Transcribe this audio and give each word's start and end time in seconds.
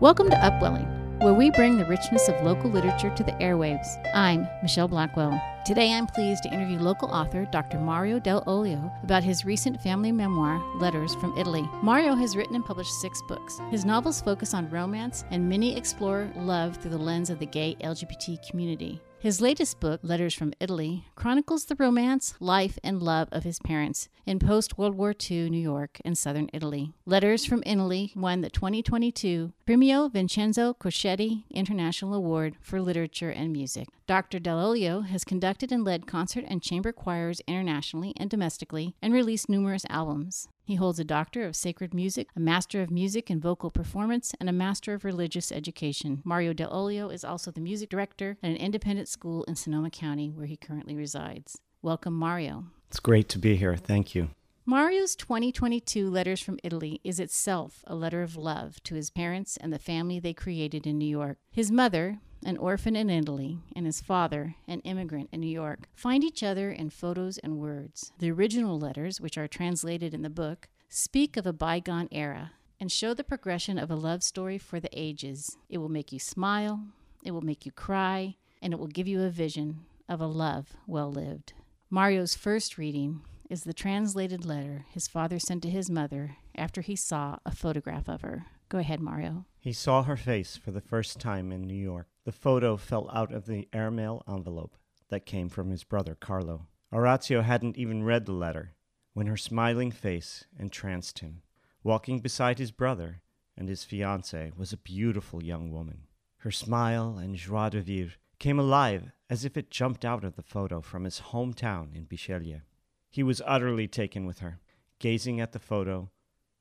Welcome 0.00 0.30
to 0.30 0.36
Upwelling, 0.36 1.18
where 1.18 1.34
we 1.34 1.50
bring 1.50 1.76
the 1.76 1.84
richness 1.84 2.28
of 2.28 2.44
local 2.44 2.70
literature 2.70 3.12
to 3.16 3.24
the 3.24 3.32
airwaves. 3.32 3.98
I'm 4.14 4.46
Michelle 4.62 4.86
Blackwell. 4.86 5.42
Today 5.66 5.92
I'm 5.92 6.06
pleased 6.06 6.44
to 6.44 6.52
interview 6.54 6.78
local 6.78 7.10
author 7.10 7.48
Dr. 7.50 7.80
Mario 7.80 8.20
Dell'Olio 8.20 8.92
about 9.02 9.24
his 9.24 9.44
recent 9.44 9.80
family 9.80 10.12
memoir, 10.12 10.62
Letters 10.76 11.16
from 11.16 11.36
Italy. 11.36 11.68
Mario 11.82 12.14
has 12.14 12.36
written 12.36 12.54
and 12.54 12.64
published 12.64 12.92
six 13.00 13.20
books. 13.26 13.60
His 13.72 13.84
novels 13.84 14.20
focus 14.20 14.54
on 14.54 14.70
romance, 14.70 15.24
and 15.32 15.48
many 15.48 15.76
explore 15.76 16.30
love 16.36 16.76
through 16.76 16.92
the 16.92 16.98
lens 16.98 17.28
of 17.28 17.40
the 17.40 17.46
gay 17.46 17.76
LGBT 17.82 18.48
community. 18.48 19.02
His 19.20 19.40
latest 19.40 19.80
book, 19.80 19.98
Letters 20.04 20.32
from 20.32 20.52
Italy, 20.60 21.04
chronicles 21.16 21.64
the 21.64 21.74
romance, 21.74 22.34
life, 22.38 22.78
and 22.84 23.02
love 23.02 23.28
of 23.32 23.42
his 23.42 23.58
parents 23.58 24.08
in 24.26 24.38
post 24.38 24.78
World 24.78 24.94
War 24.94 25.12
II 25.28 25.50
New 25.50 25.58
York 25.58 26.00
and 26.04 26.16
southern 26.16 26.48
Italy. 26.52 26.92
Letters 27.04 27.44
from 27.44 27.64
Italy 27.66 28.12
won 28.14 28.42
the 28.42 28.48
2022 28.48 29.52
Premio 29.66 30.08
Vincenzo 30.12 30.72
Crocetti 30.72 31.42
International 31.50 32.14
Award 32.14 32.58
for 32.60 32.80
Literature 32.80 33.30
and 33.30 33.52
Music. 33.52 33.88
Dr. 34.06 34.38
Dell'Olio 34.38 35.04
has 35.04 35.24
conducted 35.24 35.72
and 35.72 35.82
led 35.82 36.06
concert 36.06 36.44
and 36.46 36.62
chamber 36.62 36.92
choirs 36.92 37.40
internationally 37.48 38.12
and 38.16 38.30
domestically 38.30 38.94
and 39.02 39.12
released 39.12 39.48
numerous 39.48 39.84
albums. 39.90 40.48
He 40.68 40.74
holds 40.74 40.98
a 40.98 41.04
Doctor 41.04 41.44
of 41.44 41.56
Sacred 41.56 41.94
Music, 41.94 42.28
a 42.36 42.40
Master 42.40 42.82
of 42.82 42.90
Music 42.90 43.30
and 43.30 43.40
Vocal 43.40 43.70
Performance, 43.70 44.34
and 44.38 44.50
a 44.50 44.52
Master 44.52 44.92
of 44.92 45.02
Religious 45.02 45.50
Education. 45.50 46.20
Mario 46.26 46.52
Dell'Olio 46.52 47.10
is 47.10 47.24
also 47.24 47.50
the 47.50 47.62
music 47.62 47.88
director 47.88 48.36
at 48.42 48.50
an 48.50 48.56
independent 48.58 49.08
school 49.08 49.44
in 49.44 49.54
Sonoma 49.54 49.88
County, 49.88 50.28
where 50.28 50.44
he 50.44 50.58
currently 50.58 50.94
resides. 50.94 51.58
Welcome, 51.80 52.12
Mario. 52.12 52.66
It's 52.88 53.00
great 53.00 53.30
to 53.30 53.38
be 53.38 53.56
here. 53.56 53.76
Thank 53.76 54.14
you. 54.14 54.28
Mario's 54.66 55.16
2022 55.16 56.10
Letters 56.10 56.42
from 56.42 56.58
Italy 56.62 57.00
is 57.02 57.18
itself 57.18 57.82
a 57.86 57.94
letter 57.94 58.20
of 58.20 58.36
love 58.36 58.82
to 58.82 58.94
his 58.94 59.08
parents 59.08 59.56
and 59.56 59.72
the 59.72 59.78
family 59.78 60.20
they 60.20 60.34
created 60.34 60.86
in 60.86 60.98
New 60.98 61.08
York. 61.08 61.38
His 61.50 61.72
mother, 61.72 62.18
an 62.44 62.56
orphan 62.56 62.96
in 62.96 63.10
Italy, 63.10 63.58
and 63.74 63.86
his 63.86 64.00
father, 64.00 64.54
an 64.66 64.80
immigrant 64.80 65.28
in 65.32 65.40
New 65.40 65.46
York, 65.46 65.88
find 65.94 66.22
each 66.22 66.42
other 66.42 66.70
in 66.70 66.90
photos 66.90 67.38
and 67.38 67.58
words. 67.58 68.12
The 68.18 68.30
original 68.30 68.78
letters, 68.78 69.20
which 69.20 69.36
are 69.36 69.48
translated 69.48 70.14
in 70.14 70.22
the 70.22 70.30
book, 70.30 70.68
speak 70.88 71.36
of 71.36 71.46
a 71.46 71.52
bygone 71.52 72.08
era 72.10 72.52
and 72.80 72.92
show 72.92 73.12
the 73.12 73.24
progression 73.24 73.78
of 73.78 73.90
a 73.90 73.96
love 73.96 74.22
story 74.22 74.58
for 74.58 74.80
the 74.80 74.90
ages. 74.92 75.56
It 75.68 75.78
will 75.78 75.88
make 75.88 76.12
you 76.12 76.18
smile, 76.18 76.84
it 77.24 77.32
will 77.32 77.42
make 77.42 77.66
you 77.66 77.72
cry, 77.72 78.36
and 78.62 78.72
it 78.72 78.78
will 78.78 78.86
give 78.86 79.08
you 79.08 79.22
a 79.22 79.30
vision 79.30 79.80
of 80.08 80.20
a 80.20 80.26
love 80.26 80.76
well 80.86 81.10
lived. 81.10 81.52
Mario's 81.90 82.34
first 82.34 82.78
reading 82.78 83.22
is 83.50 83.64
the 83.64 83.72
translated 83.72 84.44
letter 84.44 84.84
his 84.90 85.08
father 85.08 85.38
sent 85.38 85.62
to 85.62 85.70
his 85.70 85.90
mother 85.90 86.36
after 86.54 86.80
he 86.80 86.94
saw 86.94 87.38
a 87.46 87.54
photograph 87.54 88.08
of 88.08 88.20
her. 88.20 88.46
Go 88.68 88.78
ahead, 88.78 89.00
Mario. 89.00 89.46
He 89.58 89.72
saw 89.72 90.02
her 90.02 90.16
face 90.16 90.56
for 90.56 90.70
the 90.70 90.80
first 90.80 91.18
time 91.18 91.50
in 91.50 91.62
New 91.62 91.74
York. 91.74 92.06
The 92.28 92.32
photo 92.32 92.76
fell 92.76 93.08
out 93.10 93.32
of 93.32 93.46
the 93.46 93.70
airmail 93.72 94.22
envelope 94.28 94.76
that 95.08 95.24
came 95.24 95.48
from 95.48 95.70
his 95.70 95.82
brother 95.82 96.14
Carlo. 96.14 96.66
Orazio 96.92 97.40
hadn't 97.40 97.78
even 97.78 98.04
read 98.04 98.26
the 98.26 98.32
letter 98.32 98.74
when 99.14 99.26
her 99.28 99.36
smiling 99.38 99.90
face 99.90 100.44
entranced 100.58 101.20
him. 101.20 101.40
Walking 101.82 102.20
beside 102.20 102.58
his 102.58 102.70
brother 102.70 103.22
and 103.56 103.66
his 103.66 103.82
fiancée 103.82 104.54
was 104.54 104.74
a 104.74 104.76
beautiful 104.76 105.42
young 105.42 105.72
woman. 105.72 106.02
Her 106.40 106.50
smile 106.50 107.16
and 107.16 107.34
joie 107.34 107.70
de 107.70 107.80
vivre 107.80 108.18
came 108.38 108.58
alive 108.58 109.10
as 109.30 109.46
if 109.46 109.56
it 109.56 109.70
jumped 109.70 110.04
out 110.04 110.22
of 110.22 110.36
the 110.36 110.42
photo 110.42 110.82
from 110.82 111.04
his 111.04 111.20
hometown 111.32 111.96
in 111.96 112.04
Bisceglie. 112.04 112.60
He 113.08 113.22
was 113.22 113.40
utterly 113.46 113.88
taken 113.88 114.26
with 114.26 114.40
her. 114.40 114.60
Gazing 114.98 115.40
at 115.40 115.52
the 115.52 115.58
photo, 115.58 116.10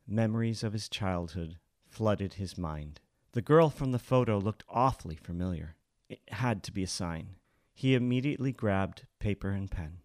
memories 0.08 0.64
of 0.64 0.72
his 0.72 0.88
childhood 0.88 1.58
flooded 1.86 2.36
his 2.36 2.58
mind. 2.58 3.02
The 3.38 3.44
girl 3.44 3.70
from 3.70 3.92
the 3.92 4.00
photo 4.00 4.40
looked 4.40 4.64
awfully 4.68 5.16
familiar. 5.16 5.76
It 6.10 6.22
had 6.30 6.64
to 6.64 6.72
be 6.72 6.82
a 6.82 6.88
sign. 6.88 7.36
He 7.76 7.94
immediately 7.94 8.52
grabbed 8.52 9.06
paper 9.20 9.52
and 9.52 9.70
pen. 9.70 10.00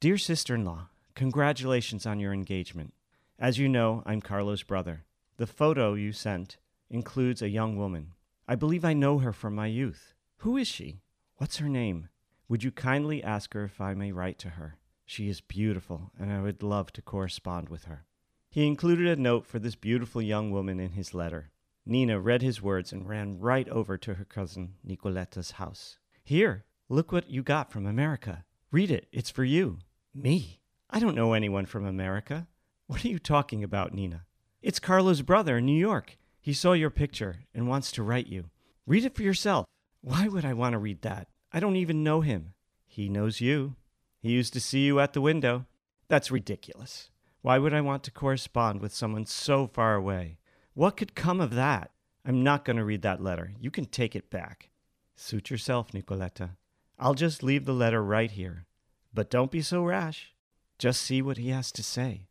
Dear 0.00 0.18
sister 0.18 0.56
in 0.56 0.64
law, 0.64 0.88
congratulations 1.14 2.04
on 2.04 2.18
your 2.18 2.32
engagement. 2.32 2.92
As 3.38 3.58
you 3.58 3.68
know, 3.68 4.02
I'm 4.04 4.20
Carlo's 4.20 4.64
brother. 4.64 5.04
The 5.36 5.46
photo 5.46 5.94
you 5.94 6.10
sent 6.10 6.56
includes 6.90 7.42
a 7.42 7.48
young 7.48 7.76
woman. 7.76 8.14
I 8.48 8.56
believe 8.56 8.84
I 8.84 8.92
know 8.92 9.18
her 9.18 9.32
from 9.32 9.54
my 9.54 9.68
youth. 9.68 10.12
Who 10.38 10.56
is 10.56 10.66
she? 10.66 10.98
What's 11.36 11.58
her 11.58 11.68
name? 11.68 12.08
Would 12.48 12.64
you 12.64 12.72
kindly 12.72 13.22
ask 13.22 13.54
her 13.54 13.62
if 13.62 13.80
I 13.80 13.94
may 13.94 14.10
write 14.10 14.40
to 14.40 14.48
her? 14.48 14.78
She 15.06 15.28
is 15.28 15.40
beautiful, 15.40 16.10
and 16.18 16.32
I 16.32 16.42
would 16.42 16.60
love 16.60 16.92
to 16.94 17.02
correspond 17.02 17.68
with 17.68 17.84
her. 17.84 18.04
He 18.50 18.66
included 18.66 19.06
a 19.06 19.22
note 19.22 19.46
for 19.46 19.60
this 19.60 19.76
beautiful 19.76 20.20
young 20.20 20.50
woman 20.50 20.80
in 20.80 20.94
his 20.94 21.14
letter. 21.14 21.52
Nina 21.86 22.18
read 22.18 22.40
his 22.40 22.62
words 22.62 22.92
and 22.92 23.08
ran 23.08 23.38
right 23.38 23.68
over 23.68 23.98
to 23.98 24.14
her 24.14 24.24
cousin 24.24 24.74
Nicoletta's 24.82 25.52
house. 25.52 25.98
Here, 26.22 26.64
look 26.88 27.12
what 27.12 27.28
you 27.28 27.42
got 27.42 27.70
from 27.70 27.86
America. 27.86 28.44
Read 28.70 28.90
it, 28.90 29.06
it's 29.12 29.30
for 29.30 29.44
you. 29.44 29.78
Me? 30.14 30.60
I 30.88 30.98
don't 30.98 31.14
know 31.14 31.34
anyone 31.34 31.66
from 31.66 31.84
America. 31.84 32.46
What 32.86 33.04
are 33.04 33.08
you 33.08 33.18
talking 33.18 33.62
about, 33.62 33.92
Nina? 33.92 34.24
It's 34.62 34.78
Carlo's 34.78 35.22
brother 35.22 35.58
in 35.58 35.66
New 35.66 35.78
York. 35.78 36.16
He 36.40 36.54
saw 36.54 36.72
your 36.72 36.90
picture 36.90 37.40
and 37.54 37.68
wants 37.68 37.92
to 37.92 38.02
write 38.02 38.28
you. 38.28 38.50
Read 38.86 39.04
it 39.04 39.14
for 39.14 39.22
yourself. 39.22 39.66
Why 40.00 40.28
would 40.28 40.44
I 40.44 40.54
want 40.54 40.72
to 40.72 40.78
read 40.78 41.02
that? 41.02 41.28
I 41.52 41.60
don't 41.60 41.76
even 41.76 42.02
know 42.02 42.22
him. 42.22 42.54
He 42.86 43.08
knows 43.08 43.40
you. 43.40 43.76
He 44.20 44.30
used 44.30 44.52
to 44.54 44.60
see 44.60 44.86
you 44.86 45.00
at 45.00 45.12
the 45.12 45.20
window. 45.20 45.66
That's 46.08 46.30
ridiculous. 46.30 47.10
Why 47.42 47.58
would 47.58 47.74
I 47.74 47.82
want 47.82 48.04
to 48.04 48.10
correspond 48.10 48.80
with 48.80 48.94
someone 48.94 49.26
so 49.26 49.66
far 49.66 49.94
away? 49.94 50.38
What 50.74 50.96
could 50.96 51.14
come 51.14 51.40
of 51.40 51.54
that? 51.54 51.92
I'm 52.24 52.42
not 52.42 52.64
going 52.64 52.76
to 52.76 52.84
read 52.84 53.02
that 53.02 53.22
letter. 53.22 53.52
You 53.60 53.70
can 53.70 53.84
take 53.84 54.16
it 54.16 54.28
back. 54.28 54.70
Suit 55.14 55.48
yourself, 55.50 55.92
Nicoletta. 55.92 56.56
I'll 56.98 57.14
just 57.14 57.44
leave 57.44 57.64
the 57.64 57.72
letter 57.72 58.02
right 58.02 58.30
here. 58.30 58.66
But 59.12 59.30
don't 59.30 59.52
be 59.52 59.62
so 59.62 59.82
rash. 59.84 60.34
Just 60.78 61.02
see 61.02 61.22
what 61.22 61.36
he 61.36 61.50
has 61.50 61.70
to 61.72 61.82
say. 61.82 62.26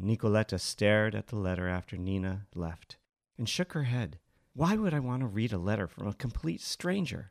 Nicoletta 0.00 0.58
stared 0.58 1.14
at 1.14 1.28
the 1.28 1.36
letter 1.36 1.68
after 1.68 1.96
Nina 1.96 2.46
left 2.54 2.96
and 3.38 3.48
shook 3.48 3.72
her 3.72 3.84
head. 3.84 4.18
Why 4.54 4.74
would 4.76 4.92
I 4.92 4.98
want 4.98 5.20
to 5.20 5.26
read 5.26 5.52
a 5.52 5.58
letter 5.58 5.86
from 5.86 6.08
a 6.08 6.14
complete 6.14 6.60
stranger? 6.60 7.30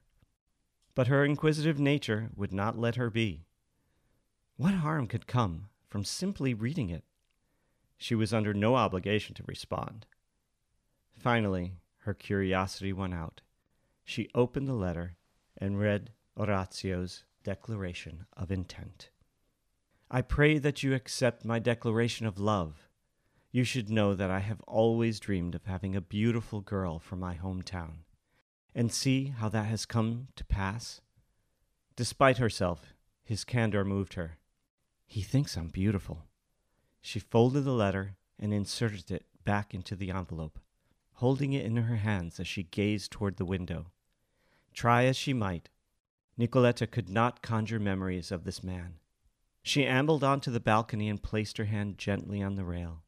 But 0.96 1.08
her 1.08 1.26
inquisitive 1.26 1.80
nature 1.80 2.30
would 2.36 2.54
not 2.54 2.78
let 2.78 2.96
her 2.96 3.10
be. 3.10 3.48
What 4.56 4.76
harm 4.76 5.08
could 5.08 5.28
come 5.28 5.70
from 5.90 6.06
simply 6.06 6.54
reading 6.54 6.90
it? 6.90 7.04
She 7.98 8.16
was 8.16 8.34
under 8.34 8.54
no 8.54 8.76
obligation 8.76 9.36
to 9.36 9.44
respond. 9.46 10.06
Finally, 11.24 11.78
her 12.00 12.14
curiosity 12.14 12.92
won 12.92 13.14
out. 13.14 13.40
She 14.04 14.28
opened 14.36 14.68
the 14.68 14.74
letter 14.74 15.16
and 15.58 15.80
read 15.80 16.12
Orazio's 16.38 17.24
declaration 17.46 18.26
of 18.36 18.52
intent. 18.52 19.10
I 20.12 20.22
pray 20.22 20.58
that 20.58 20.84
you 20.84 20.94
accept 20.94 21.46
my 21.46 21.60
declaration 21.60 22.26
of 22.26 22.42
love. 22.42 22.90
You 23.54 23.64
should 23.64 23.90
know 23.90 24.14
that 24.16 24.30
I 24.30 24.40
have 24.40 24.60
always 24.68 25.22
dreamed 25.22 25.56
of 25.56 25.64
having 25.64 25.96
a 25.96 26.02
beautiful 26.02 26.60
girl 26.60 27.00
for 27.00 27.16
my 27.16 27.36
hometown. 27.36 28.04
And 28.76 28.92
see 28.92 29.28
how 29.28 29.48
that 29.48 29.68
has 29.68 29.86
come 29.86 30.28
to 30.36 30.44
pass? 30.44 31.00
Despite 31.96 32.38
herself, 32.38 32.94
his 33.24 33.46
candor 33.46 33.86
moved 33.86 34.16
her. 34.16 34.40
He 35.06 35.22
thinks 35.22 35.56
I'm 35.56 35.70
beautiful. 35.70 36.26
She 37.00 37.20
folded 37.20 37.62
the 37.62 37.72
letter 37.72 38.18
and 38.38 38.54
inserted 38.54 39.10
it 39.10 39.26
back 39.46 39.74
into 39.74 39.96
the 39.96 40.12
envelope 40.12 40.60
holding 41.24 41.54
it 41.54 41.64
in 41.66 41.78
her 41.78 41.96
hands 41.96 42.38
as 42.38 42.46
she 42.46 42.64
gazed 42.64 43.10
toward 43.10 43.38
the 43.38 43.46
window. 43.46 43.86
Try 44.74 45.06
as 45.06 45.16
she 45.16 45.32
might, 45.32 45.70
Nicoletta 46.38 46.86
could 46.86 47.08
not 47.08 47.42
conjure 47.42 47.80
memories 47.80 48.30
of 48.30 48.44
this 48.44 48.62
man. 48.62 48.96
She 49.62 49.86
ambled 49.86 50.22
onto 50.22 50.52
the 50.52 50.60
balcony 50.60 51.08
and 51.08 51.24
placed 51.24 51.58
her 51.60 51.64
hand 51.64 51.98
gently 51.98 52.44
on 52.44 52.56
the 52.56 52.66
rail. 52.66 53.04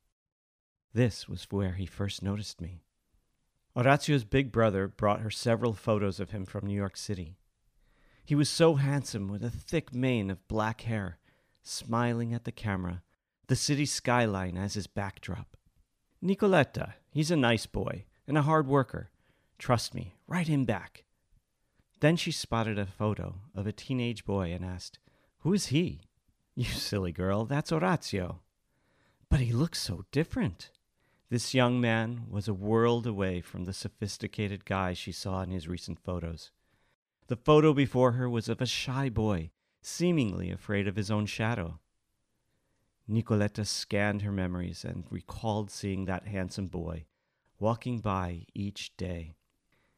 This 0.93 1.27
was 1.27 1.47
where 1.51 1.73
he 1.73 1.85
first 1.85 2.23
noticed 2.23 2.61
me. 2.61 2.83
Orazio's 3.75 4.23
big 4.23 4.49
brother 4.49 4.87
brought 4.87 5.19
her 5.19 5.29
several 5.29 5.73
photos 5.73 6.21
of 6.21 6.31
him 6.31 6.45
from 6.45 6.65
New 6.65 6.73
York 6.73 6.95
City. 6.95 7.35
He 8.23 8.33
was 8.33 8.47
so 8.47 8.75
handsome 8.75 9.27
with 9.27 9.44
a 9.44 9.50
thick 9.50 9.94
mane 9.94 10.29
of 10.29 10.47
black 10.47 10.79
hair, 10.83 11.18
smiling 11.63 12.33
at 12.33 12.45
the 12.45 12.53
camera, 12.53 13.03
the 13.47 13.57
city 13.57 13.85
skyline 13.85 14.56
as 14.56 14.75
his 14.75 14.88
backdrop. 14.88 15.57
Nicoletta, 16.23 16.94
he's 17.15 17.31
a 17.31 17.35
nice 17.35 17.65
boy 17.65 18.03
and 18.27 18.38
a 18.38 18.44
hard 18.44 18.67
worker. 18.67 19.09
Trust 19.57 19.95
me, 19.95 20.13
write 20.27 20.47
him 20.47 20.65
back. 20.65 21.06
Then 22.01 22.17
she 22.17 22.31
spotted 22.31 22.77
a 22.77 22.85
photo 22.85 23.35
of 23.56 23.65
a 23.65 23.71
teenage 23.71 24.25
boy 24.25 24.51
and 24.51 24.63
asked, 24.63 25.00
Who 25.39 25.53
is 25.53 25.67
he? 25.67 26.01
You 26.57 26.63
silly 26.65 27.12
girl, 27.12 27.44
that's 27.44 27.73
Orazio. 27.73 28.39
But 29.29 29.41
he 29.41 29.51
looks 29.51 29.81
so 29.81 30.06
different. 30.13 30.69
This 31.29 31.53
young 31.53 31.81
man 31.81 32.27
was 32.29 32.47
a 32.47 32.53
world 32.53 33.06
away 33.06 33.41
from 33.41 33.65
the 33.65 33.73
sophisticated 33.73 34.63
guy 34.63 34.94
she 34.94 35.11
saw 35.11 35.41
in 35.41 35.51
his 35.51 35.68
recent 35.68 36.00
photos. 36.00 36.51
The 37.27 37.35
photo 37.35 37.73
before 37.73 38.13
her 38.13 38.29
was 38.29 38.47
of 38.47 38.61
a 38.61 38.65
shy 38.65 39.09
boy, 39.09 39.51
seemingly 39.81 40.50
afraid 40.50 40.88
of 40.88 40.95
his 40.95 41.11
own 41.11 41.25
shadow. 41.25 41.79
Nicoletta 43.10 43.66
scanned 43.66 44.24
her 44.24 44.31
memories 44.31 44.84
and 44.84 45.06
recalled 45.10 45.69
seeing 45.69 46.06
that 46.06 46.28
handsome 46.28 46.68
boy 46.68 47.06
walking 47.60 48.00
by 48.00 48.46
each 48.54 48.96
day. 48.98 49.34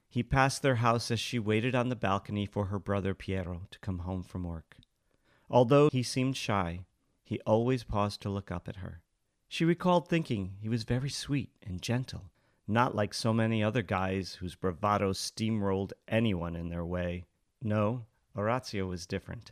He 0.09 0.24
passed 0.24 0.62
their 0.62 0.75
house 0.75 1.12
as 1.12 1.19
she 1.19 1.39
waited 1.39 1.75
on 1.75 1.89
the 1.89 1.95
balcony 1.95 2.45
for 2.45 2.65
her 2.65 2.80
brother 2.80 3.13
Piero 3.13 3.63
to 3.71 3.80
come 3.80 4.00
home 4.00 4.24
from 4.24 4.44
work. 4.44 4.77
Although 5.50 5.89
he 5.92 6.04
seemed 6.04 6.38
shy, 6.38 6.86
he 7.24 7.39
always 7.45 7.83
paused 7.83 8.21
to 8.21 8.30
look 8.30 8.51
up 8.51 8.68
at 8.68 8.77
her. 8.77 9.01
She 9.48 9.65
recalled 9.65 10.07
thinking 10.07 10.56
he 10.59 10.69
was 10.69 10.83
very 10.83 11.09
sweet 11.09 11.51
and 11.62 11.81
gentle, 11.81 12.31
not 12.68 12.95
like 12.95 13.13
so 13.13 13.33
many 13.33 13.63
other 13.63 13.81
guys 13.81 14.36
whose 14.36 14.56
bravado 14.56 15.13
steamrolled 15.13 15.94
anyone 16.07 16.56
in 16.56 16.69
their 16.69 16.86
way. 16.86 17.25
No, 17.62 18.06
Orazio 18.36 18.88
was 18.88 19.06
different. 19.06 19.51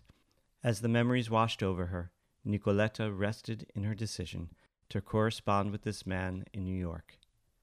As 0.63 0.81
the 0.81 0.89
memories 0.89 1.29
washed 1.29 1.63
over 1.63 1.87
her, 1.87 2.11
Nicoletta 2.45 3.11
rested 3.11 3.71
in 3.73 3.83
her 3.83 3.95
decision 3.95 4.49
to 4.89 5.01
correspond 5.01 5.71
with 5.71 5.81
this 5.81 6.05
man 6.05 6.45
in 6.53 6.63
New 6.63 6.77
York. 6.77 7.17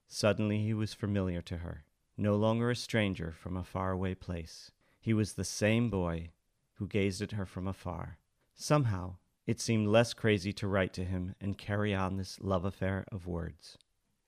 Suddenly 0.07 0.63
he 0.63 0.73
was 0.73 0.93
familiar 0.93 1.41
to 1.43 1.57
her, 1.57 1.85
no 2.17 2.35
longer 2.35 2.69
a 2.69 2.75
stranger 2.75 3.31
from 3.31 3.55
a 3.55 3.63
faraway 3.63 4.13
place. 4.13 4.71
He 4.99 5.13
was 5.13 5.33
the 5.33 5.43
same 5.43 5.89
boy 5.89 6.31
who 6.75 6.87
gazed 6.87 7.21
at 7.21 7.31
her 7.31 7.45
from 7.45 7.67
afar. 7.67 8.17
Somehow, 8.55 9.15
it 9.45 9.59
seemed 9.59 9.87
less 9.87 10.13
crazy 10.13 10.53
to 10.53 10.67
write 10.67 10.93
to 10.93 11.05
him 11.05 11.35
and 11.41 11.57
carry 11.57 11.93
on 11.93 12.17
this 12.17 12.39
love 12.39 12.65
affair 12.65 13.05
of 13.11 13.27
words. 13.27 13.77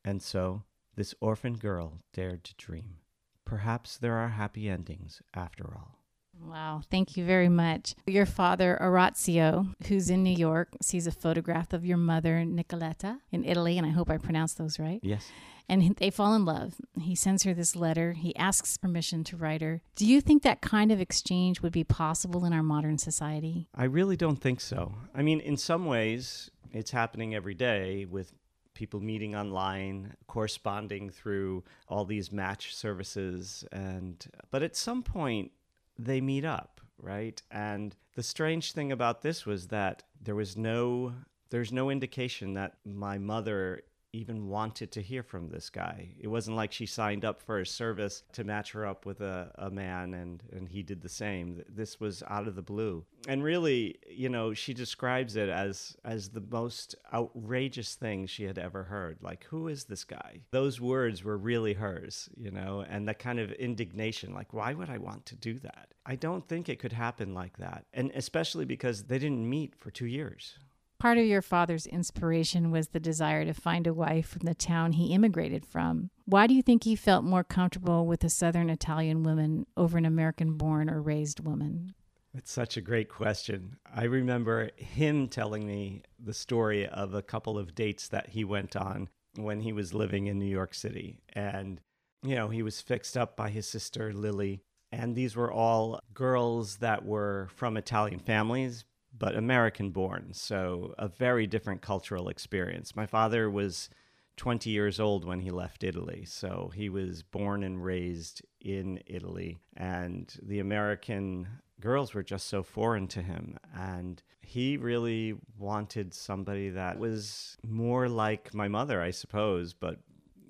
And 0.04 0.22
so, 0.22 0.64
this 0.96 1.14
orphan 1.20 1.58
girl 1.58 2.00
dared 2.14 2.44
to 2.46 2.56
dream. 2.56 2.98
Perhaps 3.44 3.98
there 3.98 4.16
are 4.16 4.30
happy 4.30 4.70
endings 4.70 5.22
after 5.34 5.74
all. 5.76 6.05
Wow, 6.42 6.82
thank 6.90 7.18
you 7.18 7.26
very 7.26 7.50
much. 7.50 7.96
Your 8.08 8.26
father, 8.26 8.78
Orazio, 8.82 9.68
who's 9.88 10.10
in 10.10 10.24
New 10.24 10.36
York, 10.36 10.70
sees 10.82 11.08
a 11.08 11.12
photograph 11.12 11.74
of 11.74 11.86
your 11.86 11.98
mother, 11.98 12.44
Nicoletta, 12.46 13.20
in 13.32 13.44
Italy, 13.44 13.78
and 13.78 13.86
I 13.86 13.92
hope 13.92 14.10
I 14.10 14.18
pronounced 14.18 14.58
those 14.58 14.80
right. 14.80 15.00
Yes. 15.02 15.30
And 15.68 15.96
they 15.96 16.12
fall 16.12 16.36
in 16.36 16.46
love. 16.46 16.76
He 17.02 17.16
sends 17.16 17.44
her 17.44 17.54
this 17.54 17.76
letter. 17.76 18.14
He 18.14 18.36
asks 18.36 18.78
permission 18.78 19.24
to 19.26 19.38
write 19.38 19.62
her. 19.62 19.82
Do 19.96 20.06
you 20.06 20.22
think 20.22 20.44
that 20.44 20.62
kind 20.62 20.92
of 20.92 21.02
exchange 21.02 21.62
would 21.62 21.74
be 21.74 21.84
possible 21.84 22.46
in 22.46 22.54
our 22.54 22.62
modern 22.62 23.00
society? 23.00 23.68
I 23.74 23.86
really 23.86 24.16
don't 24.16 24.40
think 24.40 24.62
so. 24.62 24.94
I 25.16 25.24
mean, 25.24 25.40
in 25.40 25.58
some 25.58 25.86
ways, 25.86 26.52
it's 26.72 26.92
happening 26.92 27.34
every 27.34 27.56
day 27.56 28.06
with 28.06 28.34
people 28.76 29.00
meeting 29.00 29.36
online, 29.36 30.14
corresponding 30.28 31.10
through 31.10 31.64
all 31.88 32.06
these 32.06 32.32
match 32.32 32.76
services 32.76 33.64
and 33.72 34.28
but 34.52 34.62
at 34.62 34.76
some 34.76 35.02
point 35.02 35.52
they 35.98 36.22
meet 36.22 36.46
up, 36.46 36.82
right? 36.98 37.42
And 37.52 37.96
the 38.16 38.24
strange 38.24 38.74
thing 38.74 38.92
about 38.92 39.22
this 39.22 39.46
was 39.46 39.68
that 39.68 40.04
there 40.22 40.36
was 40.36 40.58
no 40.58 41.14
there's 41.52 41.72
no 41.72 41.90
indication 41.90 42.56
that 42.56 42.74
my 42.84 43.18
mother 43.18 43.84
even 44.16 44.48
wanted 44.48 44.92
to 44.92 45.02
hear 45.02 45.24
from 45.24 45.50
this 45.50 45.70
guy. 45.70 46.10
It 46.20 46.28
wasn't 46.28 46.58
like 46.58 46.72
she 46.72 46.86
signed 46.86 47.26
up 47.26 47.42
for 47.42 47.60
a 47.60 47.66
service 47.66 48.24
to 48.34 48.44
match 48.44 48.72
her 48.72 48.86
up 48.86 49.06
with 49.06 49.22
a, 49.22 49.52
a 49.56 49.70
man 49.70 50.14
and, 50.14 50.44
and 50.52 50.68
he 50.68 50.84
did 50.84 51.02
the 51.02 51.10
same. 51.10 51.64
This 51.70 52.00
was 52.00 52.24
out 52.28 52.48
of 52.48 52.56
the 52.56 52.62
blue. 52.62 53.06
And 53.28 53.44
really, 53.44 53.96
you 54.10 54.30
know, 54.30 54.54
she 54.54 54.74
describes 54.74 55.36
it 55.36 55.50
as 55.50 55.96
as 56.04 56.30
the 56.30 56.44
most 56.52 56.96
outrageous 57.14 57.96
thing 57.96 58.28
she 58.28 58.44
had 58.44 58.58
ever 58.58 58.84
heard. 58.84 59.18
Like, 59.22 59.46
who 59.46 59.68
is 59.68 59.86
this 59.86 60.04
guy? 60.04 60.42
Those 60.52 60.80
words 60.80 61.24
were 61.24 61.38
really 61.38 61.74
hers, 61.74 62.30
you 62.38 62.52
know, 62.52 62.86
and 62.88 63.08
that 63.08 63.20
kind 63.20 63.40
of 63.40 63.52
indignation, 63.54 64.34
like, 64.34 64.54
why 64.54 64.74
would 64.74 64.90
I 64.90 65.00
want 65.00 65.26
to 65.28 65.36
do 65.36 65.60
that? 65.60 65.94
I 66.06 66.16
don't 66.16 66.48
think 66.48 66.70
it 66.70 66.80
could 66.80 66.94
happen 66.94 67.34
like 67.34 67.58
that. 67.58 67.86
And 67.94 68.12
especially 68.14 68.66
because 68.66 69.04
they 69.04 69.18
didn't 69.18 69.50
meet 69.50 69.76
for 69.76 69.90
two 69.90 70.06
years. 70.06 70.60
Part 70.98 71.18
of 71.18 71.26
your 71.26 71.42
father's 71.42 71.86
inspiration 71.86 72.72
was 72.72 72.90
the 72.90 73.00
desire 73.00 73.46
to 73.46 73.54
find 73.54 73.86
a 73.86 73.94
wife 73.94 74.28
from 74.28 74.46
the 74.46 74.56
town 74.56 74.94
he 74.94 75.14
immigrated 75.14 75.66
from. 75.66 76.10
Why 76.26 76.48
do 76.48 76.54
you 76.54 76.62
think 76.62 76.84
he 76.84 76.96
felt 76.96 77.24
more 77.26 77.44
comfortable 77.44 78.08
with 78.08 78.24
a 78.24 78.30
Southern 78.30 78.70
Italian 78.70 79.24
woman 79.24 79.68
over 79.76 79.98
an 79.98 80.06
American 80.06 80.54
born 80.54 80.90
or 80.90 81.02
raised 81.02 81.42
woman? 81.42 81.94
It's 82.34 82.52
such 82.52 82.76
a 82.76 82.82
great 82.82 83.10
question. 83.10 83.78
I 83.94 84.04
remember 84.06 84.72
him 84.76 85.28
telling 85.28 85.66
me 85.66 86.04
the 86.20 86.34
story 86.34 86.88
of 86.88 87.14
a 87.14 87.22
couple 87.22 87.58
of 87.58 87.76
dates 87.76 88.08
that 88.10 88.30
he 88.30 88.44
went 88.44 88.76
on 88.76 89.10
when 89.36 89.62
he 89.62 89.74
was 89.74 89.94
living 89.94 90.28
in 90.28 90.40
New 90.40 90.46
York 90.46 90.74
City. 90.74 91.20
And, 91.34 91.80
you 92.24 92.36
know, 92.36 92.50
he 92.50 92.64
was 92.64 92.82
fixed 92.82 93.16
up 93.16 93.38
by 93.38 93.50
his 93.50 93.68
sister 93.68 94.14
Lily. 94.14 94.62
And 94.92 95.16
these 95.16 95.36
were 95.36 95.52
all 95.52 96.00
girls 96.14 96.78
that 96.78 97.06
were 97.06 97.50
from 97.54 97.78
Italian 97.78 98.20
families, 98.20 98.86
but 99.18 99.36
American 99.36 99.92
born. 99.92 100.30
So 100.34 100.94
a 100.98 101.08
very 101.08 101.48
different 101.48 101.82
cultural 101.82 102.30
experience. 102.30 102.96
My 102.96 103.06
father 103.06 103.50
was 103.50 103.90
20 104.38 104.70
years 104.70 105.00
old 105.00 105.26
when 105.26 105.40
he 105.40 105.52
left 105.52 105.84
Italy. 105.84 106.26
So 106.26 106.72
he 106.76 106.90
was 106.90 107.24
born 107.24 107.64
and 107.64 107.84
raised 107.84 108.42
in 108.60 109.00
Italy. 109.06 109.60
And 109.78 110.34
the 110.42 110.60
American 110.60 111.48
girls 111.80 112.14
were 112.14 112.24
just 112.24 112.48
so 112.48 112.64
foreign 112.64 113.08
to 113.10 113.22
him. 113.22 113.58
And 113.74 114.22
he 114.42 114.78
really 114.78 115.36
wanted 115.58 116.14
somebody 116.14 116.70
that 116.70 117.00
was 117.00 117.58
more 117.66 118.10
like 118.10 118.54
my 118.54 118.68
mother, 118.68 119.02
I 119.02 119.12
suppose, 119.12 119.74
but 119.74 120.00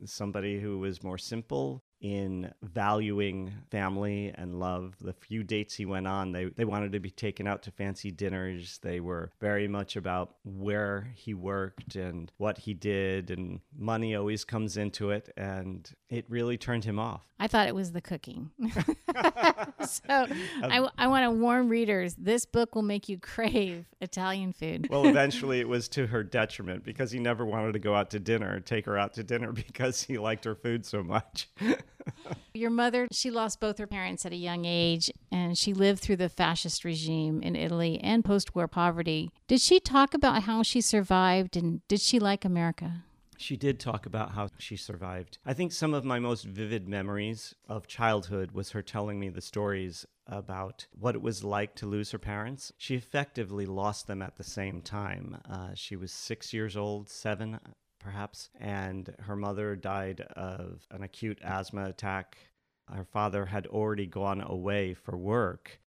somebody 0.05 0.59
who 0.59 0.79
was 0.79 1.03
more 1.03 1.17
simple 1.17 1.83
in 2.01 2.53
valuing 2.61 3.53
family 3.71 4.31
and 4.35 4.59
love. 4.59 4.95
The 5.01 5.13
few 5.13 5.43
dates 5.43 5.75
he 5.75 5.85
went 5.85 6.07
on, 6.07 6.31
they, 6.31 6.45
they 6.45 6.65
wanted 6.65 6.91
to 6.93 6.99
be 6.99 7.09
taken 7.09 7.47
out 7.47 7.63
to 7.63 7.71
fancy 7.71 8.11
dinners. 8.11 8.79
They 8.81 8.99
were 8.99 9.31
very 9.39 9.67
much 9.67 9.95
about 9.95 10.35
where 10.43 11.11
he 11.15 11.33
worked 11.33 11.95
and 11.95 12.31
what 12.37 12.59
he 12.59 12.73
did, 12.73 13.31
and 13.31 13.59
money 13.77 14.15
always 14.15 14.43
comes 14.43 14.77
into 14.77 15.11
it. 15.11 15.31
And 15.37 15.89
it 16.09 16.25
really 16.29 16.57
turned 16.57 16.85
him 16.85 16.99
off. 16.99 17.25
I 17.39 17.47
thought 17.47 17.67
it 17.67 17.75
was 17.75 17.91
the 17.91 18.01
cooking. 18.01 18.51
so 19.85 20.27
I, 20.63 20.87
I 20.97 21.07
want 21.07 21.23
to 21.23 21.31
warn 21.31 21.69
readers 21.69 22.15
this 22.15 22.45
book 22.45 22.75
will 22.75 22.81
make 22.81 23.07
you 23.09 23.17
crave 23.17 23.85
Italian 24.01 24.53
food. 24.53 24.87
well, 24.89 25.07
eventually 25.07 25.59
it 25.59 25.67
was 25.67 25.87
to 25.89 26.07
her 26.07 26.23
detriment 26.23 26.83
because 26.83 27.11
he 27.11 27.19
never 27.19 27.45
wanted 27.45 27.73
to 27.73 27.79
go 27.79 27.95
out 27.95 28.09
to 28.11 28.19
dinner, 28.19 28.59
take 28.59 28.85
her 28.85 28.97
out 28.97 29.13
to 29.13 29.23
dinner 29.23 29.51
because 29.53 30.01
he 30.03 30.17
liked 30.17 30.45
her 30.45 30.55
food 30.55 30.85
so 30.85 31.03
much. 31.03 31.49
Your 32.53 32.69
mother, 32.69 33.07
she 33.11 33.31
lost 33.31 33.59
both 33.59 33.77
her 33.77 33.87
parents 33.87 34.25
at 34.25 34.31
a 34.31 34.37
young 34.37 34.65
age 34.65 35.11
and 35.31 35.57
she 35.57 35.73
lived 35.73 36.01
through 36.01 36.17
the 36.17 36.29
fascist 36.29 36.85
regime 36.85 37.41
in 37.41 37.55
Italy 37.55 37.99
and 38.01 38.23
post 38.23 38.55
war 38.55 38.67
poverty. 38.67 39.31
Did 39.47 39.61
she 39.61 39.79
talk 39.79 40.13
about 40.13 40.43
how 40.43 40.63
she 40.63 40.81
survived 40.81 41.57
and 41.57 41.85
did 41.87 42.01
she 42.01 42.19
like 42.19 42.45
America? 42.45 43.03
She 43.37 43.57
did 43.57 43.79
talk 43.79 44.05
about 44.05 44.31
how 44.31 44.49
she 44.57 44.77
survived. 44.77 45.37
I 45.45 45.53
think 45.53 45.71
some 45.71 45.93
of 45.93 46.05
my 46.05 46.19
most 46.19 46.45
vivid 46.45 46.87
memories 46.87 47.53
of 47.67 47.87
childhood 47.87 48.51
was 48.51 48.71
her 48.71 48.81
telling 48.81 49.19
me 49.19 49.29
the 49.29 49.41
stories 49.41 50.05
about 50.27 50.87
what 50.97 51.15
it 51.15 51.21
was 51.21 51.43
like 51.43 51.75
to 51.75 51.85
lose 51.85 52.11
her 52.11 52.19
parents. 52.19 52.71
She 52.77 52.95
effectively 52.95 53.65
lost 53.65 54.07
them 54.07 54.21
at 54.21 54.37
the 54.37 54.43
same 54.43 54.81
time. 54.81 55.37
Uh, 55.49 55.69
she 55.75 55.95
was 55.95 56.11
six 56.11 56.53
years 56.53 56.75
old, 56.75 57.09
seven, 57.09 57.59
perhaps, 57.99 58.49
and 58.59 59.13
her 59.19 59.35
mother 59.35 59.75
died 59.75 60.21
of 60.35 60.87
an 60.91 61.03
acute 61.03 61.39
asthma 61.43 61.85
attack. 61.85 62.37
Her 62.91 63.05
father 63.05 63.45
had 63.45 63.67
already 63.67 64.05
gone 64.05 64.41
away 64.41 64.93
for 64.93 65.17
work 65.17 65.79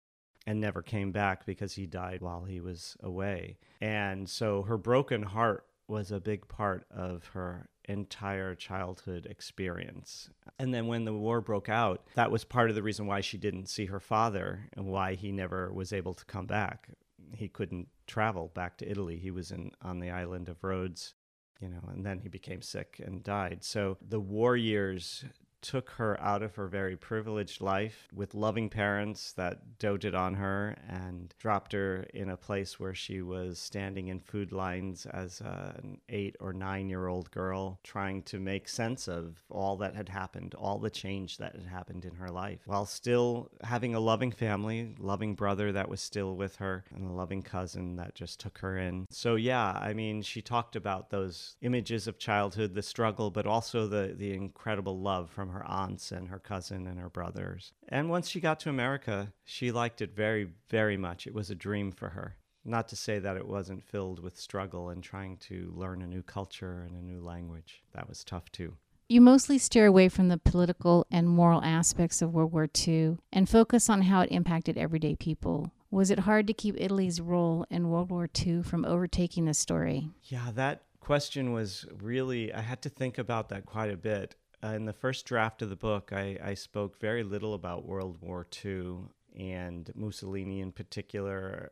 and 0.47 0.61
never 0.61 0.83
came 0.83 1.13
back 1.13 1.45
because 1.47 1.75
he 1.75 1.87
died 1.87 2.21
while 2.21 2.45
he 2.45 2.61
was 2.61 2.97
away. 3.01 3.59
And 3.81 4.29
so 4.29 4.63
her 4.63 4.79
broken 4.79 5.23
heart 5.23 5.65
was 5.89 6.13
a 6.13 6.21
big 6.21 6.47
part 6.49 6.87
of 6.91 7.27
her 7.29 7.69
entire 7.89 8.55
childhood 8.55 9.27
experience. 9.27 10.29
And 10.59 10.73
then 10.73 10.87
when 10.87 11.05
the 11.05 11.15
war 11.15 11.41
broke 11.41 11.69
out, 11.69 12.07
that 12.15 12.31
was 12.31 12.45
part 12.45 12.69
of 12.69 12.77
the 12.77 12.83
reason 12.83 13.07
why 13.07 13.23
she 13.23 13.39
didn't 13.39 13.69
see 13.71 13.87
her 13.87 13.99
father 13.99 14.69
and 14.75 14.87
why 14.87 15.15
he 15.15 15.33
never 15.33 15.73
was 15.73 15.93
able 15.93 16.13
to 16.15 16.25
come 16.27 16.47
back. 16.47 16.89
He 17.35 17.49
couldn't 17.49 17.89
travel 18.07 18.53
back 18.55 18.77
to 18.79 18.91
Italy. 18.91 19.17
He 19.17 19.31
was 19.31 19.51
in 19.51 19.71
on 19.83 20.01
the 20.01 20.11
island 20.11 20.49
of 20.49 20.63
Rhodes, 20.63 21.15
you 21.61 21.69
know, 21.69 21.81
and 21.89 22.05
then 22.05 22.19
he 22.19 22.29
became 22.29 22.61
sick 22.61 23.01
and 23.05 23.23
died. 23.23 23.65
So 23.65 23.97
the 24.07 24.21
war 24.21 24.57
years 24.57 25.25
took 25.61 25.91
her 25.91 26.21
out 26.21 26.43
of 26.43 26.55
her 26.55 26.69
very 26.69 26.97
privileged 26.97 27.61
life 27.61 28.09
with 28.15 28.35
loving 28.35 28.69
parents 28.69 29.33
that 29.33 29.79
doted 29.79 30.15
on 30.15 30.35
her 30.35 30.77
and 30.89 31.35
dropped 31.39 31.73
her 31.73 32.07
in 32.15 32.31
a 32.31 32.37
place 32.37 32.79
where 32.79 32.95
she 32.95 33.23
was 33.23 33.59
standing 33.59 34.09
in 34.09 34.21
food 34.21 34.53
lines 34.53 35.07
as 35.07 35.41
an 35.41 35.99
eight 36.09 36.37
or 36.41 36.53
nine 36.53 36.89
year 36.89 37.09
old 37.09 37.31
girl 37.31 37.79
trying 37.83 38.23
to 38.23 38.39
make 38.39 38.69
sense 38.69 39.09
of 39.09 39.37
all 39.51 39.77
that 39.77 39.95
had 39.95 40.09
happened, 40.09 40.55
all 40.55 40.79
the 40.79 40.91
change 40.91 41.39
that 41.39 41.55
had 41.55 41.67
happened 41.67 42.05
in 42.05 42.15
her 42.15 42.29
life, 42.29 42.61
while 42.67 42.87
still 42.87 43.51
having 43.63 43.95
a 43.95 44.01
loving 44.01 44.33
family, 44.33 44.95
loving 44.99 45.35
brother 45.35 45.73
that 45.73 45.89
was 45.89 46.01
still 46.01 46.37
with 46.37 46.57
her, 46.57 46.85
and 46.95 47.11
a 47.11 47.13
loving 47.13 47.43
cousin 47.43 47.97
that 47.97 48.15
just 48.15 48.41
took 48.41 48.59
her 48.59 48.79
in. 48.79 49.07
So, 49.11 49.35
yeah, 49.35 49.73
I 49.73 49.93
mean, 49.93 50.23
she 50.23 50.43
talked 50.43 50.77
about 50.77 51.11
those 51.11 51.57
images 51.63 52.07
of 52.07 52.19
childhood, 52.19 52.75
the 52.75 52.83
struggle, 52.83 53.31
but 53.31 53.47
also 53.47 53.87
the, 53.87 54.15
the 54.17 54.33
incredible 54.33 54.99
love 54.99 55.31
from 55.31 55.48
from 55.49 55.55
her 55.55 55.67
aunts 55.67 56.13
and 56.13 56.29
her 56.29 56.39
cousin 56.39 56.87
and 56.87 56.99
her 56.99 57.09
brothers. 57.09 57.73
And 57.89 58.11
once 58.11 58.29
she 58.29 58.41
got 58.41 58.61
to 58.61 58.71
America, 58.71 59.33
she 59.45 59.73
liked 59.73 60.03
it 60.03 60.15
very, 60.15 60.49
very 60.69 60.97
much. 60.97 61.27
It 61.27 61.35
was 61.35 61.51
a 61.51 61.55
dream 61.55 61.91
for 61.91 62.11
her. 62.11 62.37
Not 62.65 62.89
to 62.89 62.97
say 62.97 63.19
that 63.19 63.37
it 63.37 63.49
wasn't 63.49 63.83
filled 63.83 64.23
with 64.23 64.39
struggle 64.39 64.91
and 64.91 65.03
trying 65.03 65.39
to 65.49 65.73
learn 65.75 66.03
a 66.03 66.07
new 66.07 66.23
culture 66.23 66.83
and 66.87 66.95
a 66.95 67.05
new 67.05 67.21
language. 67.21 67.83
That 67.95 68.09
was 68.09 68.25
tough 68.25 68.53
too. 68.53 68.75
You 69.09 69.23
mostly 69.23 69.57
steer 69.57 69.87
away 69.87 70.11
from 70.11 70.29
the 70.29 70.37
political 70.37 71.07
and 71.11 71.27
moral 71.27 71.65
aspects 71.65 72.21
of 72.21 72.35
World 72.35 72.53
War 72.53 72.69
II 72.87 73.17
and 73.33 73.49
focus 73.49 73.89
on 73.89 74.03
how 74.03 74.21
it 74.21 74.31
impacted 74.31 74.77
everyday 74.77 75.15
people. 75.15 75.73
Was 75.91 76.11
it 76.11 76.21
hard 76.21 76.47
to 76.49 76.53
keep 76.53 76.79
Italy's 76.79 77.23
role 77.23 77.65
in 77.71 77.89
World 77.89 78.11
War 78.11 78.29
II 78.47 78.63
from 78.63 78.85
overtaking 78.85 79.47
the 79.47 79.55
story? 79.55 80.11
Yeah, 80.25 80.51
that 80.55 80.83
question 81.01 81.55
was 81.55 81.87
really, 82.03 82.53
I 82.53 82.61
had 82.61 82.83
to 82.83 82.91
think 82.91 83.17
about 83.17 83.49
that 83.49 83.65
quite 83.65 83.91
a 83.91 83.97
bit. 83.97 84.35
Uh, 84.63 84.69
in 84.69 84.87
the 84.87 84.93
first 84.93 85.25
draft 85.25 85.63
of 85.63 85.71
the 85.71 85.77
book, 85.77 86.13
I, 86.13 86.37
I 86.43 86.55
spoke 86.55 86.99
very 86.99 87.23
little 87.23 87.55
about 87.55 87.87
World 87.87 88.19
War 88.21 88.47
II 88.65 88.97
and 89.39 89.91
Mussolini 89.95 90.61
in 90.61 90.73
particular. 90.73 91.71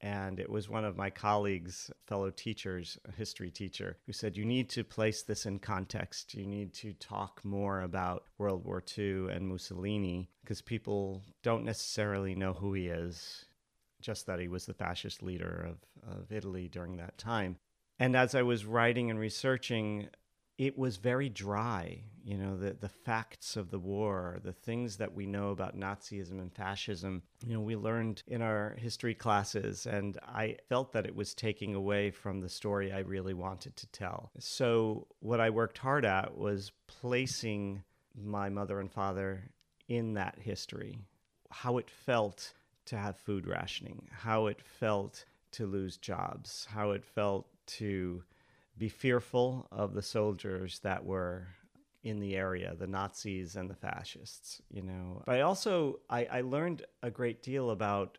And 0.00 0.38
it 0.38 0.48
was 0.48 0.68
one 0.68 0.84
of 0.84 0.96
my 0.96 1.10
colleagues, 1.10 1.90
fellow 2.06 2.30
teachers, 2.30 2.98
a 3.08 3.12
history 3.12 3.50
teacher, 3.50 3.96
who 4.06 4.12
said, 4.12 4.36
You 4.36 4.44
need 4.44 4.68
to 4.70 4.84
place 4.84 5.22
this 5.22 5.46
in 5.46 5.58
context. 5.58 6.34
You 6.34 6.46
need 6.46 6.72
to 6.74 6.92
talk 6.92 7.44
more 7.44 7.80
about 7.80 8.24
World 8.36 8.64
War 8.64 8.82
II 8.96 9.28
and 9.30 9.48
Mussolini 9.48 10.30
because 10.42 10.62
people 10.62 11.24
don't 11.42 11.64
necessarily 11.64 12.34
know 12.34 12.52
who 12.52 12.74
he 12.74 12.88
is, 12.88 13.46
just 14.00 14.26
that 14.26 14.38
he 14.38 14.46
was 14.48 14.66
the 14.66 14.74
fascist 14.74 15.22
leader 15.22 15.66
of, 15.70 16.18
of 16.18 16.30
Italy 16.30 16.68
during 16.68 16.98
that 16.98 17.18
time. 17.18 17.56
And 17.98 18.14
as 18.14 18.36
I 18.36 18.42
was 18.42 18.66
writing 18.66 19.10
and 19.10 19.18
researching, 19.18 20.08
it 20.58 20.76
was 20.76 20.96
very 20.96 21.28
dry. 21.28 22.02
You 22.24 22.36
know, 22.36 22.58
the, 22.58 22.74
the 22.78 22.88
facts 22.88 23.56
of 23.56 23.70
the 23.70 23.78
war, 23.78 24.38
the 24.42 24.52
things 24.52 24.96
that 24.98 25.14
we 25.14 25.24
know 25.24 25.50
about 25.50 25.78
Nazism 25.78 26.40
and 26.40 26.52
fascism, 26.52 27.22
you 27.46 27.54
know, 27.54 27.60
we 27.60 27.74
learned 27.74 28.22
in 28.26 28.42
our 28.42 28.74
history 28.76 29.14
classes, 29.14 29.86
and 29.86 30.18
I 30.26 30.56
felt 30.68 30.92
that 30.92 31.06
it 31.06 31.14
was 31.14 31.32
taking 31.32 31.74
away 31.74 32.10
from 32.10 32.40
the 32.40 32.48
story 32.50 32.92
I 32.92 32.98
really 32.98 33.32
wanted 33.32 33.76
to 33.76 33.86
tell. 33.86 34.30
So, 34.38 35.06
what 35.20 35.40
I 35.40 35.48
worked 35.48 35.78
hard 35.78 36.04
at 36.04 36.36
was 36.36 36.72
placing 36.86 37.82
my 38.14 38.50
mother 38.50 38.80
and 38.80 38.92
father 38.92 39.48
in 39.88 40.14
that 40.14 40.38
history, 40.38 40.98
how 41.50 41.78
it 41.78 41.88
felt 41.88 42.52
to 42.86 42.98
have 42.98 43.16
food 43.16 43.46
rationing, 43.46 44.08
how 44.10 44.48
it 44.48 44.60
felt 44.60 45.24
to 45.52 45.66
lose 45.66 45.96
jobs, 45.96 46.66
how 46.70 46.90
it 46.90 47.04
felt 47.04 47.46
to 47.66 48.22
be 48.78 48.88
fearful 48.88 49.66
of 49.72 49.94
the 49.94 50.02
soldiers 50.02 50.78
that 50.80 51.04
were 51.04 51.48
in 52.02 52.20
the 52.20 52.36
area, 52.36 52.74
the 52.78 52.86
Nazis 52.86 53.56
and 53.56 53.68
the 53.68 53.74
fascists, 53.74 54.62
you 54.70 54.82
know. 54.82 55.22
But 55.26 55.36
I 55.36 55.40
also 55.42 56.00
I, 56.08 56.24
I 56.26 56.40
learned 56.42 56.84
a 57.02 57.10
great 57.10 57.42
deal 57.42 57.70
about 57.70 58.18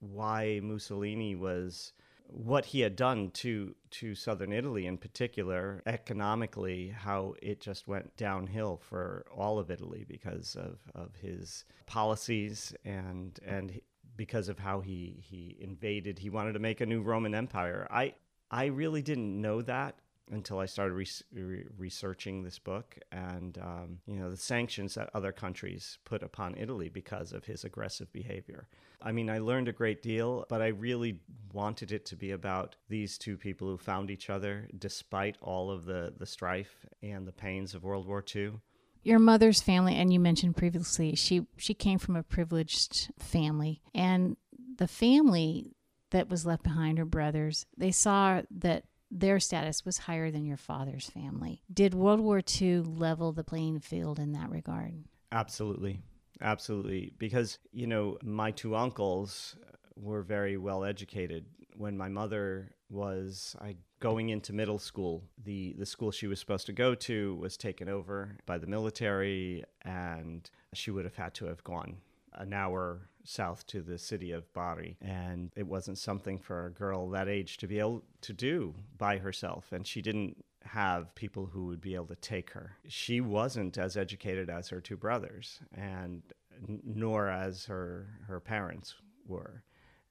why 0.00 0.60
Mussolini 0.62 1.34
was 1.34 1.92
what 2.28 2.66
he 2.66 2.80
had 2.80 2.96
done 2.96 3.30
to 3.30 3.74
to 3.90 4.14
southern 4.14 4.52
Italy 4.52 4.86
in 4.86 4.98
particular 4.98 5.82
economically 5.86 6.88
how 6.88 7.34
it 7.40 7.60
just 7.60 7.86
went 7.86 8.16
downhill 8.16 8.76
for 8.76 9.24
all 9.34 9.58
of 9.58 9.70
Italy 9.70 10.04
because 10.08 10.56
of, 10.56 10.78
of 10.94 11.14
his 11.16 11.64
policies 11.86 12.74
and 12.84 13.38
and 13.46 13.80
because 14.16 14.48
of 14.48 14.58
how 14.58 14.80
he 14.80 15.22
he 15.22 15.56
invaded 15.60 16.18
he 16.18 16.28
wanted 16.28 16.52
to 16.52 16.58
make 16.58 16.80
a 16.80 16.86
new 16.86 17.00
Roman 17.00 17.34
empire 17.34 17.86
I 17.90 18.14
I 18.50 18.66
really 18.66 19.02
didn't 19.02 19.40
know 19.40 19.62
that 19.62 19.96
until 20.30 20.58
I 20.58 20.66
started 20.66 20.94
re- 20.94 21.64
researching 21.78 22.42
this 22.42 22.58
book 22.58 22.98
and 23.12 23.58
um, 23.58 23.98
you 24.06 24.16
know 24.16 24.30
the 24.30 24.36
sanctions 24.36 24.94
that 24.94 25.10
other 25.14 25.32
countries 25.32 25.98
put 26.04 26.22
upon 26.22 26.56
Italy 26.56 26.88
because 26.88 27.32
of 27.32 27.44
his 27.44 27.64
aggressive 27.64 28.12
behavior. 28.12 28.68
I 29.00 29.12
mean, 29.12 29.30
I 29.30 29.38
learned 29.38 29.68
a 29.68 29.72
great 29.72 30.02
deal, 30.02 30.46
but 30.48 30.62
I 30.62 30.68
really 30.68 31.20
wanted 31.52 31.92
it 31.92 32.04
to 32.06 32.16
be 32.16 32.32
about 32.32 32.76
these 32.88 33.18
two 33.18 33.36
people 33.36 33.68
who 33.68 33.78
found 33.78 34.10
each 34.10 34.30
other 34.30 34.68
despite 34.76 35.36
all 35.40 35.70
of 35.70 35.84
the 35.84 36.12
the 36.16 36.26
strife 36.26 36.86
and 37.02 37.26
the 37.26 37.32
pains 37.32 37.74
of 37.74 37.84
World 37.84 38.06
War 38.06 38.24
II. 38.34 38.54
Your 39.02 39.20
mother's 39.20 39.62
family, 39.62 39.94
and 39.94 40.12
you 40.12 40.18
mentioned 40.18 40.56
previously, 40.56 41.14
she 41.14 41.46
she 41.56 41.74
came 41.74 41.98
from 41.98 42.16
a 42.16 42.24
privileged 42.24 43.12
family, 43.18 43.80
and 43.94 44.36
the 44.78 44.88
family 44.88 45.75
that 46.10 46.28
was 46.28 46.46
left 46.46 46.62
behind, 46.62 46.98
her 46.98 47.04
brothers, 47.04 47.66
they 47.76 47.90
saw 47.90 48.42
that 48.50 48.84
their 49.10 49.38
status 49.38 49.84
was 49.84 49.98
higher 49.98 50.30
than 50.30 50.44
your 50.44 50.56
father's 50.56 51.08
family. 51.08 51.62
Did 51.72 51.94
World 51.94 52.20
War 52.20 52.42
II 52.60 52.80
level 52.80 53.32
the 53.32 53.44
playing 53.44 53.80
field 53.80 54.18
in 54.18 54.32
that 54.32 54.50
regard? 54.50 55.04
Absolutely. 55.32 56.00
Absolutely. 56.40 57.12
Because, 57.18 57.58
you 57.72 57.86
know, 57.86 58.18
my 58.22 58.50
two 58.50 58.74
uncles 58.74 59.56
were 59.96 60.22
very 60.22 60.56
well 60.56 60.84
educated. 60.84 61.46
When 61.76 61.96
my 61.96 62.08
mother 62.08 62.72
was 62.88 63.56
I, 63.60 63.76
going 64.00 64.28
into 64.30 64.52
middle 64.52 64.78
school, 64.78 65.24
the, 65.42 65.74
the 65.78 65.86
school 65.86 66.10
she 66.10 66.26
was 66.26 66.40
supposed 66.40 66.66
to 66.66 66.72
go 66.72 66.94
to 66.94 67.36
was 67.36 67.56
taken 67.56 67.88
over 67.88 68.36
by 68.46 68.58
the 68.58 68.66
military, 68.66 69.64
and 69.82 70.48
she 70.74 70.90
would 70.90 71.04
have 71.04 71.16
had 71.16 71.34
to 71.34 71.46
have 71.46 71.62
gone 71.64 71.96
an 72.34 72.52
hour 72.52 73.08
south 73.26 73.66
to 73.68 73.82
the 73.82 73.98
city 73.98 74.32
of 74.32 74.52
Bari. 74.52 74.96
And 75.00 75.52
it 75.56 75.66
wasn't 75.66 75.98
something 75.98 76.38
for 76.38 76.66
a 76.66 76.70
girl 76.72 77.10
that 77.10 77.28
age 77.28 77.56
to 77.58 77.66
be 77.66 77.78
able 77.78 78.02
to 78.22 78.32
do 78.32 78.74
by 78.96 79.18
herself. 79.18 79.72
And 79.72 79.86
she 79.86 80.02
didn't 80.02 80.44
have 80.66 81.14
people 81.14 81.46
who 81.46 81.66
would 81.66 81.80
be 81.80 81.94
able 81.94 82.06
to 82.06 82.16
take 82.16 82.50
her. 82.50 82.76
She 82.88 83.20
wasn't 83.20 83.78
as 83.78 83.96
educated 83.96 84.50
as 84.50 84.68
her 84.68 84.80
two 84.80 84.96
brothers, 84.96 85.60
and 85.74 86.22
nor 86.66 87.28
as 87.28 87.66
her 87.66 88.08
her 88.26 88.40
parents 88.40 88.94
were. 89.26 89.62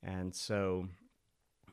And 0.02 0.34
so, 0.34 0.88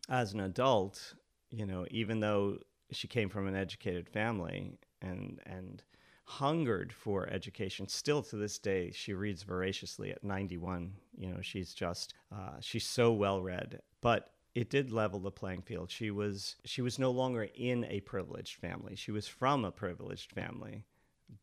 as 0.09 0.33
an 0.33 0.41
adult, 0.41 1.15
you 1.51 1.67
know, 1.67 1.87
even 1.91 2.21
though 2.21 2.59
she 2.91 3.09
came 3.09 3.29
from 3.29 3.47
an 3.47 3.55
educated 3.55 4.09
family 4.09 4.79
and 5.01 5.41
and 5.47 5.83
hungered 6.25 6.93
for 6.93 7.29
education. 7.29 7.89
Still 7.89 8.23
to 8.25 8.37
this 8.37 8.59
day, 8.59 8.91
she 8.93 9.15
reads 9.15 9.43
voraciously 9.43 10.11
at 10.11 10.25
91. 10.25 10.93
You 11.17 11.29
know, 11.29 11.41
she's 11.41 11.75
just, 11.75 12.15
uh, 12.33 12.57
she's 12.61 12.87
so 12.87 13.13
well 13.13 13.43
read. 13.43 13.81
But 14.01 14.31
it 14.55 14.71
did 14.71 14.93
level 14.93 15.21
the 15.21 15.31
playing 15.31 15.63
field. 15.63 15.91
She 15.91 16.11
was 16.11 16.57
she 16.65 16.83
was 16.83 16.99
no 16.99 17.11
longer 17.11 17.49
in 17.55 17.85
a 17.85 18.01
privileged 18.01 18.57
family. 18.57 18.97
She 18.97 19.11
was 19.11 19.27
from 19.27 19.65
a 19.65 19.71
privileged 19.71 20.33
family, 20.33 20.85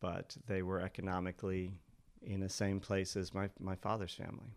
but 0.00 0.36
they 0.46 0.62
were 0.62 0.80
economically 0.80 1.72
in 2.22 2.40
the 2.40 2.48
same 2.48 2.80
place 2.80 3.16
as 3.16 3.34
my, 3.34 3.48
my 3.58 3.74
father's 3.74 4.14
family. 4.14 4.54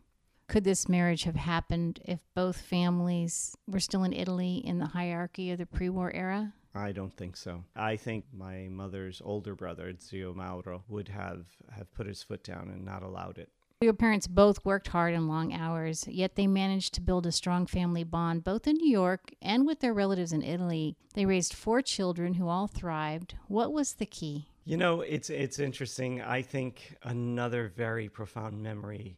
Could 0.47 0.65
this 0.65 0.89
marriage 0.89 1.23
have 1.23 1.35
happened 1.35 2.01
if 2.05 2.19
both 2.35 2.61
families 2.61 3.57
were 3.65 3.79
still 3.79 4.03
in 4.03 4.13
Italy 4.13 4.57
in 4.57 4.77
the 4.77 4.87
hierarchy 4.87 5.51
of 5.51 5.57
the 5.57 5.65
pre-war 5.65 6.11
era? 6.13 6.53
I 6.75 6.91
don't 6.91 7.15
think 7.15 7.37
so. 7.37 7.63
I 7.75 7.97
think 7.97 8.25
my 8.33 8.67
mother's 8.69 9.21
older 9.23 9.55
brother, 9.55 9.93
Zio 10.01 10.33
Mauro, 10.33 10.83
would 10.87 11.09
have, 11.09 11.45
have 11.71 11.93
put 11.93 12.07
his 12.07 12.23
foot 12.23 12.43
down 12.43 12.69
and 12.69 12.83
not 12.83 13.03
allowed 13.03 13.37
it. 13.37 13.49
Your 13.81 13.93
parents 13.93 14.27
both 14.27 14.63
worked 14.63 14.87
hard 14.87 15.13
and 15.13 15.27
long 15.27 15.53
hours, 15.53 16.07
yet 16.07 16.35
they 16.35 16.47
managed 16.47 16.93
to 16.93 17.01
build 17.01 17.25
a 17.25 17.33
strong 17.33 17.67
family 17.67 18.05
bond 18.05 18.43
both 18.43 18.65
in 18.65 18.77
New 18.77 18.89
York 18.89 19.33
and 19.41 19.67
with 19.67 19.81
their 19.81 19.93
relatives 19.93 20.31
in 20.31 20.41
Italy. 20.41 20.95
They 21.15 21.25
raised 21.25 21.53
four 21.53 21.81
children 21.81 22.35
who 22.35 22.47
all 22.47 22.67
thrived. 22.67 23.35
What 23.47 23.73
was 23.73 23.95
the 23.95 24.05
key? 24.05 24.47
You 24.63 24.77
know, 24.77 25.01
it's 25.01 25.29
it's 25.29 25.59
interesting. 25.59 26.21
I 26.21 26.41
think 26.41 26.95
another 27.03 27.73
very 27.75 28.07
profound 28.07 28.63
memory 28.63 29.17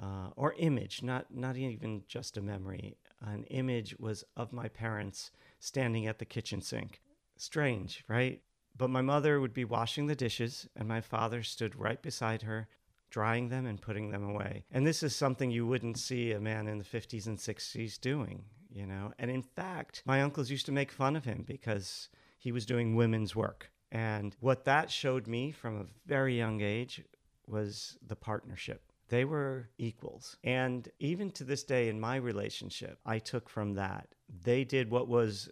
uh, 0.00 0.28
or 0.36 0.54
image, 0.58 1.02
not 1.02 1.26
not 1.34 1.56
even 1.56 2.04
just 2.06 2.36
a 2.36 2.40
memory, 2.40 2.96
an 3.20 3.44
image 3.44 3.96
was 3.98 4.24
of 4.36 4.52
my 4.52 4.68
parents 4.68 5.30
standing 5.58 6.06
at 6.06 6.18
the 6.18 6.24
kitchen 6.24 6.60
sink. 6.60 7.00
Strange, 7.36 8.04
right? 8.08 8.42
But 8.76 8.90
my 8.90 9.02
mother 9.02 9.40
would 9.40 9.52
be 9.52 9.64
washing 9.64 10.06
the 10.06 10.14
dishes, 10.14 10.68
and 10.76 10.86
my 10.86 11.00
father 11.00 11.42
stood 11.42 11.74
right 11.74 12.00
beside 12.00 12.42
her, 12.42 12.68
drying 13.10 13.48
them 13.48 13.66
and 13.66 13.80
putting 13.80 14.10
them 14.10 14.22
away. 14.22 14.64
And 14.70 14.86
this 14.86 15.02
is 15.02 15.16
something 15.16 15.50
you 15.50 15.66
wouldn't 15.66 15.98
see 15.98 16.32
a 16.32 16.40
man 16.40 16.68
in 16.68 16.78
the 16.78 16.84
50s 16.84 17.26
and 17.26 17.38
60s 17.38 18.00
doing, 18.00 18.44
you 18.70 18.86
know? 18.86 19.12
And 19.18 19.30
in 19.30 19.42
fact, 19.42 20.02
my 20.04 20.22
uncles 20.22 20.50
used 20.50 20.66
to 20.66 20.72
make 20.72 20.92
fun 20.92 21.16
of 21.16 21.24
him 21.24 21.44
because 21.46 22.08
he 22.38 22.52
was 22.52 22.66
doing 22.66 22.94
women's 22.94 23.34
work. 23.34 23.70
And 23.90 24.36
what 24.40 24.64
that 24.66 24.90
showed 24.90 25.26
me 25.26 25.50
from 25.50 25.80
a 25.80 25.86
very 26.06 26.36
young 26.36 26.60
age 26.60 27.02
was 27.46 27.96
the 28.06 28.16
partnership. 28.16 28.87
They 29.08 29.24
were 29.24 29.70
equals. 29.78 30.36
And 30.44 30.88
even 30.98 31.30
to 31.32 31.44
this 31.44 31.64
day 31.64 31.88
in 31.88 31.98
my 31.98 32.16
relationship, 32.16 32.98
I 33.06 33.18
took 33.18 33.48
from 33.48 33.74
that. 33.74 34.08
They 34.44 34.64
did 34.64 34.90
what 34.90 35.08
was 35.08 35.48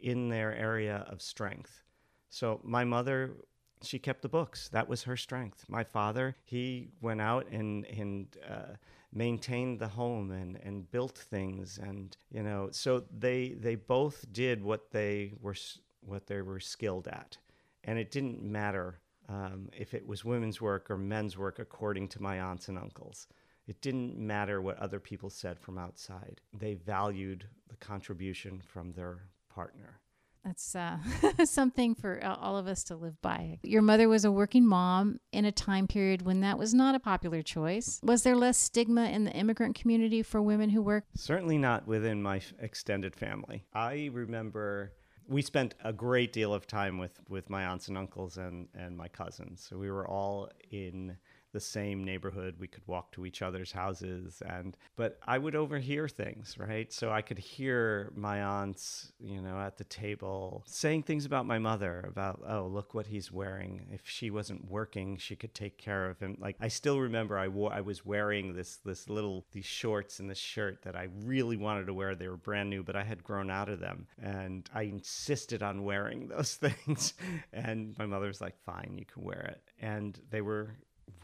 in 0.00 0.28
their 0.28 0.54
area 0.54 1.06
of 1.08 1.20
strength. 1.20 1.82
So 2.30 2.60
my 2.64 2.84
mother, 2.84 3.36
she 3.82 3.98
kept 3.98 4.22
the 4.22 4.28
books. 4.28 4.68
That 4.68 4.88
was 4.88 5.02
her 5.02 5.16
strength. 5.16 5.64
My 5.68 5.84
father, 5.84 6.36
he 6.44 6.88
went 7.00 7.20
out 7.20 7.46
and, 7.50 7.84
and 7.86 8.26
uh, 8.48 8.76
maintained 9.12 9.78
the 9.78 9.88
home 9.88 10.30
and, 10.30 10.58
and 10.62 10.90
built 10.90 11.18
things. 11.18 11.78
And, 11.78 12.16
you 12.30 12.42
know, 12.42 12.68
so 12.72 13.04
they, 13.16 13.50
they 13.50 13.74
both 13.74 14.24
did 14.32 14.62
what 14.62 14.90
they 14.90 15.34
were, 15.40 15.56
what 16.00 16.26
they 16.26 16.40
were 16.40 16.60
skilled 16.60 17.08
at. 17.08 17.36
And 17.84 17.98
it 17.98 18.10
didn't 18.10 18.42
matter 18.42 19.00
um, 19.28 19.68
if 19.76 19.94
it 19.94 20.06
was 20.06 20.24
women's 20.24 20.60
work 20.60 20.90
or 20.90 20.96
men's 20.96 21.36
work, 21.36 21.58
according 21.58 22.08
to 22.08 22.22
my 22.22 22.40
aunts 22.40 22.68
and 22.68 22.78
uncles. 22.78 23.26
It 23.66 23.80
didn't 23.80 24.16
matter 24.16 24.62
what 24.62 24.78
other 24.78 25.00
people 25.00 25.28
said 25.28 25.58
from 25.58 25.76
outside. 25.76 26.40
They 26.52 26.74
valued 26.74 27.48
the 27.68 27.76
contribution 27.76 28.62
from 28.64 28.92
their 28.92 29.22
partner. 29.52 30.00
That's 30.44 30.76
uh, 30.76 30.98
something 31.44 31.96
for 31.96 32.24
all 32.24 32.56
of 32.56 32.68
us 32.68 32.84
to 32.84 32.94
live 32.94 33.20
by. 33.20 33.58
Your 33.64 33.82
mother 33.82 34.08
was 34.08 34.24
a 34.24 34.30
working 34.30 34.64
mom 34.64 35.18
in 35.32 35.44
a 35.44 35.50
time 35.50 35.88
period 35.88 36.22
when 36.22 36.40
that 36.42 36.56
was 36.56 36.72
not 36.72 36.94
a 36.94 37.00
popular 37.00 37.42
choice. 37.42 37.98
Was 38.04 38.22
there 38.22 38.36
less 38.36 38.56
stigma 38.56 39.06
in 39.06 39.24
the 39.24 39.32
immigrant 39.32 39.74
community 39.74 40.22
for 40.22 40.40
women 40.40 40.70
who 40.70 40.82
work? 40.82 41.02
Certainly 41.16 41.58
not 41.58 41.88
within 41.88 42.22
my 42.22 42.40
extended 42.60 43.16
family. 43.16 43.64
I 43.74 44.08
remember 44.12 44.92
we 45.28 45.42
spent 45.42 45.74
a 45.84 45.92
great 45.92 46.32
deal 46.32 46.54
of 46.54 46.66
time 46.66 46.98
with, 46.98 47.18
with 47.28 47.50
my 47.50 47.64
aunts 47.64 47.88
and 47.88 47.98
uncles 47.98 48.36
and, 48.36 48.68
and 48.74 48.96
my 48.96 49.08
cousins. 49.08 49.66
So 49.68 49.76
we 49.76 49.90
were 49.90 50.06
all 50.06 50.50
in 50.70 51.16
the 51.56 51.60
same 51.60 52.04
neighborhood. 52.04 52.56
We 52.58 52.68
could 52.68 52.82
walk 52.86 53.12
to 53.12 53.24
each 53.24 53.40
other's 53.40 53.72
houses 53.72 54.42
and 54.46 54.76
but 54.94 55.18
I 55.26 55.38
would 55.38 55.56
overhear 55.56 56.06
things, 56.06 56.58
right? 56.58 56.92
So 56.92 57.10
I 57.10 57.22
could 57.22 57.38
hear 57.38 58.12
my 58.14 58.42
aunts, 58.42 59.10
you 59.18 59.40
know, 59.40 59.58
at 59.58 59.78
the 59.78 59.84
table 59.84 60.62
saying 60.66 61.04
things 61.04 61.24
about 61.24 61.46
my 61.46 61.58
mother, 61.58 62.04
about, 62.06 62.42
oh, 62.46 62.66
look 62.66 62.92
what 62.92 63.06
he's 63.06 63.32
wearing. 63.32 63.86
If 63.90 64.02
she 64.04 64.30
wasn't 64.30 64.70
working, 64.70 65.16
she 65.16 65.34
could 65.34 65.54
take 65.54 65.78
care 65.78 66.10
of 66.10 66.20
him. 66.20 66.36
Like 66.38 66.56
I 66.60 66.68
still 66.68 67.00
remember 67.00 67.38
I 67.38 67.48
wore 67.48 67.72
I 67.72 67.80
was 67.80 68.04
wearing 68.04 68.52
this 68.52 68.76
this 68.84 69.08
little 69.08 69.46
these 69.52 69.64
shorts 69.64 70.20
and 70.20 70.28
this 70.28 70.36
shirt 70.36 70.82
that 70.82 70.94
I 70.94 71.08
really 71.24 71.56
wanted 71.56 71.86
to 71.86 71.94
wear. 71.94 72.14
They 72.14 72.28
were 72.28 72.36
brand 72.36 72.68
new, 72.68 72.82
but 72.82 72.96
I 72.96 73.02
had 73.02 73.24
grown 73.24 73.50
out 73.50 73.70
of 73.70 73.80
them. 73.80 74.08
And 74.22 74.68
I 74.74 74.82
insisted 74.82 75.62
on 75.62 75.84
wearing 75.84 76.28
those 76.36 76.56
things. 76.56 77.14
and 77.54 77.96
my 77.98 78.04
mother 78.04 78.26
was 78.26 78.42
like, 78.42 78.58
fine, 78.66 78.96
you 78.98 79.06
can 79.06 79.24
wear 79.24 79.40
it. 79.40 79.62
And 79.80 80.20
they 80.28 80.42
were 80.42 80.76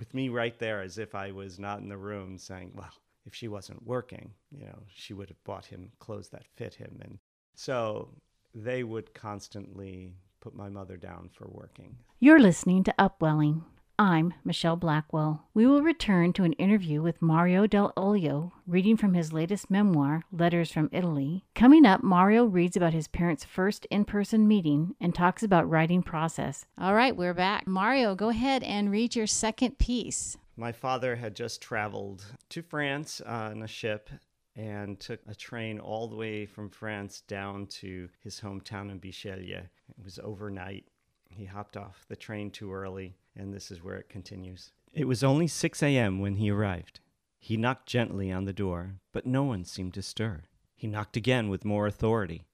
with 0.02 0.14
me 0.14 0.28
right 0.28 0.58
there 0.58 0.82
as 0.82 0.98
if 0.98 1.14
I 1.14 1.30
was 1.30 1.60
not 1.60 1.78
in 1.78 1.88
the 1.88 1.96
room 1.96 2.36
saying, 2.36 2.72
well, 2.74 2.90
if 3.24 3.36
she 3.36 3.46
wasn't 3.46 3.86
working, 3.86 4.32
you 4.50 4.66
know, 4.66 4.82
she 4.92 5.14
would 5.14 5.28
have 5.28 5.44
bought 5.44 5.64
him 5.64 5.92
clothes 6.00 6.28
that 6.30 6.44
fit 6.56 6.74
him. 6.74 6.98
And 7.04 7.20
so 7.54 8.08
they 8.52 8.82
would 8.82 9.14
constantly 9.14 10.10
put 10.40 10.56
my 10.56 10.68
mother 10.68 10.96
down 10.96 11.30
for 11.32 11.46
working. 11.46 11.94
You're 12.18 12.40
listening 12.40 12.82
to 12.82 12.94
Upwelling. 12.98 13.62
I'm 13.98 14.34
Michelle 14.42 14.76
Blackwell. 14.76 15.46
We 15.52 15.66
will 15.66 15.82
return 15.82 16.32
to 16.32 16.44
an 16.44 16.54
interview 16.54 17.02
with 17.02 17.20
Mario 17.20 17.66
Dell'Olio, 17.66 18.52
reading 18.66 18.96
from 18.96 19.14
his 19.14 19.32
latest 19.32 19.70
memoir, 19.70 20.24
Letters 20.32 20.72
from 20.72 20.88
Italy. 20.92 21.44
Coming 21.54 21.84
up, 21.84 22.02
Mario 22.02 22.44
reads 22.44 22.76
about 22.76 22.94
his 22.94 23.06
parents' 23.06 23.44
first 23.44 23.86
in 23.90 24.04
person 24.04 24.48
meeting 24.48 24.94
and 25.00 25.14
talks 25.14 25.42
about 25.42 25.68
writing 25.68 26.02
process. 26.02 26.64
All 26.78 26.94
right, 26.94 27.16
we're 27.16 27.34
back. 27.34 27.66
Mario, 27.66 28.14
go 28.14 28.30
ahead 28.30 28.62
and 28.62 28.90
read 28.90 29.14
your 29.14 29.26
second 29.26 29.78
piece. 29.78 30.38
My 30.56 30.72
father 30.72 31.16
had 31.16 31.36
just 31.36 31.60
traveled 31.60 32.24
to 32.48 32.62
France 32.62 33.20
uh, 33.24 33.50
on 33.52 33.62
a 33.62 33.68
ship 33.68 34.08
and 34.56 34.98
took 35.00 35.20
a 35.28 35.34
train 35.34 35.78
all 35.78 36.08
the 36.08 36.16
way 36.16 36.46
from 36.46 36.70
France 36.70 37.22
down 37.28 37.66
to 37.66 38.08
his 38.22 38.40
hometown 38.40 38.90
in 38.90 38.98
Bisceglie. 38.98 39.52
It 39.52 39.68
was 40.02 40.18
overnight. 40.22 40.86
He 41.34 41.46
hopped 41.46 41.76
off 41.76 42.04
the 42.08 42.16
train 42.16 42.50
too 42.50 42.72
early 42.72 43.16
and 43.36 43.52
this 43.52 43.70
is 43.70 43.82
where 43.82 43.96
it 43.96 44.08
continues. 44.08 44.72
It 44.92 45.06
was 45.06 45.24
only 45.24 45.46
6 45.46 45.82
a.m. 45.82 46.20
when 46.20 46.36
he 46.36 46.50
arrived. 46.50 47.00
He 47.38 47.56
knocked 47.56 47.88
gently 47.88 48.30
on 48.30 48.44
the 48.44 48.52
door, 48.52 48.96
but 49.12 49.26
no 49.26 49.42
one 49.42 49.64
seemed 49.64 49.94
to 49.94 50.02
stir. 50.02 50.42
He 50.74 50.86
knocked 50.86 51.16
again 51.16 51.48
with 51.48 51.64
more 51.64 51.86
authority, 51.86 52.44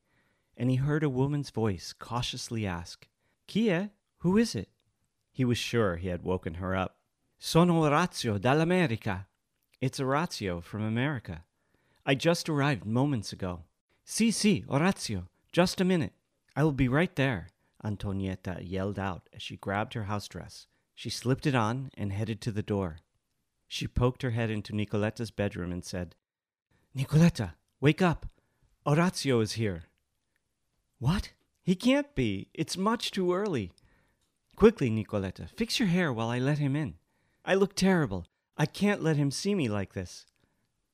and 0.56 0.70
he 0.70 0.76
heard 0.76 1.02
a 1.02 1.10
woman's 1.10 1.50
voice 1.50 1.92
cautiously 1.92 2.66
ask, 2.66 3.06
è? 3.48 3.90
Who 4.18 4.36
is 4.36 4.54
it? 4.54 4.68
He 5.32 5.44
was 5.44 5.58
sure 5.58 5.96
he 5.96 6.08
had 6.08 6.22
woken 6.22 6.54
her 6.54 6.74
up. 6.74 6.96
Sono 7.38 7.82
Orazio 7.82 8.38
dall'America. 8.38 9.26
It's 9.80 10.00
Orazio 10.00 10.60
from 10.60 10.82
America. 10.82 11.44
I 12.04 12.14
just 12.14 12.48
arrived 12.48 12.84
moments 12.84 13.32
ago. 13.32 13.64
Si, 14.04 14.30
si, 14.30 14.64
Orazio. 14.68 15.28
Just 15.52 15.80
a 15.80 15.84
minute. 15.84 16.12
I 16.56 16.64
will 16.64 16.72
be 16.72 16.88
right 16.88 17.14
there. 17.14 17.48
Antonietta 17.88 18.58
yelled 18.62 18.98
out 18.98 19.30
as 19.32 19.40
she 19.40 19.56
grabbed 19.56 19.94
her 19.94 20.04
house 20.04 20.28
dress. 20.28 20.66
She 20.94 21.08
slipped 21.08 21.46
it 21.46 21.54
on 21.54 21.90
and 21.96 22.12
headed 22.12 22.42
to 22.42 22.52
the 22.52 22.62
door. 22.62 22.98
She 23.66 23.88
poked 23.88 24.20
her 24.22 24.30
head 24.30 24.50
into 24.50 24.74
Nicoletta's 24.74 25.30
bedroom 25.30 25.72
and 25.72 25.82
said, 25.82 26.14
Nicoletta, 26.94 27.52
wake 27.80 28.02
up! 28.02 28.26
Orazio 28.86 29.40
is 29.40 29.52
here. 29.52 29.84
What? 30.98 31.32
He 31.62 31.74
can't 31.74 32.14
be. 32.14 32.48
It's 32.52 32.76
much 32.76 33.10
too 33.10 33.32
early. 33.32 33.72
Quickly, 34.54 34.90
Nicoletta, 34.90 35.48
fix 35.48 35.78
your 35.78 35.88
hair 35.88 36.12
while 36.12 36.28
I 36.28 36.38
let 36.38 36.58
him 36.58 36.76
in. 36.76 36.94
I 37.44 37.54
look 37.54 37.74
terrible. 37.74 38.26
I 38.56 38.66
can't 38.66 39.02
let 39.02 39.16
him 39.16 39.30
see 39.30 39.54
me 39.54 39.68
like 39.68 39.94
this. 39.94 40.26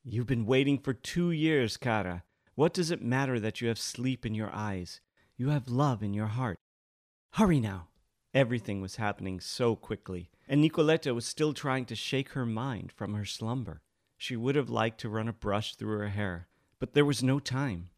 You've 0.05 0.27
been 0.27 0.47
waiting 0.47 0.79
for 0.79 0.93
two 0.93 1.33
years, 1.33 1.77
cara. 1.77 2.23
What 2.55 2.75
does 2.75 2.91
it 2.91 3.03
matter 3.03 3.41
that 3.41 3.61
you 3.61 3.69
have 3.69 3.79
sleep 3.79 4.25
in 4.25 4.35
your 4.35 4.53
eyes? 4.53 5.01
You 5.37 5.49
have 5.49 5.67
love 5.69 6.03
in 6.03 6.15
your 6.15 6.27
heart. 6.27 6.61
Hurry 7.35 7.59
now! 7.59 7.89
Everything 8.33 8.81
was 8.81 8.95
happening 8.95 9.41
so 9.41 9.75
quickly, 9.75 10.31
and 10.47 10.63
Nicoletta 10.63 11.13
was 11.13 11.27
still 11.27 11.53
trying 11.53 11.85
to 11.87 11.97
shake 11.97 12.29
her 12.29 12.47
mind 12.47 12.93
from 12.93 13.13
her 13.15 13.25
slumber. 13.25 13.83
She 14.17 14.37
would 14.37 14.55
have 14.55 14.71
liked 14.71 15.01
to 15.01 15.09
run 15.09 15.27
a 15.27 15.33
brush 15.33 15.75
through 15.75 15.99
her 15.99 16.11
hair, 16.11 16.47
but 16.79 16.95
there 16.95 17.05
was 17.05 17.25
no 17.25 17.41
time. 17.41 17.91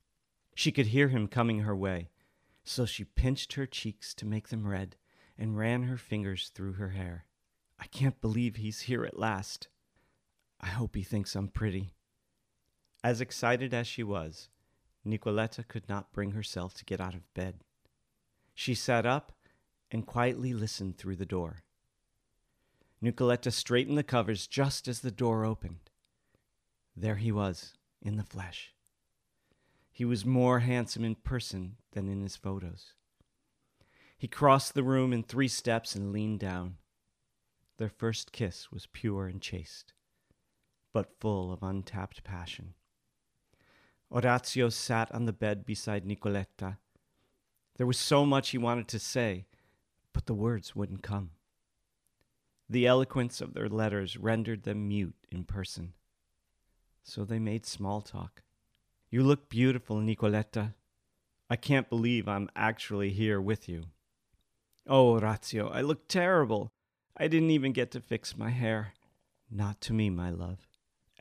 She 0.55 0.73
could 0.73 0.87
hear 0.87 1.09
him 1.09 1.29
coming 1.29 1.59
her 1.59 1.77
way, 1.77 2.09
so 2.65 2.87
she 2.87 3.05
pinched 3.05 3.53
her 3.53 3.67
cheeks 3.67 4.15
to 4.15 4.25
make 4.25 4.49
them 4.49 4.67
red 4.67 4.97
and 5.37 5.59
ran 5.59 5.83
her 5.83 5.99
fingers 5.99 6.51
through 6.55 6.73
her 6.73 6.93
hair. 6.93 7.27
I 7.79 7.89
can't 7.89 8.23
believe 8.23 8.57
he's 8.57 8.81
here 8.81 9.05
at 9.05 9.19
last. 9.19 9.69
I 10.63 10.69
hope 10.69 10.97
he 10.97 11.03
thinks 11.03 11.37
I'm 11.37 11.49
pretty. 11.49 11.93
As 13.05 13.21
excited 13.21 13.75
as 13.75 13.87
she 13.87 14.03
was, 14.03 14.49
Nicoletta 15.05 15.69
could 15.69 15.91
not 15.91 16.11
bring 16.11 16.31
herself 16.31 16.73
to 16.73 16.87
get 16.87 17.03
out 17.03 17.15
of 17.15 17.35
bed. 17.35 17.66
She 18.59 18.75
sat 18.75 19.05
up 19.05 19.33
and 19.91 20.07
quietly 20.07 20.55
listened 20.55 20.97
through 20.97 21.17
the 21.17 21.27
door. 21.27 21.63
Nicoletta 23.03 23.53
straightened 23.53 23.99
the 23.99 24.03
covers 24.03 24.47
just 24.47 24.89
as 24.89 25.01
the 25.01 25.11
door 25.11 25.45
opened. 25.45 25.91
There 26.97 27.17
he 27.17 27.31
was, 27.31 27.75
in 28.01 28.17
the 28.17 28.25
flesh. 28.25 28.73
He 29.93 30.07
was 30.07 30.25
more 30.25 30.61
handsome 30.61 31.05
in 31.05 31.17
person 31.17 31.77
than 31.93 32.09
in 32.09 32.23
his 32.23 32.35
photos. 32.35 32.95
He 34.17 34.27
crossed 34.27 34.73
the 34.73 34.83
room 34.83 35.13
in 35.13 35.23
three 35.23 35.49
steps 35.49 35.95
and 35.95 36.11
leaned 36.11 36.41
down. 36.41 36.79
Their 37.77 37.91
first 37.91 38.33
kiss 38.33 38.73
was 38.73 38.87
pure 38.87 39.27
and 39.27 39.43
chaste, 39.43 39.93
but 40.95 41.21
full 41.21 41.53
of 41.53 41.63
untapped 41.63 42.25
passion. 42.25 42.73
Orazio 44.11 44.71
sat 44.71 45.13
on 45.13 45.27
the 45.27 45.33
bed 45.35 45.67
beside 45.67 46.07
Nicoletta 46.07 46.79
there 47.77 47.87
was 47.87 47.99
so 47.99 48.25
much 48.25 48.51
he 48.51 48.59
wanted 48.59 48.89
to 48.89 48.99
say, 48.99 49.47
but 50.13 50.27
the 50.27 50.35
words 50.35 50.75
wouldn't 50.75 51.03
come. 51.03 51.31
The 52.69 52.87
eloquence 52.87 53.41
of 53.41 53.55
their 53.55 53.69
letters 53.69 54.17
rendered 54.17 54.65
them 54.65 54.89
mute 54.89 55.15
in 55.31 55.45
person. 55.45 55.93
So 57.03 57.25
they 57.25 57.39
made 57.39 57.65
small 57.65 58.01
talk. 58.01 58.43
You 59.11 59.23
look 59.23 59.49
beautiful, 59.49 59.99
Nicoletta. 59.99 60.75
I 61.49 61.57
can't 61.57 61.89
believe 61.89 62.27
I'm 62.27 62.49
actually 62.57 63.11
here 63.11 63.41
with 63.41 63.69
you. 63.69 63.85
Oh, 64.89 65.13
Orazio, 65.13 65.69
I 65.69 65.83
look 65.83 66.09
terrible. 66.09 66.73
I 67.17 67.29
didn't 67.29 67.51
even 67.51 67.73
get 67.73 67.93
to 67.93 68.01
fix 68.01 68.37
my 68.37 68.51
hair. 68.51 68.95
Not 69.51 69.81
to 69.83 69.93
me, 69.93 70.11
my 70.11 70.31
love. 70.31 70.67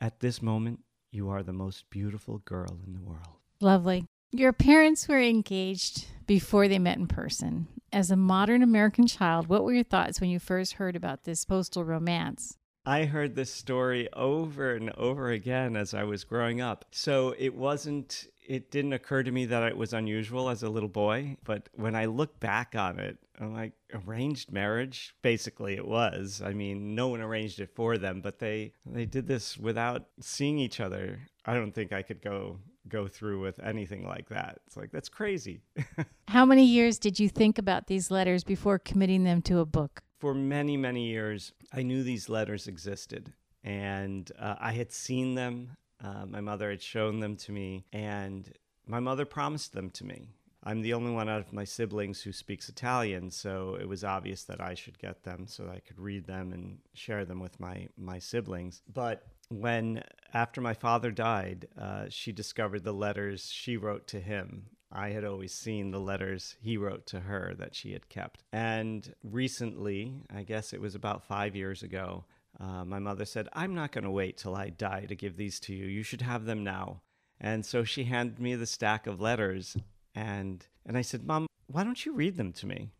At 0.00 0.20
this 0.20 0.42
moment, 0.42 0.80
you 1.12 1.28
are 1.30 1.42
the 1.42 1.52
most 1.52 1.88
beautiful 1.90 2.38
girl 2.38 2.80
in 2.84 2.92
the 2.92 3.00
world. 3.00 3.38
Lovely. 3.60 4.04
Your 4.38 4.52
parents 4.52 5.08
were 5.08 5.18
engaged 5.18 6.08
before 6.26 6.68
they 6.68 6.78
met 6.78 6.98
in 6.98 7.06
person. 7.06 7.68
As 7.90 8.10
a 8.10 8.16
modern 8.16 8.62
American 8.62 9.06
child, 9.06 9.46
what 9.46 9.64
were 9.64 9.72
your 9.72 9.82
thoughts 9.82 10.20
when 10.20 10.28
you 10.28 10.38
first 10.38 10.74
heard 10.74 10.94
about 10.94 11.24
this 11.24 11.46
postal 11.46 11.84
romance? 11.84 12.58
I 12.84 13.06
heard 13.06 13.34
this 13.34 13.50
story 13.50 14.10
over 14.12 14.74
and 14.74 14.90
over 14.90 15.30
again 15.30 15.74
as 15.74 15.94
I 15.94 16.04
was 16.04 16.24
growing 16.24 16.60
up. 16.60 16.84
So 16.90 17.34
it 17.38 17.54
wasn't, 17.54 18.26
it 18.46 18.70
didn't 18.70 18.92
occur 18.92 19.22
to 19.22 19.30
me 19.30 19.46
that 19.46 19.62
it 19.62 19.76
was 19.78 19.94
unusual 19.94 20.50
as 20.50 20.62
a 20.62 20.68
little 20.68 20.90
boy. 20.90 21.38
But 21.42 21.70
when 21.72 21.94
I 21.94 22.04
look 22.04 22.38
back 22.38 22.74
on 22.76 22.98
it, 22.98 23.16
I'm 23.40 23.54
like, 23.54 23.72
arranged 23.94 24.52
marriage? 24.52 25.14
Basically, 25.22 25.76
it 25.76 25.88
was. 25.88 26.42
I 26.44 26.52
mean, 26.52 26.94
no 26.94 27.08
one 27.08 27.22
arranged 27.22 27.58
it 27.58 27.74
for 27.74 27.96
them, 27.96 28.20
but 28.20 28.38
they, 28.38 28.74
they 28.84 29.06
did 29.06 29.28
this 29.28 29.56
without 29.56 30.08
seeing 30.20 30.58
each 30.58 30.78
other. 30.78 31.20
I 31.46 31.54
don't 31.54 31.72
think 31.72 31.94
I 31.94 32.02
could 32.02 32.20
go 32.20 32.58
go 32.88 33.08
through 33.08 33.40
with 33.40 33.58
anything 33.60 34.06
like 34.06 34.28
that. 34.28 34.60
It's 34.66 34.76
like 34.76 34.90
that's 34.90 35.08
crazy. 35.08 35.62
How 36.28 36.44
many 36.44 36.64
years 36.64 36.98
did 36.98 37.18
you 37.18 37.28
think 37.28 37.58
about 37.58 37.86
these 37.86 38.10
letters 38.10 38.44
before 38.44 38.78
committing 38.78 39.24
them 39.24 39.42
to 39.42 39.58
a 39.58 39.66
book? 39.66 40.02
For 40.18 40.34
many, 40.34 40.76
many 40.76 41.08
years, 41.08 41.52
I 41.72 41.82
knew 41.82 42.02
these 42.02 42.28
letters 42.28 42.66
existed 42.66 43.32
and 43.66 44.30
uh, 44.38 44.54
I 44.58 44.72
had 44.72 44.92
seen 44.92 45.34
them. 45.34 45.76
Uh, 46.02 46.24
my 46.24 46.40
mother 46.40 46.70
had 46.70 46.80
shown 46.80 47.20
them 47.20 47.36
to 47.36 47.52
me, 47.52 47.84
and 47.92 48.50
my 48.86 49.00
mother 49.00 49.24
promised 49.24 49.72
them 49.72 49.90
to 49.90 50.04
me. 50.04 50.30
I'm 50.62 50.82
the 50.82 50.94
only 50.94 51.12
one 51.12 51.28
out 51.28 51.40
of 51.40 51.52
my 51.52 51.64
siblings 51.64 52.22
who 52.22 52.32
speaks 52.32 52.68
Italian, 52.68 53.30
so 53.30 53.76
it 53.80 53.88
was 53.88 54.04
obvious 54.04 54.44
that 54.44 54.60
I 54.60 54.74
should 54.74 54.98
get 54.98 55.22
them 55.22 55.46
so 55.46 55.68
I 55.72 55.80
could 55.80 55.98
read 55.98 56.26
them 56.26 56.52
and 56.52 56.78
share 56.94 57.24
them 57.24 57.40
with 57.40 57.58
my, 57.60 57.88
my 57.96 58.18
siblings. 58.18 58.82
But 58.92 59.26
when 59.48 60.02
after 60.36 60.60
my 60.60 60.74
father 60.74 61.10
died, 61.10 61.66
uh, 61.80 62.04
she 62.10 62.30
discovered 62.30 62.84
the 62.84 62.92
letters 62.92 63.50
she 63.50 63.74
wrote 63.78 64.06
to 64.06 64.20
him, 64.20 64.66
I 64.92 65.08
had 65.08 65.24
always 65.24 65.54
seen 65.54 65.90
the 65.90 65.98
letters 65.98 66.56
he 66.60 66.76
wrote 66.76 67.06
to 67.06 67.20
her 67.20 67.54
that 67.58 67.74
she 67.74 67.94
had 67.94 68.10
kept. 68.10 68.44
And 68.52 69.14
recently, 69.24 70.24
I 70.30 70.42
guess 70.42 70.74
it 70.74 70.80
was 70.80 70.94
about 70.94 71.26
five 71.26 71.56
years 71.56 71.82
ago, 71.82 72.26
uh, 72.60 72.84
my 72.84 72.98
mother 72.98 73.24
said, 73.24 73.48
I'm 73.54 73.74
not 73.74 73.92
going 73.92 74.04
to 74.04 74.10
wait 74.10 74.36
till 74.36 74.54
I 74.54 74.68
die 74.68 75.06
to 75.08 75.16
give 75.16 75.38
these 75.38 75.58
to 75.60 75.74
you. 75.74 75.86
You 75.86 76.02
should 76.02 76.20
have 76.20 76.44
them 76.44 76.62
now. 76.62 77.00
And 77.40 77.64
so 77.64 77.82
she 77.82 78.04
handed 78.04 78.38
me 78.38 78.56
the 78.56 78.66
stack 78.66 79.06
of 79.06 79.22
letters. 79.22 79.74
And, 80.14 80.66
and 80.84 80.98
I 80.98 81.02
said, 81.02 81.24
Mom, 81.24 81.46
why 81.66 81.82
don't 81.82 82.04
you 82.04 82.12
read 82.12 82.36
them 82.36 82.52
to 82.54 82.66
me? 82.66 82.90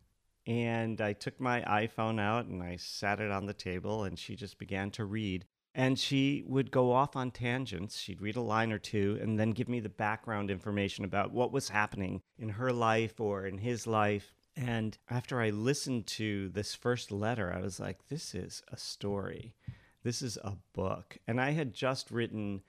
And 0.47 1.03
I 1.03 1.13
took 1.13 1.39
my 1.39 1.61
iPhone 1.63 2.19
out 2.19 2.47
and 2.47 2.63
I 2.63 2.77
sat 2.77 3.21
it 3.21 3.31
on 3.31 3.45
the 3.45 3.53
table, 3.53 4.05
and 4.05 4.19
she 4.19 4.37
just 4.37 4.59
began 4.59 4.91
to 4.93 5.05
read. 5.05 5.45
And 5.79 5.99
she 5.99 6.43
would 6.47 6.71
go 6.71 6.91
off 6.91 7.17
on 7.17 7.31
tangents. 7.31 8.01
She'd 8.01 8.23
read 8.23 8.37
a 8.37 8.41
line 8.41 8.73
or 8.73 8.79
two 8.79 9.19
and 9.21 9.39
then 9.39 9.51
give 9.51 9.69
me 9.69 9.79
the 9.79 9.91
background 9.91 10.51
information 10.51 11.05
about 11.05 11.33
what 11.33 11.53
was 11.53 11.69
happening 11.69 12.23
in 12.39 12.49
her 12.49 12.73
life 12.73 13.21
or 13.21 13.47
in 13.47 13.59
his 13.59 13.87
life. 13.87 14.35
And 14.57 14.97
after 15.11 15.39
I 15.39 15.51
listened 15.51 16.07
to 16.07 16.49
this 16.49 16.75
first 16.75 17.13
letter, 17.13 17.53
I 17.53 17.61
was 17.61 17.79
like, 17.79 18.09
this 18.09 18.35
is 18.35 18.63
a 18.73 18.79
story. 18.79 19.55
This 20.03 20.23
is 20.23 20.39
a 20.39 20.55
book. 20.73 21.19
And 21.29 21.39
I 21.39 21.51
had 21.51 21.75
just 21.75 22.11
written 22.11 22.63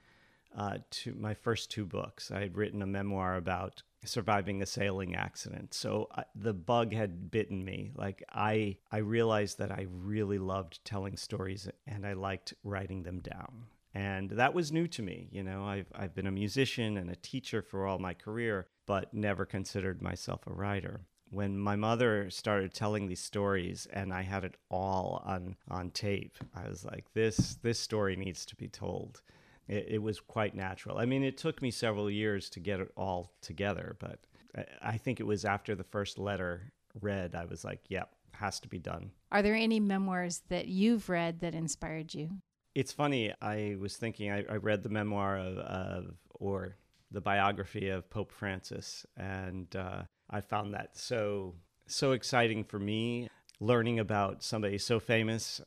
uh, 0.54 0.76
to 0.90 1.14
my 1.14 1.32
first 1.32 1.70
two 1.70 1.86
books. 1.86 2.30
I 2.30 2.40
had 2.40 2.58
written 2.58 2.82
a 2.82 2.86
memoir 2.86 3.36
about 3.36 3.84
surviving 4.04 4.62
a 4.62 4.66
sailing 4.66 5.14
accident. 5.14 5.74
So 5.74 6.08
uh, 6.14 6.22
the 6.34 6.54
bug 6.54 6.92
had 6.92 7.30
bitten 7.30 7.64
me. 7.64 7.92
Like 7.94 8.22
I 8.30 8.78
I 8.90 8.98
realized 8.98 9.58
that 9.58 9.70
I 9.70 9.86
really 9.90 10.38
loved 10.38 10.84
telling 10.84 11.16
stories 11.16 11.68
and 11.86 12.06
I 12.06 12.12
liked 12.12 12.54
writing 12.62 13.02
them 13.02 13.20
down. 13.20 13.66
And 13.94 14.30
that 14.30 14.54
was 14.54 14.70
new 14.70 14.86
to 14.88 15.02
me, 15.02 15.28
you 15.32 15.42
know. 15.42 15.64
I've 15.64 15.90
I've 15.94 16.14
been 16.14 16.26
a 16.26 16.32
musician 16.32 16.96
and 16.96 17.10
a 17.10 17.16
teacher 17.16 17.62
for 17.62 17.86
all 17.86 17.98
my 17.98 18.14
career, 18.14 18.68
but 18.86 19.12
never 19.12 19.44
considered 19.44 20.02
myself 20.02 20.46
a 20.46 20.52
writer. 20.52 21.00
When 21.30 21.58
my 21.58 21.76
mother 21.76 22.30
started 22.30 22.72
telling 22.72 23.06
these 23.06 23.20
stories 23.20 23.86
and 23.92 24.14
I 24.14 24.22
had 24.22 24.44
it 24.44 24.56
all 24.70 25.22
on 25.26 25.56
on 25.70 25.90
tape, 25.90 26.36
I 26.54 26.68
was 26.68 26.84
like 26.84 27.12
this 27.14 27.56
this 27.62 27.78
story 27.78 28.16
needs 28.16 28.46
to 28.46 28.56
be 28.56 28.68
told 28.68 29.22
it, 29.68 29.86
it, 29.88 30.02
was 30.02 30.20
quite 30.20 30.54
natural. 30.54 30.98
I 30.98 31.04
mean, 31.04 31.22
it 31.22 31.36
took 31.36 31.62
me 31.62 31.70
several 31.70 32.10
years 32.10 32.48
to 32.50 32.60
get 32.60 32.80
it 32.80 32.90
all 32.96 33.32
together, 33.40 33.96
but 33.98 34.18
I, 34.56 34.64
I 34.82 34.96
think 34.96 35.20
it 35.20 35.26
was 35.26 35.44
after 35.44 35.74
the 35.74 35.84
first 35.84 36.18
letter 36.18 36.72
read, 37.00 37.34
I 37.34 37.44
was 37.44 37.64
like, 37.64 37.80
yep, 37.88 38.12
has 38.32 38.60
to 38.60 38.68
be 38.68 38.78
done. 38.78 39.10
Are 39.30 39.42
there 39.42 39.54
any 39.54 39.80
memoirs 39.80 40.42
that 40.48 40.68
you've 40.68 41.08
read 41.08 41.40
that 41.40 41.54
inspired 41.54 42.14
you? 42.14 42.30
It's 42.74 42.92
funny. 42.92 43.32
I 43.42 43.76
was 43.78 43.96
thinking, 43.96 44.30
I, 44.30 44.44
I 44.48 44.56
read 44.56 44.82
the 44.82 44.88
memoir 44.88 45.36
of, 45.36 45.58
of, 45.58 46.14
or 46.34 46.76
the 47.10 47.20
biography 47.20 47.88
of 47.88 48.08
Pope 48.10 48.30
Francis, 48.30 49.04
and 49.16 49.74
uh, 49.74 50.02
I 50.30 50.40
found 50.40 50.74
that 50.74 50.96
so 50.96 51.54
so 51.90 52.12
exciting 52.12 52.64
for 52.64 52.78
me 52.78 53.30
learning 53.60 53.98
about 53.98 54.42
somebody 54.42 54.76
so 54.76 55.00
famous 55.00 55.60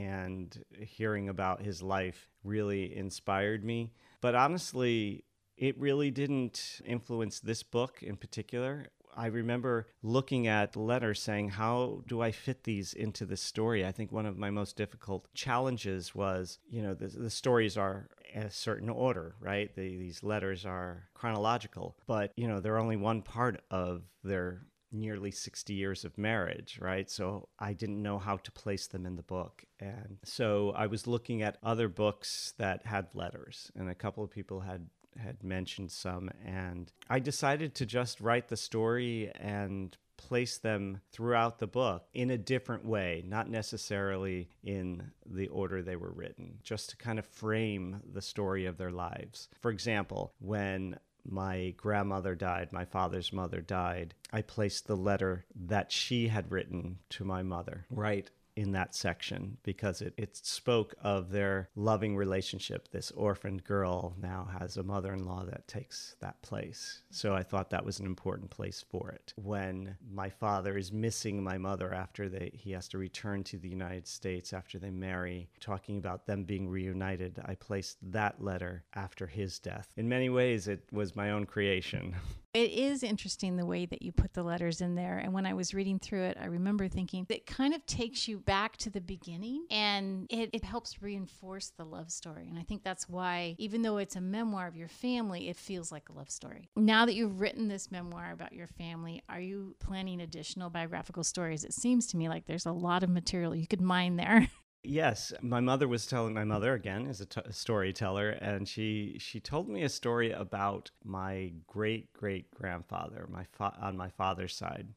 and 0.00 0.64
hearing 0.78 1.28
about 1.28 1.62
his 1.62 1.82
life 1.82 2.28
really 2.44 2.96
inspired 2.96 3.64
me. 3.64 3.92
But 4.20 4.34
honestly, 4.34 5.24
it 5.56 5.78
really 5.78 6.10
didn't 6.10 6.80
influence 6.84 7.40
this 7.40 7.62
book 7.62 8.02
in 8.02 8.16
particular. 8.16 8.86
I 9.16 9.26
remember 9.26 9.86
looking 10.02 10.46
at 10.46 10.72
the 10.72 10.80
letter 10.80 11.14
saying, 11.14 11.50
How 11.50 12.02
do 12.06 12.20
I 12.20 12.32
fit 12.32 12.64
these 12.64 12.92
into 12.92 13.24
the 13.24 13.36
story? 13.36 13.86
I 13.86 13.92
think 13.92 14.12
one 14.12 14.26
of 14.26 14.36
my 14.36 14.50
most 14.50 14.76
difficult 14.76 15.32
challenges 15.32 16.14
was, 16.14 16.58
you 16.68 16.82
know, 16.82 16.92
the, 16.92 17.08
the 17.08 17.30
stories 17.30 17.78
are 17.78 18.08
a 18.34 18.50
certain 18.50 18.90
order, 18.90 19.34
right? 19.40 19.74
The, 19.74 19.96
these 19.96 20.22
letters 20.22 20.66
are 20.66 21.08
chronological, 21.14 21.96
but, 22.06 22.32
you 22.36 22.46
know, 22.46 22.60
they're 22.60 22.78
only 22.78 22.96
one 22.96 23.22
part 23.22 23.62
of 23.70 24.02
their 24.22 24.66
nearly 24.92 25.30
60 25.30 25.74
years 25.74 26.04
of 26.04 26.16
marriage, 26.16 26.78
right? 26.80 27.10
So 27.10 27.48
I 27.58 27.72
didn't 27.72 28.02
know 28.02 28.18
how 28.18 28.36
to 28.36 28.52
place 28.52 28.86
them 28.86 29.06
in 29.06 29.16
the 29.16 29.22
book. 29.22 29.64
And 29.80 30.18
so 30.24 30.72
I 30.76 30.86
was 30.86 31.06
looking 31.06 31.42
at 31.42 31.58
other 31.62 31.88
books 31.88 32.54
that 32.58 32.86
had 32.86 33.14
letters, 33.14 33.70
and 33.74 33.90
a 33.90 33.94
couple 33.94 34.24
of 34.24 34.30
people 34.30 34.60
had 34.60 34.88
had 35.18 35.42
mentioned 35.42 35.90
some 35.90 36.30
and 36.44 36.92
I 37.08 37.20
decided 37.20 37.74
to 37.76 37.86
just 37.86 38.20
write 38.20 38.48
the 38.48 38.56
story 38.56 39.32
and 39.34 39.96
place 40.16 40.58
them 40.58 41.00
throughout 41.12 41.58
the 41.58 41.66
book 41.66 42.06
in 42.14 42.30
a 42.30 42.38
different 42.38 42.84
way, 42.84 43.22
not 43.26 43.50
necessarily 43.50 44.48
in 44.64 45.10
the 45.24 45.48
order 45.48 45.82
they 45.82 45.96
were 45.96 46.12
written, 46.12 46.58
just 46.62 46.90
to 46.90 46.96
kind 46.96 47.18
of 47.18 47.26
frame 47.26 48.00
the 48.12 48.22
story 48.22 48.66
of 48.66 48.78
their 48.78 48.90
lives. 48.90 49.48
For 49.60 49.70
example, 49.70 50.32
when 50.38 50.98
my 51.28 51.74
grandmother 51.76 52.34
died, 52.34 52.72
my 52.72 52.84
father's 52.84 53.32
mother 53.32 53.60
died, 53.60 54.14
I 54.36 54.42
placed 54.42 54.86
the 54.86 54.98
letter 54.98 55.46
that 55.68 55.90
she 55.90 56.28
had 56.28 56.52
written 56.52 56.98
to 57.08 57.24
my 57.24 57.42
mother 57.42 57.86
right 57.88 58.30
in 58.54 58.72
that 58.72 58.94
section 58.94 59.56
because 59.62 60.02
it, 60.02 60.12
it 60.18 60.36
spoke 60.36 60.94
of 61.02 61.30
their 61.30 61.70
loving 61.74 62.14
relationship. 62.14 62.88
This 62.90 63.10
orphaned 63.12 63.64
girl 63.64 64.14
now 64.20 64.46
has 64.58 64.76
a 64.76 64.82
mother 64.82 65.14
in 65.14 65.24
law 65.24 65.46
that 65.46 65.66
takes 65.68 66.16
that 66.20 66.42
place. 66.42 67.00
So 67.10 67.34
I 67.34 67.44
thought 67.44 67.70
that 67.70 67.86
was 67.86 67.98
an 67.98 68.04
important 68.04 68.50
place 68.50 68.84
for 68.86 69.08
it. 69.10 69.32
When 69.36 69.96
my 70.12 70.28
father 70.28 70.76
is 70.76 70.92
missing 70.92 71.42
my 71.42 71.56
mother 71.56 71.94
after 71.94 72.28
they, 72.28 72.50
he 72.52 72.72
has 72.72 72.88
to 72.88 72.98
return 72.98 73.42
to 73.44 73.56
the 73.56 73.70
United 73.70 74.06
States 74.06 74.52
after 74.52 74.78
they 74.78 74.90
marry, 74.90 75.48
talking 75.60 75.96
about 75.96 76.26
them 76.26 76.44
being 76.44 76.68
reunited, 76.68 77.40
I 77.46 77.54
placed 77.54 77.96
that 78.12 78.44
letter 78.44 78.84
after 78.92 79.26
his 79.26 79.58
death. 79.58 79.94
In 79.96 80.10
many 80.10 80.28
ways, 80.28 80.68
it 80.68 80.82
was 80.92 81.16
my 81.16 81.30
own 81.30 81.46
creation. 81.46 82.16
It 82.56 82.72
is 82.72 83.02
interesting 83.02 83.58
the 83.58 83.66
way 83.66 83.84
that 83.84 84.00
you 84.00 84.12
put 84.12 84.32
the 84.32 84.42
letters 84.42 84.80
in 84.80 84.94
there. 84.94 85.18
And 85.18 85.34
when 85.34 85.44
I 85.44 85.52
was 85.52 85.74
reading 85.74 85.98
through 85.98 86.22
it, 86.22 86.38
I 86.40 86.46
remember 86.46 86.88
thinking 86.88 87.26
it 87.28 87.44
kind 87.44 87.74
of 87.74 87.84
takes 87.84 88.26
you 88.26 88.38
back 88.38 88.78
to 88.78 88.88
the 88.88 89.02
beginning 89.02 89.66
and 89.70 90.26
it, 90.30 90.48
it 90.54 90.64
helps 90.64 91.02
reinforce 91.02 91.72
the 91.76 91.84
love 91.84 92.10
story. 92.10 92.48
And 92.48 92.58
I 92.58 92.62
think 92.62 92.82
that's 92.82 93.10
why, 93.10 93.56
even 93.58 93.82
though 93.82 93.98
it's 93.98 94.16
a 94.16 94.22
memoir 94.22 94.66
of 94.68 94.74
your 94.74 94.88
family, 94.88 95.50
it 95.50 95.56
feels 95.56 95.92
like 95.92 96.08
a 96.08 96.14
love 96.14 96.30
story. 96.30 96.70
Now 96.76 97.04
that 97.04 97.14
you've 97.14 97.42
written 97.42 97.68
this 97.68 97.90
memoir 97.90 98.32
about 98.32 98.54
your 98.54 98.68
family, 98.68 99.22
are 99.28 99.38
you 99.38 99.76
planning 99.78 100.22
additional 100.22 100.70
biographical 100.70 101.24
stories? 101.24 101.62
It 101.62 101.74
seems 101.74 102.06
to 102.06 102.16
me 102.16 102.30
like 102.30 102.46
there's 102.46 102.64
a 102.64 102.72
lot 102.72 103.02
of 103.02 103.10
material 103.10 103.54
you 103.54 103.66
could 103.66 103.82
mine 103.82 104.16
there. 104.16 104.48
Yes, 104.82 105.32
my 105.42 105.60
mother 105.60 105.88
was 105.88 106.06
telling 106.06 106.32
my 106.32 106.44
mother 106.44 106.72
again 106.72 107.06
is 107.06 107.20
a, 107.20 107.26
t- 107.26 107.40
a 107.44 107.52
storyteller, 107.52 108.30
and 108.30 108.68
she 108.68 109.16
she 109.18 109.40
told 109.40 109.68
me 109.68 109.82
a 109.82 109.88
story 109.88 110.30
about 110.30 110.90
my 111.04 111.52
great 111.66 112.12
great 112.12 112.50
grandfather, 112.52 113.26
my 113.28 113.44
fa- 113.52 113.76
on 113.80 113.96
my 113.96 114.10
father's 114.10 114.54
side, 114.54 114.88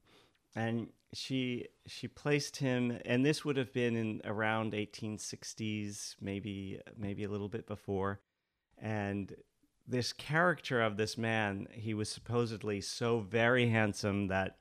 and 0.56 0.90
she 1.14 1.66
she 1.88 2.08
placed 2.08 2.58
him, 2.58 3.00
and 3.06 3.26
this 3.26 3.44
would 3.44 3.58
have 3.58 3.74
been 3.74 3.96
in 3.96 4.22
around 4.26 4.74
1860s, 4.74 6.16
maybe 6.22 6.80
maybe 6.96 7.24
a 7.24 7.30
little 7.30 7.50
bit 7.50 7.66
before, 7.66 8.22
and 8.78 9.36
this 9.88 10.14
character 10.14 10.82
of 10.82 10.98
this 10.98 11.18
man, 11.18 11.68
he 11.72 11.96
was 11.96 12.10
supposedly 12.10 12.80
so 12.80 13.20
very 13.22 13.70
handsome 13.70 14.28
that 14.28 14.58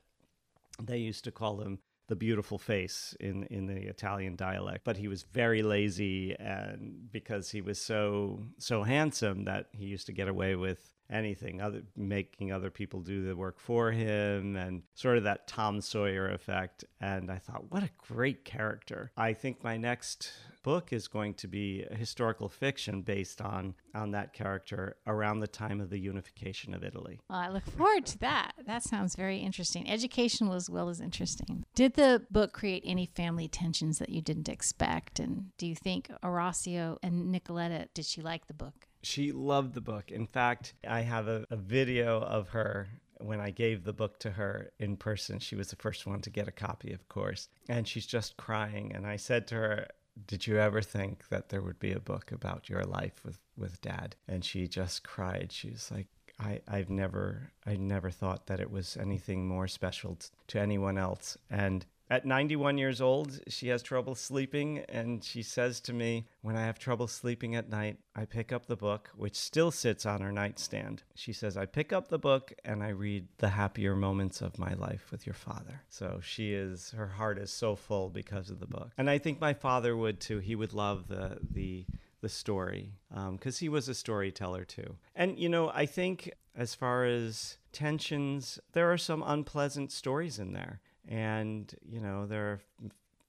they 0.81 0.97
used 0.97 1.23
to 1.25 1.31
call 1.31 1.61
him 1.61 1.79
the 2.09 2.15
beautiful 2.15 2.57
face 2.57 3.15
in 3.19 3.43
in 3.45 3.67
the 3.67 3.87
Italian 3.87 4.35
dialect. 4.35 4.83
But 4.83 4.97
he 4.97 5.07
was 5.07 5.23
very 5.23 5.61
lazy, 5.61 6.35
and 6.37 7.09
because 7.11 7.49
he 7.51 7.61
was 7.61 7.79
so 7.79 8.43
so 8.57 8.83
handsome 8.83 9.45
that 9.45 9.67
he 9.71 9.85
used 9.85 10.07
to 10.07 10.11
get 10.11 10.27
away 10.27 10.55
with 10.55 10.93
anything 11.09 11.61
other 11.61 11.81
making 11.95 12.51
other 12.51 12.69
people 12.69 13.01
do 13.01 13.25
the 13.25 13.35
work 13.35 13.59
for 13.59 13.91
him 13.91 14.55
and 14.55 14.83
sort 14.93 15.17
of 15.17 15.23
that 15.23 15.47
Tom 15.47 15.81
Sawyer 15.81 16.29
effect 16.29 16.85
and 17.01 17.31
I 17.31 17.37
thought 17.37 17.71
what 17.71 17.83
a 17.83 17.89
great 17.97 18.45
character. 18.45 19.11
I 19.17 19.33
think 19.33 19.63
my 19.63 19.77
next 19.77 20.31
book 20.63 20.91
is 20.91 21.07
going 21.07 21.33
to 21.33 21.47
be 21.47 21.85
historical 21.91 22.49
fiction 22.49 23.01
based 23.01 23.41
on 23.41 23.73
on 23.95 24.11
that 24.11 24.33
character 24.33 24.97
around 25.07 25.39
the 25.39 25.47
time 25.47 25.81
of 25.81 25.89
the 25.89 25.99
unification 25.99 26.73
of 26.73 26.83
Italy. 26.83 27.19
Well, 27.29 27.39
I 27.39 27.49
look 27.49 27.65
forward 27.65 28.05
to 28.07 28.19
that. 28.19 28.53
That 28.65 28.83
sounds 28.83 29.15
very 29.15 29.39
interesting. 29.39 29.89
Educational 29.89 30.53
as 30.53 30.69
well 30.69 30.89
as 30.89 30.99
interesting. 30.99 31.65
Did 31.75 31.95
the 31.95 32.25
book 32.29 32.53
create 32.53 32.83
any 32.85 33.05
family 33.05 33.47
tensions 33.47 33.99
that 33.99 34.09
you 34.09 34.21
didn't 34.21 34.49
expect 34.49 35.19
and 35.19 35.45
do 35.57 35.65
you 35.65 35.75
think 35.75 36.11
Orazio 36.23 36.97
and 37.01 37.33
Nicoletta 37.33 37.87
did 37.93 38.05
she 38.05 38.21
like 38.21 38.47
the 38.47 38.53
book? 38.53 38.88
She 39.01 39.31
loved 39.31 39.73
the 39.73 39.81
book. 39.81 40.11
In 40.11 40.27
fact, 40.27 40.73
I 40.87 41.01
have 41.01 41.27
a, 41.27 41.45
a 41.49 41.55
video 41.55 42.19
of 42.21 42.49
her 42.49 42.87
when 43.19 43.39
I 43.39 43.51
gave 43.51 43.83
the 43.83 43.93
book 43.93 44.19
to 44.19 44.31
her 44.31 44.71
in 44.79 44.97
person. 44.97 45.39
She 45.39 45.55
was 45.55 45.69
the 45.69 45.75
first 45.75 46.05
one 46.05 46.21
to 46.21 46.29
get 46.29 46.47
a 46.47 46.51
copy, 46.51 46.93
of 46.93 47.07
course. 47.09 47.49
And 47.67 47.87
she's 47.87 48.05
just 48.05 48.37
crying. 48.37 48.93
And 48.95 49.05
I 49.05 49.17
said 49.17 49.47
to 49.47 49.55
her, 49.55 49.87
Did 50.27 50.47
you 50.47 50.57
ever 50.57 50.81
think 50.81 51.27
that 51.29 51.49
there 51.49 51.61
would 51.61 51.79
be 51.79 51.91
a 51.91 51.99
book 51.99 52.31
about 52.31 52.69
your 52.69 52.83
life 52.83 53.21
with, 53.25 53.39
with 53.57 53.81
dad? 53.81 54.15
And 54.27 54.43
she 54.43 54.67
just 54.67 55.03
cried. 55.03 55.51
She 55.51 55.69
was 55.71 55.91
like, 55.91 56.07
I, 56.39 56.61
I've 56.67 56.89
never 56.89 57.51
I 57.65 57.75
never 57.75 58.09
thought 58.09 58.47
that 58.47 58.61
it 58.61 58.71
was 58.71 58.95
anything 58.95 59.47
more 59.47 59.67
special 59.67 60.15
t- 60.15 60.27
to 60.47 60.59
anyone 60.59 60.97
else. 60.97 61.37
And 61.49 61.85
At 62.11 62.25
91 62.25 62.79
years 62.79 63.01
old, 63.01 63.39
she 63.47 63.67
has 63.67 63.83
trouble 63.83 64.15
sleeping, 64.15 64.79
and 64.89 65.23
she 65.23 65.43
says 65.43 65.79
to 65.81 65.93
me, 65.93 66.25
When 66.41 66.55
I 66.55 66.65
have 66.65 66.79
trouble 66.79 67.07
sleeping 67.07 67.55
at 67.55 67.69
night, 67.69 67.97
I 68.15 68.25
pick 68.25 68.51
up 68.51 68.65
the 68.65 68.75
book, 68.75 69.11
which 69.15 69.35
still 69.35 69.69
sits 69.69 70.07
on 70.07 70.21
her 70.21 70.31
nightstand. 70.31 71.03
She 71.13 71.33
says, 71.33 71.55
I 71.55 71.67
pick 71.67 71.93
up 71.93 72.07
the 72.07 72.17
book 72.17 72.51
and 72.65 72.81
I 72.81 72.89
read 72.89 73.27
The 73.37 73.49
Happier 73.49 73.95
Moments 73.95 74.41
of 74.41 74.57
My 74.57 74.73
Life 74.73 75.11
with 75.11 75.27
Your 75.27 75.35
Father. 75.35 75.83
So 75.87 76.19
she 76.23 76.51
is, 76.53 76.91
her 76.97 77.09
heart 77.09 77.37
is 77.37 77.51
so 77.51 77.75
full 77.75 78.09
because 78.09 78.49
of 78.49 78.59
the 78.59 78.65
book. 78.65 78.89
And 78.97 79.07
I 79.07 79.19
think 79.19 79.39
my 79.39 79.53
father 79.53 79.95
would 79.95 80.19
too. 80.19 80.39
He 80.39 80.55
would 80.55 80.73
love 80.73 81.09
the, 81.09 81.37
the, 81.51 81.85
the 82.21 82.29
story 82.29 82.93
because 83.09 83.55
um, 83.55 83.59
he 83.59 83.69
was 83.69 83.87
a 83.87 83.93
storyteller 83.93 84.65
too. 84.65 84.95
And, 85.15 85.37
you 85.37 85.47
know, 85.47 85.69
I 85.69 85.85
think 85.85 86.33
as 86.55 86.73
far 86.73 87.05
as 87.05 87.57
tensions, 87.71 88.59
there 88.73 88.91
are 88.91 88.97
some 88.97 89.23
unpleasant 89.25 89.91
stories 89.91 90.39
in 90.39 90.53
there. 90.53 90.81
And, 91.09 91.73
you 91.83 91.99
know, 91.99 92.27
there 92.27 92.45
are 92.45 92.61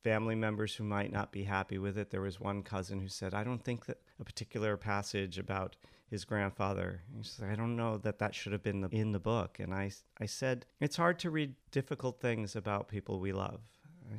family 0.04 0.34
members 0.34 0.74
who 0.74 0.84
might 0.84 1.10
not 1.10 1.32
be 1.32 1.44
happy 1.44 1.78
with 1.78 1.98
it. 1.98 2.10
There 2.10 2.20
was 2.20 2.38
one 2.38 2.62
cousin 2.62 3.00
who 3.00 3.08
said, 3.08 3.34
I 3.34 3.42
don't 3.42 3.64
think 3.64 3.86
that 3.86 3.98
a 4.20 4.24
particular 4.24 4.76
passage 4.76 5.38
about 5.38 5.76
his 6.10 6.24
grandfather, 6.24 7.02
he 7.16 7.22
said, 7.22 7.48
I 7.50 7.54
don't 7.54 7.76
know 7.76 7.96
that 7.98 8.18
that 8.18 8.34
should 8.34 8.52
have 8.52 8.62
been 8.62 8.86
in 8.92 9.12
the 9.12 9.18
book. 9.18 9.58
And 9.58 9.72
I, 9.72 9.92
I 10.20 10.26
said, 10.26 10.66
it's 10.80 10.96
hard 10.96 11.18
to 11.20 11.30
read 11.30 11.54
difficult 11.70 12.20
things 12.20 12.54
about 12.54 12.88
people 12.88 13.18
we 13.18 13.32
love. 13.32 13.60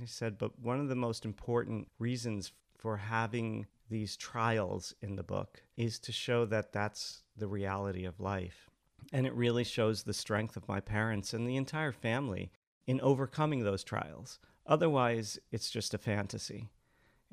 I 0.02 0.06
said, 0.06 0.38
but 0.38 0.58
one 0.60 0.80
of 0.80 0.88
the 0.88 0.95
most 0.95 1.26
important 1.26 1.88
reasons 2.00 2.54
for 2.78 2.97
having 2.97 3.67
these 3.89 4.15
trials 4.15 4.95
in 5.02 5.17
the 5.17 5.24
book 5.24 5.62
is 5.78 6.00
to 6.00 6.12
show 6.12 6.45
that 6.45 6.71
that's 6.71 7.24
the 7.38 7.47
reality 7.47 8.06
of 8.06 8.19
life. 8.19 8.69
And 9.12 9.28
it 9.28 9.34
really 9.36 9.65
shows 9.65 10.04
the 10.04 10.13
strength 10.13 10.56
of 10.56 10.67
my 10.67 10.80
parents 10.80 11.34
and 11.34 11.47
the 11.47 11.58
entire 11.58 11.91
family 11.91 12.52
in 12.87 13.01
overcoming 13.01 13.63
those 13.63 13.83
trials. 13.83 14.39
Otherwise, 14.65 15.39
it's 15.51 15.69
just 15.69 15.93
a 15.93 15.97
fantasy. 15.97 16.69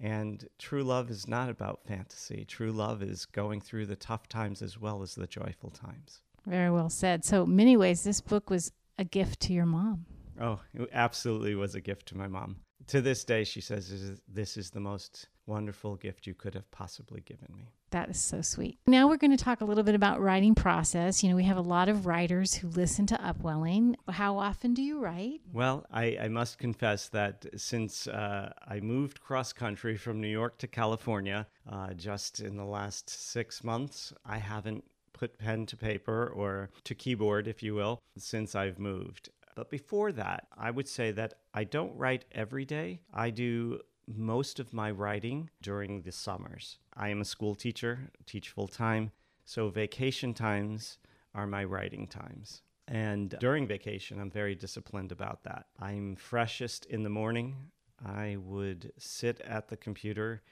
And 0.00 0.48
true 0.58 0.84
love 0.84 1.10
is 1.10 1.26
not 1.26 1.48
about 1.50 1.84
fantasy. 1.84 2.44
True 2.44 2.70
love 2.70 3.02
is 3.02 3.26
going 3.26 3.60
through 3.60 3.86
the 3.86 3.96
tough 3.96 4.28
times 4.28 4.62
as 4.62 4.78
well 4.78 5.02
as 5.02 5.14
the 5.14 5.26
joyful 5.26 5.70
times. 5.70 6.20
Very 6.46 6.70
well 6.70 6.88
said. 6.88 7.24
So, 7.24 7.44
many 7.44 7.76
ways, 7.76 8.04
this 8.04 8.20
book 8.20 8.48
was 8.48 8.72
a 8.96 9.04
gift 9.04 9.40
to 9.40 9.52
your 9.52 9.66
mom. 9.66 10.06
Oh, 10.40 10.60
it 10.72 10.88
absolutely 10.92 11.54
was 11.56 11.74
a 11.74 11.80
gift 11.80 12.06
to 12.08 12.16
my 12.16 12.28
mom. 12.28 12.56
To 12.88 13.00
this 13.00 13.24
day, 13.24 13.44
she 13.44 13.60
says, 13.60 14.20
This 14.28 14.56
is 14.56 14.70
the 14.70 14.80
most 14.80 15.28
wonderful 15.46 15.96
gift 15.96 16.26
you 16.26 16.34
could 16.34 16.54
have 16.54 16.70
possibly 16.70 17.20
given 17.20 17.48
me. 17.56 17.72
That 17.90 18.10
is 18.10 18.20
so 18.20 18.42
sweet. 18.42 18.78
Now 18.86 19.08
we're 19.08 19.16
going 19.16 19.36
to 19.36 19.42
talk 19.42 19.60
a 19.60 19.64
little 19.64 19.84
bit 19.84 19.94
about 19.94 20.20
writing 20.20 20.54
process. 20.54 21.22
You 21.22 21.30
know, 21.30 21.36
we 21.36 21.44
have 21.44 21.56
a 21.56 21.62
lot 21.62 21.88
of 21.88 22.06
writers 22.06 22.54
who 22.54 22.68
listen 22.68 23.06
to 23.06 23.16
Upwelling. 23.16 23.96
How 24.08 24.38
often 24.38 24.74
do 24.74 24.82
you 24.82 25.00
write? 25.00 25.40
Well, 25.52 25.86
I, 25.90 26.18
I 26.20 26.28
must 26.28 26.58
confess 26.58 27.08
that 27.10 27.46
since 27.56 28.06
uh, 28.06 28.52
I 28.66 28.80
moved 28.80 29.20
cross 29.20 29.52
country 29.52 29.96
from 29.96 30.20
New 30.20 30.28
York 30.28 30.58
to 30.58 30.66
California 30.66 31.46
uh, 31.70 31.94
just 31.94 32.40
in 32.40 32.56
the 32.56 32.64
last 32.64 33.08
six 33.08 33.64
months, 33.64 34.12
I 34.24 34.38
haven't 34.38 34.84
put 35.12 35.38
pen 35.38 35.66
to 35.66 35.76
paper 35.76 36.28
or 36.28 36.70
to 36.84 36.94
keyboard, 36.94 37.48
if 37.48 37.62
you 37.62 37.74
will, 37.74 38.00
since 38.16 38.54
I've 38.54 38.78
moved. 38.78 39.30
But 39.56 39.70
before 39.70 40.12
that, 40.12 40.46
I 40.56 40.70
would 40.70 40.86
say 40.86 41.10
that 41.12 41.34
I 41.52 41.64
don't 41.64 41.96
write 41.96 42.24
every 42.30 42.64
day. 42.64 43.00
I 43.12 43.30
do 43.30 43.80
most 44.16 44.58
of 44.58 44.72
my 44.72 44.90
writing 44.90 45.50
during 45.60 46.02
the 46.02 46.12
summers. 46.12 46.78
I 46.96 47.08
am 47.10 47.20
a 47.20 47.26
school 47.26 47.54
teacher, 47.54 48.10
teach 48.26 48.48
full 48.48 48.68
time, 48.68 49.12
so 49.44 49.68
vacation 49.68 50.34
times 50.34 50.98
are 51.34 51.46
my 51.46 51.64
writing 51.64 52.06
times. 52.06 52.62
And 52.86 53.36
during 53.38 53.66
vacation, 53.66 54.18
I'm 54.18 54.30
very 54.30 54.54
disciplined 54.54 55.12
about 55.12 55.44
that. 55.44 55.66
I'm 55.78 56.16
freshest 56.16 56.86
in 56.86 57.02
the 57.02 57.10
morning. 57.10 57.56
I 58.04 58.36
would 58.40 58.92
sit 58.98 59.40
at 59.42 59.68
the 59.68 59.76
computer 59.76 60.42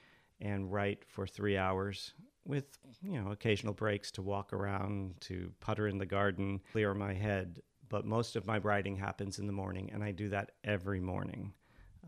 and 0.40 0.70
write 0.70 1.04
for 1.06 1.26
three 1.26 1.56
hours 1.56 2.12
with, 2.44 2.78
you 3.02 3.20
know, 3.20 3.30
occasional 3.30 3.72
breaks 3.72 4.10
to 4.12 4.22
walk 4.22 4.52
around, 4.52 5.14
to 5.22 5.50
putter 5.60 5.88
in 5.88 5.96
the 5.98 6.06
garden, 6.06 6.60
clear 6.72 6.92
my 6.92 7.14
head. 7.14 7.62
But 7.88 8.04
most 8.04 8.36
of 8.36 8.46
my 8.46 8.58
writing 8.58 8.96
happens 8.96 9.38
in 9.38 9.46
the 9.46 9.52
morning, 9.52 9.90
and 9.94 10.04
I 10.04 10.10
do 10.12 10.28
that 10.28 10.52
every 10.62 11.00
morning 11.00 11.54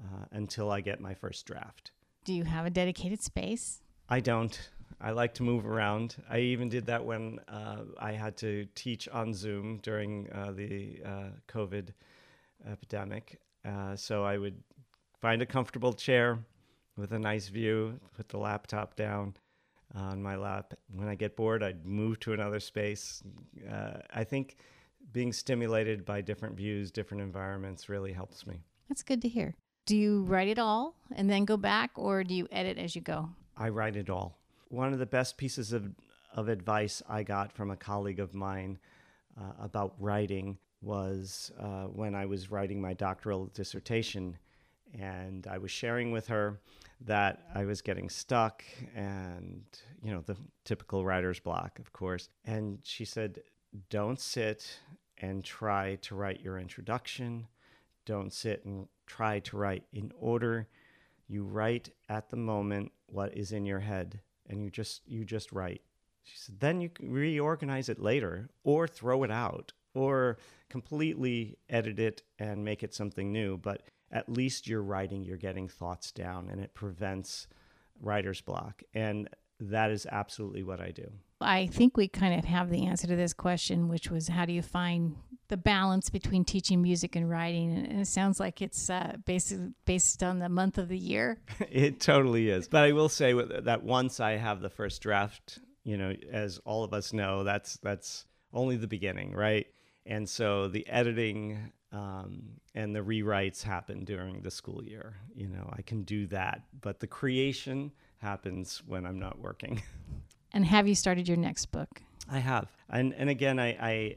uh, 0.01 0.25
until 0.33 0.71
I 0.71 0.81
get 0.81 1.01
my 1.01 1.15
first 1.15 1.47
draft. 1.47 1.93
Do 2.25 2.33
you 2.33 2.45
have 2.45 2.67
a 2.67 2.71
dedicated 2.71 3.23
space? 3.23 3.81
I 4.09 4.21
don't. 4.21 4.59
I 5.01 5.13
like 5.13 5.35
to 5.35 5.43
move 5.43 5.67
around. 5.67 6.17
I 6.29 6.41
even 6.41 6.69
did 6.69 6.87
that 6.87 7.05
when 7.05 7.39
uh, 7.49 7.83
I 8.01 8.13
had 8.13 8.37
to 8.39 8.67
teach 8.75 9.09
on 9.09 9.33
Zoom 9.33 9.79
during 9.83 10.29
uh, 10.33 10.53
the 10.53 11.01
uh, 11.05 11.29
COVID 11.49 11.91
epidemic. 12.71 13.41
Uh, 13.65 13.95
so 13.95 14.25
I 14.25 14.39
would 14.39 14.61
find 15.21 15.43
a 15.43 15.47
comfortable 15.47 15.93
chair 15.93 16.39
with 16.97 17.13
a 17.13 17.19
nice 17.19 17.49
view, 17.49 17.99
put 18.17 18.29
the 18.29 18.39
laptop 18.39 18.97
down 18.97 19.35
on 19.95 20.23
my 20.23 20.37
lap. 20.37 20.75
When 20.93 21.09
I 21.09 21.15
get 21.15 21.37
bored, 21.37 21.63
I'd 21.63 21.87
move 21.87 22.19
to 22.21 22.33
another 22.33 22.61
space. 22.61 23.23
Uh, 23.71 23.99
I 24.13 24.25
think 24.25 24.57
being 25.13 25.33
stimulated 25.33 26.05
by 26.05 26.21
different 26.21 26.57
views, 26.57 26.91
different 26.91 27.23
environments 27.23 27.89
really 27.89 28.13
helps 28.13 28.47
me. 28.47 28.63
That's 28.89 29.03
good 29.03 29.23
to 29.23 29.29
hear. 29.29 29.55
Do 29.89 29.97
you 29.97 30.25
write 30.25 30.49
it 30.49 30.59
all 30.59 30.97
and 31.17 31.31
then 31.31 31.47
go 31.47 31.57
back, 31.57 31.93
or 31.95 32.23
do 32.23 32.35
you 32.35 32.47
edit 32.53 32.77
as 32.77 32.95
you 32.95 33.01
go? 33.01 33.31
I 33.57 33.71
write 33.71 33.97
it 33.97 34.11
all. 34.11 34.37
One 34.69 34.93
of 34.93 34.99
the 34.99 35.07
best 35.07 35.39
pieces 35.39 35.73
of, 35.73 35.89
of 36.35 36.51
advice 36.51 37.03
I 37.09 37.23
got 37.23 37.55
from 37.55 37.71
a 37.71 37.77
colleague 37.77 38.21
of 38.21 38.35
mine 38.35 38.79
uh, 39.41 39.53
about 39.59 39.95
writing 39.99 40.59
was 40.83 41.51
uh, 41.59 41.85
when 41.85 42.15
I 42.15 42.27
was 42.27 42.51
writing 42.51 42.83
my 42.83 42.93
doctoral 42.93 43.47
dissertation. 43.55 44.37
And 44.93 45.47
I 45.47 45.57
was 45.57 45.71
sharing 45.71 46.13
with 46.13 46.27
her 46.27 46.61
that 47.07 47.45
I 47.55 47.65
was 47.65 47.81
getting 47.81 48.11
stuck 48.11 48.63
and, 48.95 49.63
you 50.03 50.13
know, 50.13 50.21
the 50.21 50.37
typical 50.67 51.03
writer's 51.03 51.41
block, 51.41 51.79
of 51.79 51.95
course. 51.95 52.29
And 52.45 52.81
she 52.83 53.07
said, 53.07 53.41
Don't 53.89 54.21
sit 54.21 54.81
and 55.17 55.43
try 55.43 55.95
to 56.03 56.15
write 56.15 56.43
your 56.43 56.59
introduction. 56.59 57.47
Don't 58.05 58.35
sit 58.35 58.67
and 58.67 58.87
try 59.09 59.41
to 59.41 59.57
write 59.57 59.85
in 59.93 60.13
order. 60.21 60.69
You 61.27 61.43
write 61.45 61.91
at 62.09 62.31
the 62.31 62.37
moment 62.37 62.93
what 63.07 63.37
is 63.37 63.53
in 63.53 63.67
your 63.67 63.81
head, 63.81 64.21
and 64.49 64.63
you 64.63 64.71
just 64.71 65.03
you 65.07 65.25
just 65.25 65.51
write. 65.53 65.83
She 66.23 66.37
said, 66.37 66.61
then 66.61 66.81
you 66.81 66.91
can 66.91 67.11
reorganize 67.11 67.89
it 67.89 67.99
later, 67.99 68.51
or 68.63 68.87
throw 68.87 69.25
it 69.25 69.31
out, 69.31 69.73
or 69.95 70.39
completely 70.69 71.57
edit 71.71 71.99
it 71.99 72.23
and 72.39 72.65
make 72.65 72.83
it 72.83 72.95
something 72.95 73.33
new. 73.33 73.57
But 73.57 73.83
at 74.13 74.29
least 74.29 74.67
you're 74.69 74.83
writing, 74.83 75.25
you're 75.25 75.37
getting 75.39 75.69
thoughts 75.69 76.13
down, 76.13 76.49
and 76.51 76.61
it 76.61 76.75
prevents 76.75 77.49
writer's 78.01 78.43
block. 78.43 78.83
And 78.95 79.29
that 79.61 79.91
is 79.91 80.07
absolutely 80.11 80.63
what 80.63 80.81
I 80.81 80.91
do. 80.91 81.11
I 81.41 81.67
think 81.67 81.97
we 81.97 82.09
kind 82.09 82.39
of 82.39 82.45
have 82.45 82.69
the 82.71 82.87
answer 82.87 83.07
to 83.07 83.17
this 83.17 83.33
question, 83.33 83.89
which 83.89 84.11
was 84.11 84.29
how 84.29 84.45
do 84.45 84.53
you 84.53 84.63
find 84.63 85.17
the 85.49 85.57
balance 85.57 86.11
between 86.11 86.45
teaching 86.45 86.83
music 86.83 87.17
and 87.17 87.29
writing? 87.29 87.77
And 87.77 88.01
it 88.01 88.07
sounds 88.07 88.39
like 88.39 88.63
it's 88.63 88.91
uh, 88.91 89.17
based, 89.25 89.55
based 89.85 90.23
on 90.23 90.39
the 90.39 90.49
month 90.49 90.79
of 90.79 90.89
the 90.89 90.99
year. 90.99 91.39
it 91.71 92.01
totally 92.01 92.51
is. 92.51 92.69
But 92.69 92.85
I 92.85 92.93
will 92.93 93.09
say 93.09 93.33
that 93.33 93.83
once 93.83 94.21
I 94.21 94.33
have 94.33 94.61
the 94.61 94.71
first 94.71 95.03
draft, 95.03 95.59
you 95.85 95.97
know, 95.97 96.15
as 96.31 96.59
all 96.65 96.85
of 96.85 96.93
us 96.93 97.13
know, 97.13 97.45
that's 97.45 97.77
that's 97.79 98.27
only 98.53 98.77
the 98.77 98.87
beginning, 98.87 99.33
right? 99.33 99.67
And 100.07 100.29
so 100.29 100.69
the 100.69 100.87
editing 100.89 101.73
um, 101.93 102.43
and 102.75 102.95
the 102.95 103.01
rewrites 103.01 103.63
happen 103.63 104.05
during 104.05 104.43
the 104.43 104.51
school 104.51 104.83
year. 104.85 105.17
You 105.35 105.49
know, 105.49 105.73
I 105.77 105.83
can 105.83 106.03
do 106.03 106.27
that, 106.29 106.63
but 106.81 107.01
the 107.01 107.07
creation 107.07 107.93
happens 108.19 108.83
when 108.87 109.07
I'm 109.07 109.19
not 109.19 109.39
working. 109.39 109.83
And 110.53 110.65
have 110.65 110.89
you 110.89 110.95
started 110.95 111.29
your 111.29 111.37
next 111.37 111.67
book? 111.67 112.01
I 112.31 112.39
have, 112.39 112.69
and 112.89 113.15
and 113.15 113.29
again, 113.29 113.59
I, 113.59 113.69
I 113.69 114.17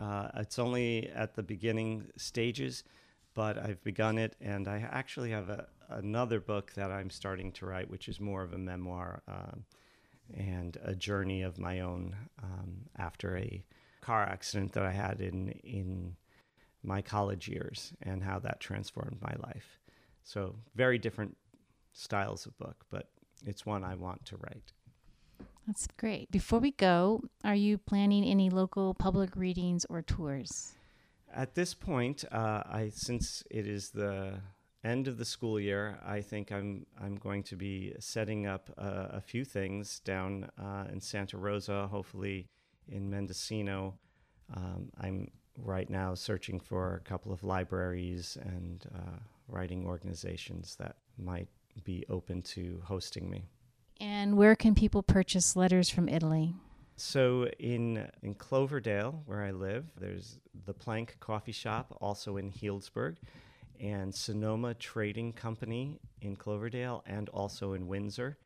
uh, 0.00 0.28
it's 0.36 0.58
only 0.58 1.08
at 1.08 1.34
the 1.34 1.42
beginning 1.42 2.08
stages, 2.16 2.84
but 3.34 3.58
I've 3.58 3.82
begun 3.82 4.18
it, 4.18 4.36
and 4.40 4.68
I 4.68 4.86
actually 4.90 5.30
have 5.30 5.48
a, 5.48 5.66
another 5.88 6.40
book 6.40 6.72
that 6.74 6.90
I'm 6.90 7.10
starting 7.10 7.52
to 7.52 7.66
write, 7.66 7.90
which 7.90 8.08
is 8.08 8.20
more 8.20 8.42
of 8.42 8.52
a 8.52 8.58
memoir 8.58 9.22
uh, 9.28 9.56
and 10.34 10.76
a 10.82 10.94
journey 10.94 11.42
of 11.42 11.58
my 11.58 11.80
own 11.80 12.16
um, 12.42 12.88
after 12.98 13.36
a 13.36 13.64
car 14.00 14.22
accident 14.22 14.72
that 14.72 14.84
I 14.84 14.90
had 14.90 15.20
in 15.20 15.50
in 15.62 16.16
my 16.82 17.00
college 17.00 17.48
years 17.48 17.92
and 18.02 18.22
how 18.22 18.38
that 18.40 18.60
transformed 18.60 19.18
my 19.20 19.34
life. 19.46 19.78
So 20.24 20.56
very 20.74 20.98
different 20.98 21.36
styles 21.92 22.46
of 22.46 22.58
book, 22.58 22.84
but 22.90 23.08
it's 23.46 23.64
one 23.64 23.84
I 23.84 23.94
want 23.94 24.24
to 24.26 24.36
write. 24.36 24.72
That's 25.66 25.86
great. 25.96 26.30
Before 26.30 26.58
we 26.58 26.72
go, 26.72 27.22
are 27.44 27.54
you 27.54 27.78
planning 27.78 28.24
any 28.24 28.50
local 28.50 28.94
public 28.94 29.36
readings 29.36 29.84
or 29.88 30.02
tours? 30.02 30.74
At 31.32 31.54
this 31.54 31.72
point, 31.72 32.24
uh, 32.32 32.62
I 32.66 32.90
since 32.94 33.42
it 33.50 33.66
is 33.66 33.90
the 33.90 34.40
end 34.84 35.08
of 35.08 35.18
the 35.18 35.24
school 35.24 35.60
year, 35.60 35.98
I 36.04 36.20
think 36.20 36.50
I'm 36.50 36.86
I'm 37.00 37.16
going 37.16 37.42
to 37.44 37.56
be 37.56 37.94
setting 38.00 38.46
up 38.46 38.70
uh, 38.76 39.08
a 39.12 39.20
few 39.20 39.44
things 39.44 40.00
down 40.00 40.50
uh, 40.58 40.86
in 40.92 41.00
Santa 41.00 41.38
Rosa, 41.38 41.86
hopefully 41.86 42.46
in 42.88 43.08
Mendocino. 43.08 43.94
Um, 44.54 44.90
I'm 45.00 45.30
right 45.56 45.88
now 45.88 46.14
searching 46.14 46.58
for 46.58 46.96
a 46.96 47.08
couple 47.08 47.32
of 47.32 47.44
libraries 47.44 48.36
and 48.42 48.84
uh, 48.94 49.18
writing 49.48 49.86
organizations 49.86 50.76
that 50.76 50.96
might 51.16 51.48
be 51.84 52.04
open 52.08 52.42
to 52.42 52.82
hosting 52.84 53.30
me. 53.30 53.44
And 54.02 54.36
where 54.36 54.56
can 54.56 54.74
people 54.74 55.04
purchase 55.04 55.54
letters 55.54 55.88
from 55.88 56.08
Italy? 56.08 56.56
So 56.96 57.46
in 57.60 58.08
in 58.20 58.34
Cloverdale, 58.34 59.22
where 59.26 59.42
I 59.42 59.52
live, 59.52 59.92
there's 59.96 60.40
the 60.66 60.74
Plank 60.74 61.18
Coffee 61.20 61.52
Shop, 61.52 61.96
also 62.00 62.36
in 62.36 62.50
Healdsburg, 62.50 63.18
and 63.78 64.12
Sonoma 64.12 64.74
Trading 64.74 65.32
Company 65.32 66.00
in 66.20 66.34
Cloverdale, 66.34 67.04
and 67.06 67.28
also 67.28 67.74
in 67.74 67.86
Windsor, 67.86 68.38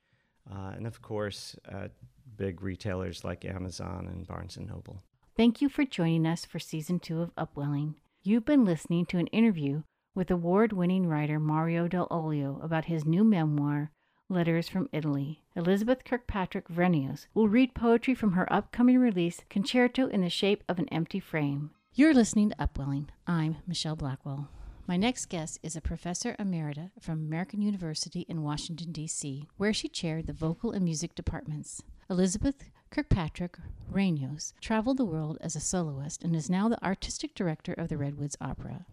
uh, 0.51 0.73
and 0.77 0.87
of 0.87 1.01
course, 1.01 1.57
uh, 1.73 1.89
big 2.37 2.63
retailers 2.63 3.25
like 3.25 3.47
Amazon 3.47 4.09
and 4.13 4.27
Barnes 4.27 4.59
and 4.59 4.69
Noble. 4.69 5.03
Thank 5.39 5.63
you 5.63 5.71
for 5.71 5.87
joining 5.87 6.27
us 6.27 6.45
for 6.45 6.59
season 6.59 7.01
two 7.01 7.23
of 7.23 7.35
Upwelling. 7.35 7.95
You've 8.23 8.45
been 8.45 8.67
listening 8.67 9.07
to 9.07 9.19
an 9.19 9.27
interview 9.29 9.85
with 10.15 10.31
award 10.31 10.75
winning 10.75 11.07
writer 11.07 11.41
Mario 11.41 11.89
Dell'Olio 11.89 12.63
about 12.63 12.87
his 12.87 13.07
new 13.07 13.25
memoir, 13.25 13.91
Letters 14.29 14.69
from 14.69 14.89
Italy. 14.93 15.45
Elizabeth 15.55 16.03
Kirkpatrick 16.05 16.67
Vrenios 16.67 17.29
will 17.33 17.49
read 17.49 17.77
poetry 17.77 18.13
from 18.13 18.33
her 18.33 18.53
upcoming 18.53 18.99
release, 18.99 19.43
Concerto 19.49 20.09
in 20.09 20.23
the 20.23 20.29
Shape 20.29 20.65
of 20.69 20.81
an 20.81 20.89
Empty 20.89 21.21
Frame. 21.21 21.71
You're 21.95 22.13
listening 22.13 22.51
to 22.51 22.61
Upwelling. 22.61 23.09
I'm 23.29 23.59
Michelle 23.69 23.95
Blackwell. 23.95 24.49
My 24.89 24.97
next 24.97 25.27
guest 25.27 25.61
is 25.63 25.77
a 25.77 25.81
professor 25.81 26.35
emerita 26.41 26.91
from 27.01 27.21
American 27.21 27.63
University 27.63 28.23
in 28.29 28.43
Washington, 28.43 28.91
D.C., 28.91 29.47
where 29.59 29.73
she 29.73 29.87
chaired 29.87 30.27
the 30.27 30.33
vocal 30.33 30.73
and 30.73 30.85
music 30.85 31.15
departments. 31.15 31.85
Elizabeth 32.11 32.65
Kirkpatrick 32.91 33.59
Vrenios 33.89 34.55
traveled 34.61 34.97
the 34.97 35.05
world 35.05 35.39
as 35.41 35.55
a 35.55 35.61
soloist 35.61 36.25
and 36.25 36.35
is 36.35 36.51
now 36.51 36.69
the 36.69 36.85
artistic 36.85 37.33
director 37.37 37.75
of 37.75 37.87
the 37.89 37.97
Redwoods 37.97 38.37
Opera. 38.41 38.87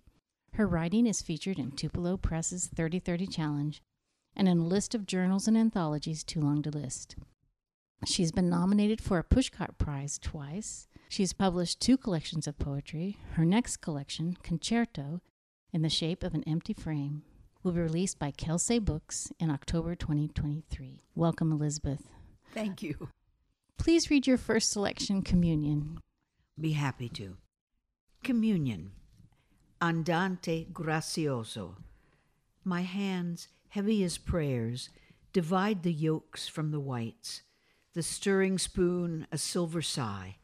Her 0.53 0.67
writing 0.67 1.07
is 1.07 1.23
featured 1.23 1.57
in 1.57 1.71
Tupelo 1.71 2.17
Press's 2.17 2.67
3030 2.67 3.25
Challenge 3.25 3.81
and 4.35 4.47
in 4.47 4.59
a 4.59 4.65
list 4.65 4.95
of 4.95 5.05
journals 5.05 5.47
and 5.47 5.57
anthologies 5.57 6.23
too 6.23 6.41
long 6.41 6.61
to 6.63 6.69
list. 6.69 7.15
She's 8.05 8.31
been 8.31 8.49
nominated 8.49 8.99
for 9.01 9.17
a 9.17 9.23
Pushcart 9.23 9.77
Prize 9.77 10.19
twice. 10.19 10.87
She's 11.07 11.31
published 11.33 11.79
two 11.79 11.97
collections 11.97 12.47
of 12.47 12.57
poetry. 12.57 13.17
Her 13.33 13.45
next 13.45 13.77
collection, 13.77 14.37
Concerto, 14.43 15.21
in 15.71 15.81
the 15.81 15.89
Shape 15.89 16.23
of 16.23 16.33
an 16.33 16.43
Empty 16.45 16.73
Frame, 16.73 17.23
will 17.63 17.71
be 17.71 17.79
released 17.79 18.19
by 18.19 18.31
Kelsey 18.31 18.79
Books 18.79 19.31
in 19.39 19.49
October 19.49 19.95
2023. 19.95 21.03
Welcome, 21.15 21.51
Elizabeth. 21.51 22.09
Thank 22.53 22.83
you. 22.83 23.09
Please 23.77 24.09
read 24.09 24.27
your 24.27 24.37
first 24.37 24.71
selection, 24.71 25.21
Communion. 25.21 25.99
Be 26.59 26.73
happy 26.73 27.09
to. 27.09 27.37
Communion. 28.23 28.91
Andante 29.81 30.67
grazioso. 30.71 31.75
My 32.63 32.81
hands, 32.81 33.47
heavy 33.73 34.03
as 34.03 34.19
prayers, 34.19 34.89
divide 35.33 35.81
the 35.81 35.91
yolks 35.91 36.47
from 36.47 36.69
the 36.69 36.79
whites, 36.79 37.41
the 37.95 38.03
stirring 38.03 38.59
spoon 38.59 39.25
a 39.31 39.37
silver 39.37 39.81
sigh. 39.81 40.35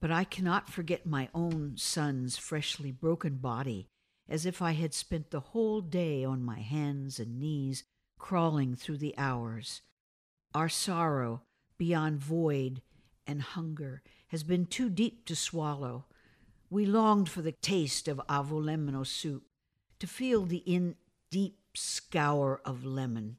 But 0.00 0.10
I 0.10 0.24
cannot 0.24 0.68
forget 0.68 1.06
my 1.06 1.28
own 1.32 1.74
son's 1.76 2.36
freshly 2.36 2.90
broken 2.90 3.36
body, 3.36 3.86
as 4.28 4.46
if 4.46 4.60
I 4.60 4.72
had 4.72 4.94
spent 4.94 5.30
the 5.30 5.38
whole 5.38 5.80
day 5.80 6.24
on 6.24 6.42
my 6.42 6.58
hands 6.58 7.20
and 7.20 7.38
knees 7.38 7.84
crawling 8.18 8.74
through 8.74 8.98
the 8.98 9.14
hours. 9.16 9.82
Our 10.52 10.68
sorrow, 10.68 11.42
beyond 11.78 12.18
void 12.18 12.82
and 13.28 13.42
hunger, 13.42 14.02
has 14.28 14.42
been 14.42 14.66
too 14.66 14.90
deep 14.90 15.24
to 15.26 15.36
swallow. 15.36 16.06
We 16.68 16.84
longed 16.84 17.28
for 17.28 17.42
the 17.42 17.52
taste 17.52 18.08
of 18.08 18.20
avgolemono 18.28 19.06
soup, 19.06 19.44
to 20.00 20.08
feel 20.08 20.46
the 20.46 20.64
in 20.66 20.96
deep 21.30 21.59
scour 21.74 22.60
of 22.64 22.84
lemon, 22.84 23.36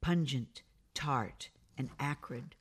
pungent, 0.00 0.62
tart, 0.94 1.50
and 1.76 1.90
acrid. 1.98 2.54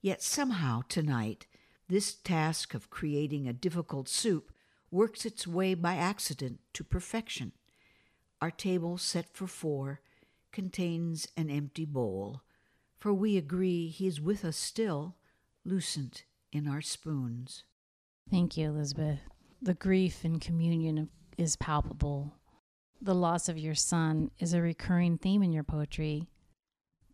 Yet 0.00 0.22
somehow 0.22 0.82
tonight, 0.88 1.46
this 1.88 2.14
task 2.14 2.74
of 2.74 2.90
creating 2.90 3.48
a 3.48 3.52
difficult 3.52 4.08
soup 4.08 4.52
works 4.90 5.24
its 5.24 5.46
way 5.46 5.74
by 5.74 5.96
accident 5.96 6.60
to 6.74 6.84
perfection. 6.84 7.52
Our 8.40 8.50
table 8.50 8.98
set 8.98 9.28
for 9.34 9.46
four 9.46 10.00
contains 10.52 11.28
an 11.36 11.50
empty 11.50 11.84
bowl, 11.84 12.42
for 12.98 13.12
we 13.12 13.36
agree 13.36 13.88
he 13.88 14.06
is 14.06 14.20
with 14.20 14.44
us 14.44 14.56
still, 14.56 15.16
lucent 15.64 16.24
in 16.52 16.68
our 16.68 16.80
spoons. 16.80 17.64
Thank 18.30 18.56
you, 18.56 18.68
Elizabeth. 18.68 19.20
The 19.60 19.74
grief 19.74 20.24
in 20.24 20.40
communion 20.40 21.08
is 21.36 21.56
palpable. 21.56 22.34
The 23.00 23.14
loss 23.14 23.48
of 23.48 23.58
your 23.58 23.74
son 23.74 24.30
is 24.38 24.54
a 24.54 24.62
recurring 24.62 25.18
theme 25.18 25.42
in 25.42 25.52
your 25.52 25.64
poetry. 25.64 26.28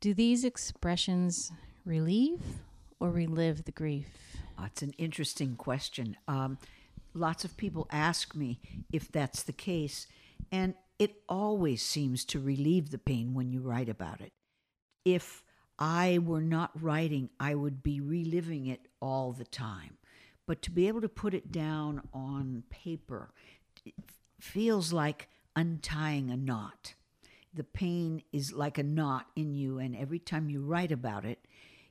Do 0.00 0.14
these 0.14 0.44
expressions 0.44 1.50
relieve 1.84 2.40
or 3.00 3.10
relive 3.10 3.64
the 3.64 3.72
grief? 3.72 4.06
That's 4.58 4.82
an 4.82 4.94
interesting 4.96 5.56
question. 5.56 6.16
Um, 6.28 6.58
lots 7.14 7.44
of 7.44 7.56
people 7.56 7.88
ask 7.90 8.34
me 8.34 8.60
if 8.92 9.10
that's 9.10 9.42
the 9.42 9.52
case, 9.52 10.06
and 10.52 10.74
it 10.98 11.16
always 11.28 11.82
seems 11.82 12.24
to 12.26 12.38
relieve 12.38 12.90
the 12.90 12.98
pain 12.98 13.34
when 13.34 13.50
you 13.50 13.60
write 13.60 13.88
about 13.88 14.20
it. 14.20 14.32
If 15.04 15.42
I 15.78 16.20
were 16.22 16.42
not 16.42 16.70
writing, 16.80 17.30
I 17.40 17.56
would 17.56 17.82
be 17.82 18.00
reliving 18.00 18.66
it 18.66 18.86
all 19.00 19.32
the 19.32 19.44
time. 19.44 19.98
But 20.46 20.62
to 20.62 20.70
be 20.70 20.86
able 20.86 21.00
to 21.00 21.08
put 21.08 21.34
it 21.34 21.50
down 21.50 22.02
on 22.12 22.62
paper 22.70 23.32
feels 24.40 24.92
like 24.92 25.28
untying 25.56 26.30
a 26.30 26.36
knot. 26.36 26.94
The 27.54 27.64
pain 27.64 28.22
is 28.32 28.52
like 28.52 28.78
a 28.78 28.82
knot 28.82 29.26
in 29.36 29.54
you, 29.54 29.78
and 29.78 29.94
every 29.94 30.18
time 30.18 30.48
you 30.48 30.62
write 30.62 30.92
about 30.92 31.24
it, 31.24 31.46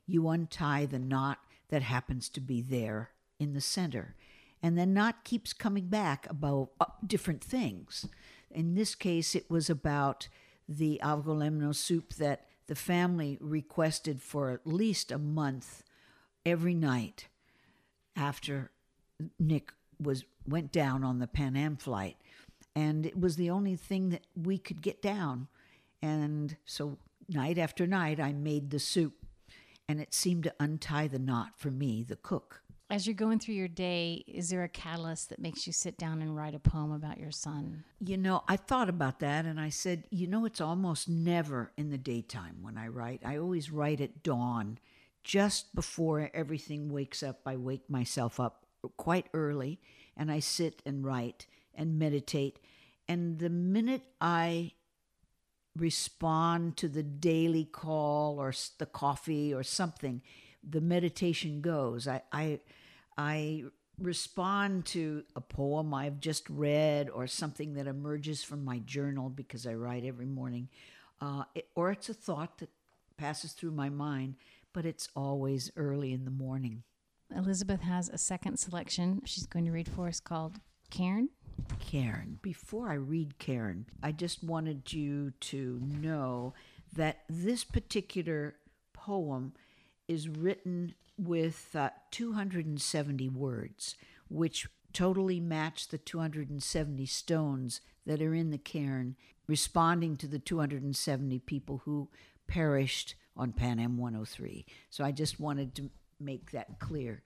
you 0.08 0.28
untie 0.30 0.86
the 0.86 1.00
knot 1.00 1.40
that 1.70 1.82
happens 1.84 2.30
to 2.30 2.42
be 2.42 2.62
there 2.62 3.12
in 3.40 3.54
the 3.54 3.62
center. 3.62 4.16
And 4.64 4.78
the 4.78 4.86
knot 4.86 5.24
keeps 5.24 5.54
coming 5.54 5.88
back 5.88 6.28
about 6.30 6.70
uh, 6.80 6.86
different 7.06 7.44
things. 7.44 8.08
In 8.50 8.76
this 8.76 8.96
case, 8.96 9.36
it 9.36 9.50
was 9.50 9.70
about 9.70 10.28
the 10.68 11.00
avgolemono 11.04 11.74
soup 11.74 12.14
that 12.16 12.46
the 12.68 12.76
family 12.76 13.38
requested 13.42 14.22
for 14.22 14.52
at 14.52 14.66
least 14.66 15.12
a 15.12 15.18
month 15.18 15.84
every 16.46 16.76
night 16.76 17.28
after 18.16 18.72
Nick 19.40 19.74
was 20.00 20.24
went 20.48 20.72
down 20.72 21.04
on 21.04 21.20
the 21.20 21.28
Pan 21.28 21.56
Am 21.56 21.78
flight, 21.78 22.18
and 22.76 23.06
it 23.06 23.20
was 23.20 23.36
the 23.36 23.50
only 23.50 23.76
thing 23.76 24.10
that 24.10 24.26
we 24.36 24.58
could 24.58 24.82
get 24.82 25.02
down. 25.02 25.48
And 26.02 26.56
so 26.66 26.98
night 27.30 27.58
after 27.58 27.86
night, 27.86 28.20
I 28.20 28.34
made 28.34 28.70
the 28.70 28.80
soup, 28.80 29.14
and 29.88 30.00
it 30.00 30.14
seemed 30.14 30.44
to 30.46 30.54
untie 30.60 31.08
the 31.08 31.20
knot 31.20 31.54
for 31.58 31.72
me, 31.72 32.04
the 32.04 32.16
cook. 32.16 32.62
As 32.90 33.08
you're 33.08 33.14
going 33.14 33.40
through 33.40 33.56
your 33.56 33.70
day, 33.70 34.26
is 34.28 34.50
there 34.50 34.64
a 34.64 34.70
catalyst 34.70 35.30
that 35.30 35.40
makes 35.40 35.66
you 35.66 35.72
sit 35.72 35.98
down 35.98 36.22
and 36.22 36.36
write 36.36 36.54
a 36.54 36.60
poem 36.60 36.92
about 36.92 37.20
your 37.20 37.32
son? 37.32 37.86
You 38.02 38.18
know, 38.18 38.44
I 38.50 38.58
thought 38.58 38.90
about 38.90 39.22
that 39.22 39.46
and 39.46 39.62
I 39.62 39.70
said, 39.70 40.04
you 40.10 40.28
know, 40.28 40.44
it's 40.44 40.60
almost 40.60 41.08
never 41.08 41.72
in 41.78 41.90
the 41.90 41.98
daytime 41.98 42.58
when 42.62 42.78
I 42.78 42.90
write. 42.90 43.22
I 43.24 43.38
always 43.38 43.72
write 43.72 44.02
at 44.02 44.24
dawn 44.24 44.78
just 45.24 45.74
before 45.74 46.30
everything 46.34 46.92
wakes 46.92 47.24
up, 47.24 47.40
I 47.46 47.56
wake 47.56 47.90
myself 47.90 48.40
up 48.40 48.66
quite 48.98 49.28
early 49.34 49.80
and 50.18 50.32
I 50.32 50.40
sit 50.40 50.82
and 50.86 51.06
write 51.06 51.48
and 51.76 51.98
meditate. 51.98 52.60
And 53.08 53.40
the 53.40 53.50
minute 53.50 54.04
I 54.20 54.74
respond 55.76 56.78
to 56.78 56.90
the 56.90 57.04
daily 57.04 57.66
call 57.66 58.40
or 58.40 58.54
the 58.78 58.86
coffee 58.86 59.54
or 59.54 59.64
something, 59.64 60.22
the 60.68 60.82
meditation 60.82 61.62
goes. 61.62 62.08
I, 62.08 62.22
I, 62.32 62.60
I 63.18 63.64
respond 63.98 64.86
to 64.88 65.24
a 65.36 65.42
poem 65.42 65.94
I've 65.94 66.20
just 66.20 66.50
read 66.50 67.10
or 67.10 67.28
something 67.28 67.74
that 67.76 67.88
emerges 67.88 68.44
from 68.44 68.66
my 68.66 68.80
journal 68.80 69.30
because 69.30 69.66
I 69.66 69.74
write 69.76 70.04
every 70.04 70.26
morning, 70.26 70.70
uh, 71.22 71.44
it, 71.56 71.68
or 71.76 71.92
it's 71.92 72.10
a 72.10 72.14
thought 72.14 72.58
that 72.60 72.70
passes 73.18 73.54
through 73.54 73.72
my 73.72 73.90
mind 73.90 74.36
but 74.74 74.86
it's 74.86 75.10
always 75.16 75.72
early 75.76 76.14
in 76.14 76.26
the 76.26 76.32
morning. 76.32 76.84
Elizabeth 77.36 77.82
has 77.82 78.10
a 78.10 78.18
second 78.18 78.58
selection 78.58 79.22
she's 79.26 79.46
going 79.46 79.66
to 79.66 79.72
read 79.72 79.90
for 79.90 80.08
us 80.08 80.20
called 80.20 80.60
Cairn. 80.90 81.30
Cairn. 81.80 82.40
Before 82.42 82.90
I 82.90 82.96
read 82.96 83.38
Cairn, 83.40 83.86
I 84.02 84.12
just 84.12 84.44
wanted 84.44 84.94
you 84.94 85.32
to 85.42 85.82
know 85.84 86.54
that 86.94 87.20
this 87.30 87.64
particular 87.64 88.56
poem 88.94 89.54
is 90.08 90.28
written 90.28 90.94
with 91.18 91.76
uh, 91.76 91.90
270 92.12 93.30
words, 93.30 93.96
which 94.30 94.68
totally 94.94 95.40
match 95.40 95.88
the 95.88 95.98
270 95.98 97.06
stones 97.06 97.82
that 98.06 98.22
are 98.22 98.34
in 98.34 98.52
the 98.52 98.58
cairn, 98.58 99.16
responding 99.48 100.18
to 100.18 100.28
the 100.28 100.40
270 100.40 101.40
people 101.40 101.82
who 101.86 102.10
perished 102.48 103.16
on 103.38 103.54
Pan 103.54 103.80
Am 103.80 103.98
103. 103.98 104.66
So 104.90 105.04
I 105.04 105.12
just 105.12 105.40
wanted 105.40 105.76
to 105.76 105.90
make 106.20 106.52
that 106.52 106.80
clear. 106.80 107.24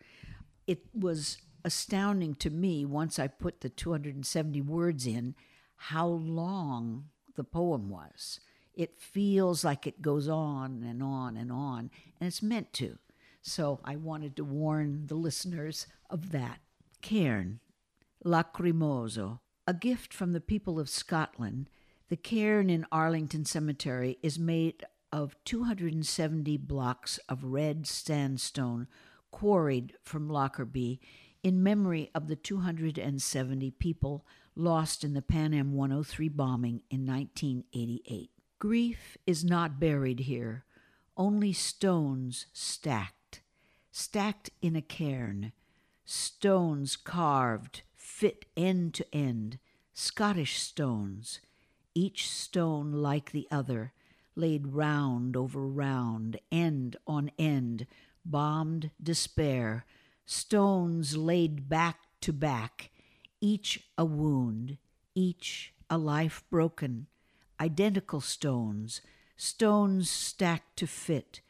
It 0.68 0.80
was 0.94 1.38
astounding 1.66 2.36
to 2.36 2.52
me 2.52 2.86
once 2.86 3.18
I 3.18 3.28
put 3.28 3.62
the 3.62 3.70
270 3.70 4.62
words 4.62 5.08
in 5.08 5.34
how 5.76 6.08
long 6.08 7.06
the 7.36 7.44
poem 7.44 7.90
was. 7.90 8.40
It 8.76 9.00
feels 9.00 9.66
like 9.66 9.88
it 9.88 10.02
goes 10.02 10.30
on 10.30 10.84
and 10.84 11.02
on 11.02 11.36
and 11.36 11.52
on, 11.52 11.90
and 12.20 12.28
it's 12.28 12.44
meant 12.44 12.72
to. 12.74 13.00
So 13.42 13.80
I 13.84 13.96
wanted 13.96 14.36
to 14.36 14.44
warn 14.44 15.08
the 15.08 15.16
listeners 15.16 15.88
of 16.08 16.32
that. 16.32 16.60
Cairn, 17.02 17.60
Lacrimoso, 18.24 19.40
a 19.68 19.74
gift 19.74 20.14
from 20.14 20.34
the 20.34 20.42
people 20.42 20.80
of 20.80 20.88
Scotland. 20.88 21.70
The 22.10 22.18
cairn 22.18 22.70
in 22.70 22.86
Arlington 22.92 23.44
Cemetery 23.44 24.20
is 24.22 24.38
made 24.38 24.86
of 25.12 25.36
270 25.46 26.58
blocks 26.58 27.18
of 27.28 27.44
red 27.44 27.88
sandstone 27.88 28.88
quarried 29.32 29.94
from 30.04 30.30
Lockerbie 30.30 31.00
in 31.46 31.62
memory 31.62 32.10
of 32.16 32.28
the 32.28 32.36
270 32.36 33.70
people 33.70 34.26
lost 34.56 35.04
in 35.04 35.14
the 35.14 35.22
Pan 35.22 35.54
Am 35.54 35.74
103 35.74 36.28
bombing 36.30 36.82
in 36.90 37.06
1988. 37.06 38.32
Grief 38.58 39.16
is 39.28 39.46
not 39.46 39.80
buried 39.80 40.22
here, 40.22 40.66
only 41.16 41.54
stones 41.54 42.48
stacked, 42.52 43.42
stacked 43.92 44.50
in 44.64 44.76
a 44.76 44.82
cairn, 44.82 45.52
stones 46.04 46.96
carved, 46.96 47.84
fit 47.96 48.46
end 48.58 48.96
to 48.96 49.06
end, 49.14 49.60
Scottish 49.94 50.60
stones, 50.60 51.42
each 51.94 52.28
stone 52.28 52.92
like 52.92 53.32
the 53.32 53.48
other, 53.52 53.94
laid 54.36 54.74
round 54.74 55.38
over 55.38 55.68
round, 55.68 56.40
end 56.52 56.96
on 57.06 57.30
end, 57.38 57.86
bombed 58.26 58.90
despair, 59.00 59.86
stones 60.26 61.16
laid 61.16 61.70
back 61.70 62.00
to 62.22 62.34
back, 62.34 62.90
each 63.42 63.88
a 63.98 64.06
wound, 64.06 64.78
each 65.14 65.74
a 65.90 65.98
life 65.98 66.44
broken, 66.50 67.08
identical 67.60 68.22
stones, 68.22 69.02
stones 69.38 70.10
stacked 70.10 70.78
to 70.78 70.88
fit, 70.88 71.42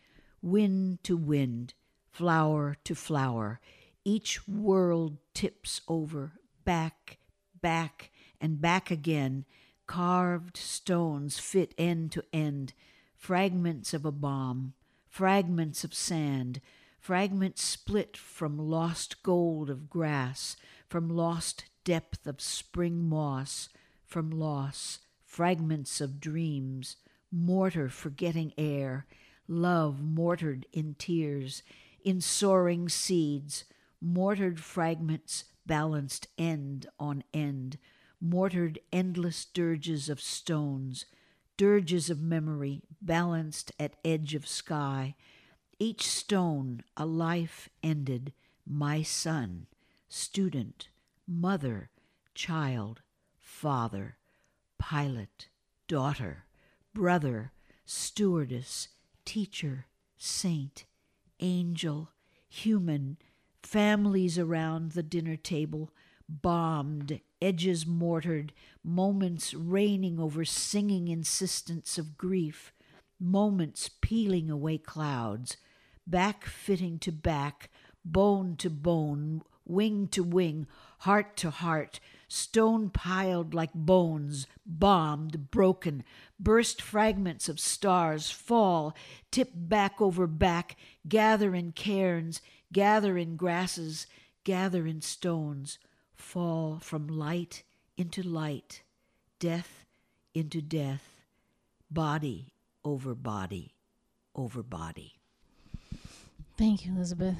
wind 0.41 1.03
to 1.03 1.15
wind, 1.15 1.73
flower 2.11 2.75
to 2.83 2.95
flower, 2.95 3.59
each 4.03 4.47
world 4.47 5.17
tips 5.33 5.81
over, 5.87 6.33
back, 6.63 7.17
back, 7.61 8.11
and 8.39 8.61
back 8.61 8.91
again, 8.91 9.45
carved 9.87 10.57
stones 10.57 11.39
fit 11.39 11.73
end 11.77 12.11
to 12.11 12.23
end, 12.33 12.73
fragments 13.15 13.93
of 13.93 14.05
a 14.05 14.11
bomb, 14.11 14.73
fragments 15.09 15.83
of 15.83 15.93
sand, 15.93 16.59
fragments 17.05 17.61
split 17.63 18.17
from 18.17 18.57
lost 18.57 19.21
gold 19.21 19.69
of 19.69 19.91
grass, 19.91 20.55
from 20.89 21.07
lost 21.07 21.65
depth 21.83 22.25
of 22.25 22.41
spring 22.41 23.07
moss, 23.07 23.69
from 24.03 24.31
loss, 24.31 24.97
fragments 25.23 26.01
of 26.01 26.19
dreams, 26.19 26.95
mortar 27.31 27.87
forgetting 27.89 28.51
air, 28.57 29.05
love 29.47 30.01
mortared 30.01 30.65
in 30.73 30.95
tears, 30.97 31.61
in 32.03 32.19
soaring 32.19 32.89
seeds, 32.89 33.65
mortared 34.01 34.59
fragments 34.59 35.43
balanced 35.63 36.27
end 36.39 36.87
on 36.99 37.23
end, 37.31 37.77
mortared 38.19 38.79
endless 38.91 39.45
dirges 39.45 40.09
of 40.09 40.19
stones, 40.19 41.05
dirges 41.55 42.09
of 42.09 42.19
memory 42.19 42.81
balanced 42.99 43.71
at 43.79 43.95
edge 44.03 44.33
of 44.33 44.47
sky, 44.47 45.13
each 45.79 46.09
stone 46.09 46.81
a 46.95 47.05
life 47.05 47.69
ended, 47.83 48.33
my 48.65 49.01
son, 49.01 49.67
student, 50.07 50.89
mother, 51.27 51.89
child, 52.33 53.01
father, 53.37 54.17
pilot, 54.77 55.47
daughter, 55.87 56.45
brother, 56.93 57.51
stewardess, 57.85 58.89
teacher, 59.25 59.85
saint, 60.17 60.85
angel, 61.39 62.09
human, 62.47 63.17
families 63.61 64.39
around 64.39 64.91
the 64.91 65.03
dinner 65.03 65.35
table, 65.35 65.91
bombed, 66.29 67.19
edges 67.41 67.85
mortared, 67.85 68.53
moments 68.83 69.53
raining 69.53 70.19
over 70.19 70.45
singing 70.45 71.07
insistence 71.07 71.97
of 71.97 72.17
grief, 72.17 72.73
moments 73.19 73.89
peeling 74.01 74.49
away 74.49 74.77
clouds, 74.77 75.57
back 76.05 76.45
fitting 76.45 76.99
to 76.99 77.11
back, 77.11 77.69
bone 78.03 78.55
to 78.57 78.69
bone, 78.69 79.41
wing 79.65 80.07
to 80.07 80.23
wing, 80.23 80.67
heart 80.99 81.35
to 81.37 81.49
heart, 81.49 81.99
stone 82.27 82.89
piled 82.89 83.53
like 83.53 83.73
bones, 83.73 84.47
bombed, 84.65 85.49
broken, 85.51 86.03
burst 86.39 86.81
fragments 86.81 87.49
of 87.49 87.59
stars 87.59 88.29
fall, 88.29 88.95
tip 89.31 89.51
back 89.55 89.99
over 89.99 90.27
back, 90.27 90.75
gather 91.07 91.55
in 91.55 91.71
cairns, 91.71 92.41
gather 92.71 93.17
in 93.17 93.35
grasses, 93.35 94.05
gather 94.43 94.85
in 94.85 95.01
stones, 95.01 95.79
fall 96.13 96.79
from 96.79 97.07
light 97.07 97.63
into 97.97 98.21
light, 98.21 98.83
death 99.39 99.85
into 100.33 100.61
death, 100.61 101.21
body 101.89 102.54
over 102.85 103.13
body 103.13 103.75
over 104.35 104.61
body. 104.63 105.13
Thank 106.57 106.85
you, 106.85 106.93
Elizabeth. 106.93 107.37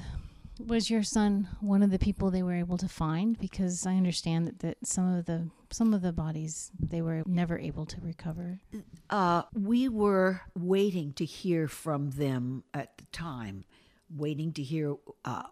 Was 0.66 0.88
your 0.88 1.02
son 1.02 1.48
one 1.60 1.82
of 1.82 1.90
the 1.90 1.98
people 1.98 2.30
they 2.30 2.42
were 2.42 2.54
able 2.54 2.78
to 2.78 2.88
find? 2.88 3.38
Because 3.38 3.86
I 3.86 3.94
understand 3.94 4.46
that, 4.46 4.58
that 4.60 4.78
some 4.86 5.14
of 5.14 5.26
the 5.26 5.50
some 5.70 5.92
of 5.92 6.00
the 6.00 6.12
bodies 6.12 6.70
they 6.78 7.02
were 7.02 7.22
never 7.26 7.58
able 7.58 7.84
to 7.86 8.00
recover. 8.00 8.60
Uh, 9.10 9.42
we 9.52 9.88
were 9.88 10.40
waiting 10.54 11.12
to 11.14 11.26
hear 11.26 11.68
from 11.68 12.10
them 12.10 12.64
at 12.72 12.96
the 12.96 13.04
time, 13.12 13.64
waiting 14.08 14.52
to 14.54 14.62
hear 14.62 14.96
uh, 15.26 15.42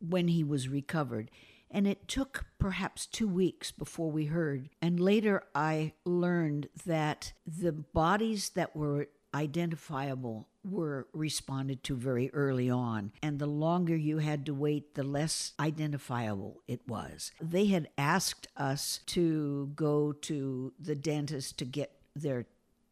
when 0.00 0.28
he 0.28 0.42
was 0.42 0.68
recovered. 0.68 1.30
And 1.70 1.86
it 1.86 2.06
took 2.06 2.46
perhaps 2.58 3.04
two 3.04 3.26
weeks 3.26 3.72
before 3.72 4.10
we 4.10 4.26
heard. 4.26 4.70
And 4.80 4.98
later 5.00 5.42
I 5.54 5.92
learned 6.06 6.68
that 6.86 7.32
the 7.46 7.72
bodies 7.72 8.50
that 8.50 8.76
were 8.76 9.08
identifiable 9.34 10.48
were 10.64 11.06
responded 11.12 11.82
to 11.84 11.96
very 11.96 12.30
early 12.32 12.70
on. 12.70 13.12
And 13.22 13.38
the 13.38 13.46
longer 13.46 13.96
you 13.96 14.18
had 14.18 14.46
to 14.46 14.54
wait, 14.54 14.94
the 14.94 15.02
less 15.02 15.52
identifiable 15.60 16.62
it 16.68 16.80
was. 16.86 17.32
They 17.40 17.66
had 17.66 17.88
asked 17.98 18.46
us 18.56 19.00
to 19.06 19.72
go 19.74 20.12
to 20.12 20.72
the 20.78 20.94
dentist 20.94 21.58
to 21.58 21.64
get 21.64 21.92
their 22.14 22.46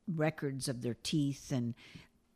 records 0.06 0.68
of 0.68 0.82
their 0.82 0.96
teeth 1.02 1.52
and 1.52 1.74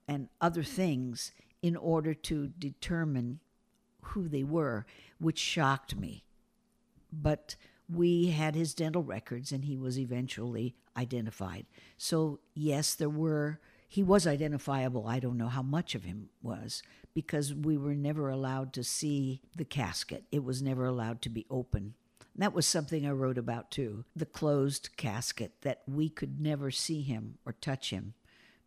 and 0.09 0.29
other 0.41 0.63
things 0.63 1.33
in 1.63 1.75
order 1.75 2.15
to 2.15 2.47
determine 2.47 3.41
who 4.01 4.29
they 4.29 4.45
were, 4.45 4.87
which 5.19 5.39
shocked 5.39 5.97
me. 5.97 6.23
But 7.13 7.57
we 7.93 8.27
had 8.27 8.55
his 8.55 8.73
dental 8.73 9.03
records 9.03 9.51
and 9.51 9.65
he 9.65 9.77
was 9.77 9.99
eventually 9.99 10.77
identified. 10.97 11.67
So, 11.97 12.39
yes, 12.55 12.95
there 12.95 13.11
were 13.11 13.61
he 13.97 14.03
was 14.03 14.27
identifiable. 14.27 15.09
I 15.09 15.21
don't 15.21 15.39
know 15.39 15.49
how 15.49 15.63
much 15.63 15.95
of 15.95 16.05
him 16.05 16.29
was 16.43 16.83
because 17.15 17.55
we 17.55 17.79
were 17.79 17.95
never 17.95 18.29
allowed 18.29 18.75
to 18.75 18.85
see 18.85 19.41
the 19.57 19.65
casket. 19.65 20.25
It 20.31 20.45
was 20.45 20.61
never 20.61 20.85
allowed 20.85 21.23
to 21.23 21.31
be 21.31 21.47
open. 21.49 21.95
And 22.21 22.43
that 22.43 22.53
was 22.53 22.67
something 22.67 23.07
I 23.07 23.13
wrote 23.13 23.39
about 23.39 23.71
too 23.71 24.05
the 24.15 24.27
closed 24.27 24.91
casket, 24.99 25.53
that 25.63 25.81
we 25.89 26.11
could 26.11 26.39
never 26.43 26.71
see 26.71 27.01
him 27.01 27.39
or 27.47 27.55
touch 27.55 27.89
him, 27.89 28.13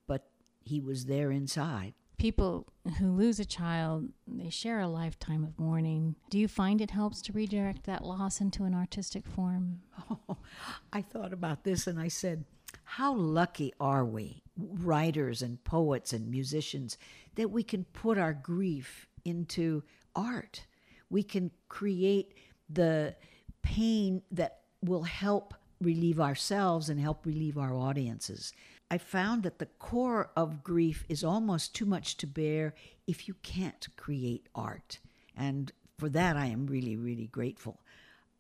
but 0.08 0.32
he 0.66 0.80
was 0.80 1.06
there 1.06 1.30
inside. 1.30 1.94
People 2.18 2.66
who 2.98 3.12
lose 3.12 3.40
a 3.40 3.46
child, 3.46 4.10
they 4.28 4.50
share 4.50 4.80
a 4.80 4.88
lifetime 4.88 5.44
of 5.44 5.60
mourning. 5.60 6.16
Do 6.32 6.40
you 6.40 6.48
find 6.48 6.82
it 6.82 6.90
helps 6.90 7.22
to 7.22 7.34
redirect 7.34 7.84
that 7.84 8.04
loss 8.04 8.42
into 8.42 8.64
an 8.64 8.74
artistic 8.74 9.28
form? 9.28 9.82
Oh, 10.10 10.38
I 10.92 11.04
thought 11.04 11.34
about 11.34 11.66
this 11.66 11.86
and 11.86 12.00
I 12.00 12.08
said, 12.08 12.46
how 12.90 13.14
lucky 13.14 13.72
are 13.80 14.04
we, 14.04 14.42
writers 14.58 15.44
and 15.44 15.64
poets 15.64 16.12
and 16.12 16.28
musicians, 16.28 16.98
that 17.36 17.52
we 17.52 17.62
can 17.62 17.84
put 17.94 18.18
our 18.18 18.34
grief 18.34 19.08
into 19.24 19.84
art? 20.16 20.66
We 21.08 21.22
can 21.22 21.52
create 21.68 22.34
the 22.68 23.16
pain 23.62 24.24
that 24.32 24.62
will 24.84 25.04
help 25.04 25.54
relieve 25.80 26.20
ourselves 26.20 26.90
and 26.90 27.00
help 27.00 27.28
relieve 27.28 27.60
our 27.60 27.76
audiences. 27.76 28.54
I 28.90 28.98
found 28.98 29.44
that 29.44 29.60
the 29.60 29.68
core 29.68 30.32
of 30.36 30.64
grief 30.64 31.06
is 31.08 31.24
almost 31.24 31.76
too 31.76 31.86
much 31.86 32.18
to 32.18 32.28
bear 32.28 32.74
if 33.06 33.28
you 33.28 33.36
can't 33.44 33.88
create 33.98 34.50
art. 34.56 34.98
And 35.38 35.72
for 36.00 36.10
that, 36.10 36.36
I 36.36 36.48
am 36.48 36.66
really, 36.66 36.96
really 36.96 37.28
grateful. 37.28 37.82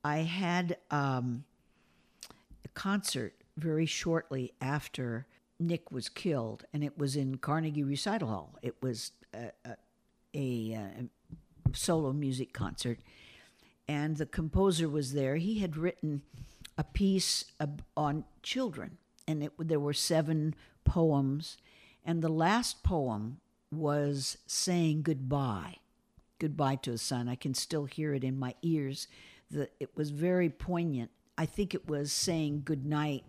I 0.03 0.17
had 0.17 0.77
um, 0.89 1.43
a 2.65 2.67
concert 2.69 3.35
very 3.59 3.85
shortly 3.85 4.53
after 4.61 5.27
Nick 5.59 5.91
was 5.91 6.09
killed, 6.09 6.65
and 6.73 6.83
it 6.83 6.97
was 6.97 7.15
in 7.15 7.37
Carnegie 7.37 7.83
Recital 7.83 8.29
Hall. 8.29 8.55
It 8.61 8.75
was 8.81 9.11
a, 9.33 9.51
a, 9.65 9.75
a, 10.35 10.73
a 10.73 11.09
solo 11.73 12.13
music 12.13 12.53
concert, 12.53 12.99
and 13.87 14.17
the 14.17 14.25
composer 14.25 14.87
was 14.87 15.13
there. 15.13 15.35
He 15.35 15.59
had 15.59 15.75
written 15.75 16.21
a 16.77 16.83
piece 16.83 17.45
on 17.97 18.23
children, 18.41 18.97
and 19.27 19.43
it, 19.43 19.51
there 19.59 19.79
were 19.79 19.93
seven 19.93 20.55
poems, 20.85 21.57
and 22.05 22.21
the 22.21 22.29
last 22.29 22.83
poem 22.83 23.41
was 23.71 24.37
saying 24.47 25.01
goodbye, 25.01 25.75
goodbye 26.39 26.75
to 26.77 26.91
a 26.91 26.97
son. 26.97 27.27
I 27.27 27.35
can 27.35 27.53
still 27.53 27.85
hear 27.85 28.13
it 28.13 28.23
in 28.23 28.39
my 28.39 28.55
ears. 28.61 29.07
The, 29.51 29.69
it 29.79 29.95
was 29.95 30.11
very 30.11 30.49
poignant. 30.49 31.11
I 31.37 31.45
think 31.45 31.73
it 31.73 31.87
was 31.87 32.11
saying 32.11 32.63
good 32.65 32.85
night, 32.85 33.23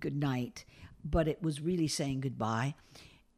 good 0.00 0.16
night, 0.16 0.64
but 1.04 1.28
it 1.28 1.42
was 1.42 1.60
really 1.60 1.88
saying 1.88 2.20
goodbye. 2.20 2.74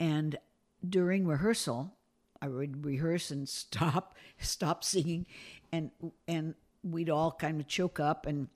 And 0.01 0.39
during 0.87 1.27
rehearsal, 1.27 1.95
I 2.41 2.49
would 2.49 2.85
rehearse 2.85 3.31
and 3.31 3.49
stop, 3.49 4.17
stop 4.39 4.85
singing, 4.85 5.27
and 5.71 5.91
and 6.27 6.55
we'd 6.83 7.11
all 7.11 7.33
kind 7.33 7.61
of 7.61 7.69
choke 7.69 8.01
up, 8.01 8.27
and 8.27 8.49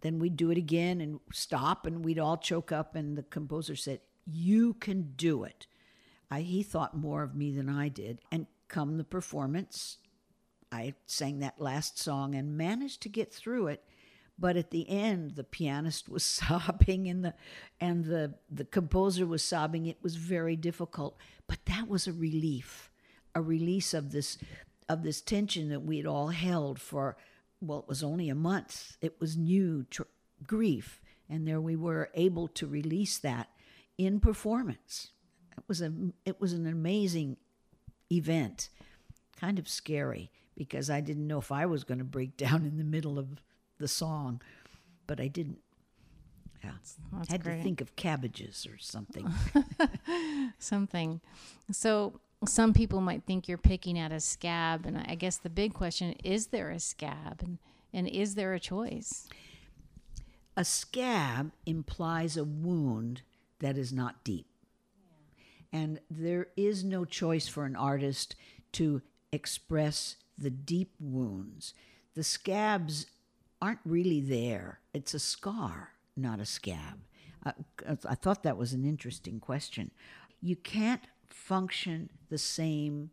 then 0.00 0.18
we'd 0.18 0.36
do 0.36 0.50
it 0.50 0.58
again 0.58 1.00
and 1.00 1.20
stop, 1.32 1.86
and 1.86 2.04
we'd 2.04 2.18
all 2.18 2.36
choke 2.36 2.72
up. 2.72 2.94
And 2.94 3.16
the 3.16 3.22
composer 3.22 3.76
said, 3.76 4.00
"You 4.26 4.74
can 4.74 5.12
do 5.16 5.44
it." 5.44 5.66
I, 6.30 6.40
he 6.40 6.62
thought 6.62 6.96
more 6.96 7.22
of 7.22 7.36
me 7.36 7.52
than 7.52 7.68
I 7.68 7.88
did. 7.88 8.20
And 8.32 8.46
come 8.68 8.96
the 8.96 9.04
performance, 9.04 9.98
I 10.72 10.94
sang 11.06 11.38
that 11.40 11.60
last 11.60 11.98
song 11.98 12.34
and 12.34 12.56
managed 12.56 13.02
to 13.02 13.08
get 13.08 13.32
through 13.32 13.68
it. 13.68 13.84
But 14.38 14.56
at 14.56 14.70
the 14.70 14.88
end, 14.88 15.32
the 15.32 15.44
pianist 15.44 16.08
was 16.08 16.24
sobbing 16.24 17.08
and 17.08 17.24
the 17.24 17.34
and 17.80 18.04
the 18.04 18.34
the 18.50 18.64
composer 18.64 19.26
was 19.26 19.42
sobbing. 19.42 19.86
It 19.86 19.98
was 20.02 20.16
very 20.16 20.56
difficult, 20.56 21.16
but 21.46 21.64
that 21.66 21.88
was 21.88 22.06
a 22.06 22.12
relief, 22.12 22.90
a 23.34 23.42
release 23.42 23.94
of 23.94 24.12
this 24.12 24.38
of 24.88 25.02
this 25.02 25.20
tension 25.20 25.68
that 25.70 25.80
we 25.80 25.96
had 25.96 26.06
all 26.06 26.28
held 26.28 26.80
for 26.80 27.16
well, 27.60 27.78
it 27.78 27.88
was 27.88 28.02
only 28.02 28.28
a 28.28 28.34
month. 28.34 28.96
It 29.00 29.20
was 29.20 29.36
new 29.36 29.86
tr- 29.88 30.02
grief, 30.46 31.00
and 31.28 31.46
there 31.46 31.60
we 31.60 31.76
were 31.76 32.10
able 32.14 32.48
to 32.48 32.66
release 32.66 33.18
that 33.18 33.48
in 33.96 34.20
performance. 34.20 35.10
It 35.56 35.64
was 35.66 35.80
a 35.80 35.92
it 36.24 36.40
was 36.40 36.52
an 36.52 36.66
amazing 36.66 37.36
event, 38.12 38.68
kind 39.36 39.58
of 39.58 39.68
scary 39.68 40.30
because 40.56 40.90
I 40.90 41.00
didn't 41.00 41.26
know 41.26 41.38
if 41.38 41.50
I 41.50 41.66
was 41.66 41.84
going 41.84 41.98
to 41.98 42.04
break 42.04 42.36
down 42.36 42.64
in 42.64 42.76
the 42.76 42.84
middle 42.84 43.18
of 43.18 43.42
the 43.78 43.88
song, 43.88 44.40
but 45.06 45.20
I 45.20 45.28
didn't. 45.28 45.58
Yeah, 46.62 46.70
That's 47.12 47.30
had 47.30 47.44
great. 47.44 47.58
to 47.58 47.62
think 47.62 47.80
of 47.82 47.94
cabbages 47.94 48.66
or 48.66 48.78
something. 48.78 49.28
something. 50.58 51.20
So 51.70 52.20
some 52.46 52.72
people 52.72 53.02
might 53.02 53.24
think 53.24 53.48
you're 53.48 53.58
picking 53.58 53.98
at 53.98 54.12
a 54.12 54.20
scab, 54.20 54.86
and 54.86 54.96
I 55.06 55.14
guess 55.14 55.36
the 55.36 55.50
big 55.50 55.74
question 55.74 56.12
is: 56.24 56.46
there 56.48 56.70
a 56.70 56.80
scab, 56.80 57.42
and 57.42 57.58
and 57.92 58.08
is 58.08 58.34
there 58.34 58.54
a 58.54 58.60
choice? 58.60 59.28
a 60.56 60.64
scab 60.64 61.50
implies 61.66 62.36
a 62.36 62.44
wound 62.44 63.22
that 63.58 63.76
is 63.76 63.92
not 63.92 64.22
deep. 64.24 64.46
And 65.72 65.98
there 66.08 66.46
is 66.56 66.84
no 66.84 67.04
choice 67.04 67.48
for 67.48 67.64
an 67.64 67.74
artist 67.74 68.36
to 68.72 69.02
express 69.32 70.14
the 70.38 70.50
deep 70.50 70.92
wounds. 71.00 71.74
The 72.14 72.22
scabs 72.22 73.06
aren't 73.64 73.80
really 73.86 74.20
there. 74.20 74.80
It's 74.92 75.14
a 75.14 75.18
scar, 75.18 75.92
not 76.18 76.38
a 76.38 76.44
scab. 76.44 77.00
Uh, 77.46 77.52
I 78.06 78.14
thought 78.14 78.42
that 78.42 78.58
was 78.58 78.74
an 78.74 78.84
interesting 78.84 79.40
question. 79.40 79.90
You 80.42 80.54
can't 80.54 81.00
function 81.30 82.10
the 82.28 82.36
same 82.36 83.10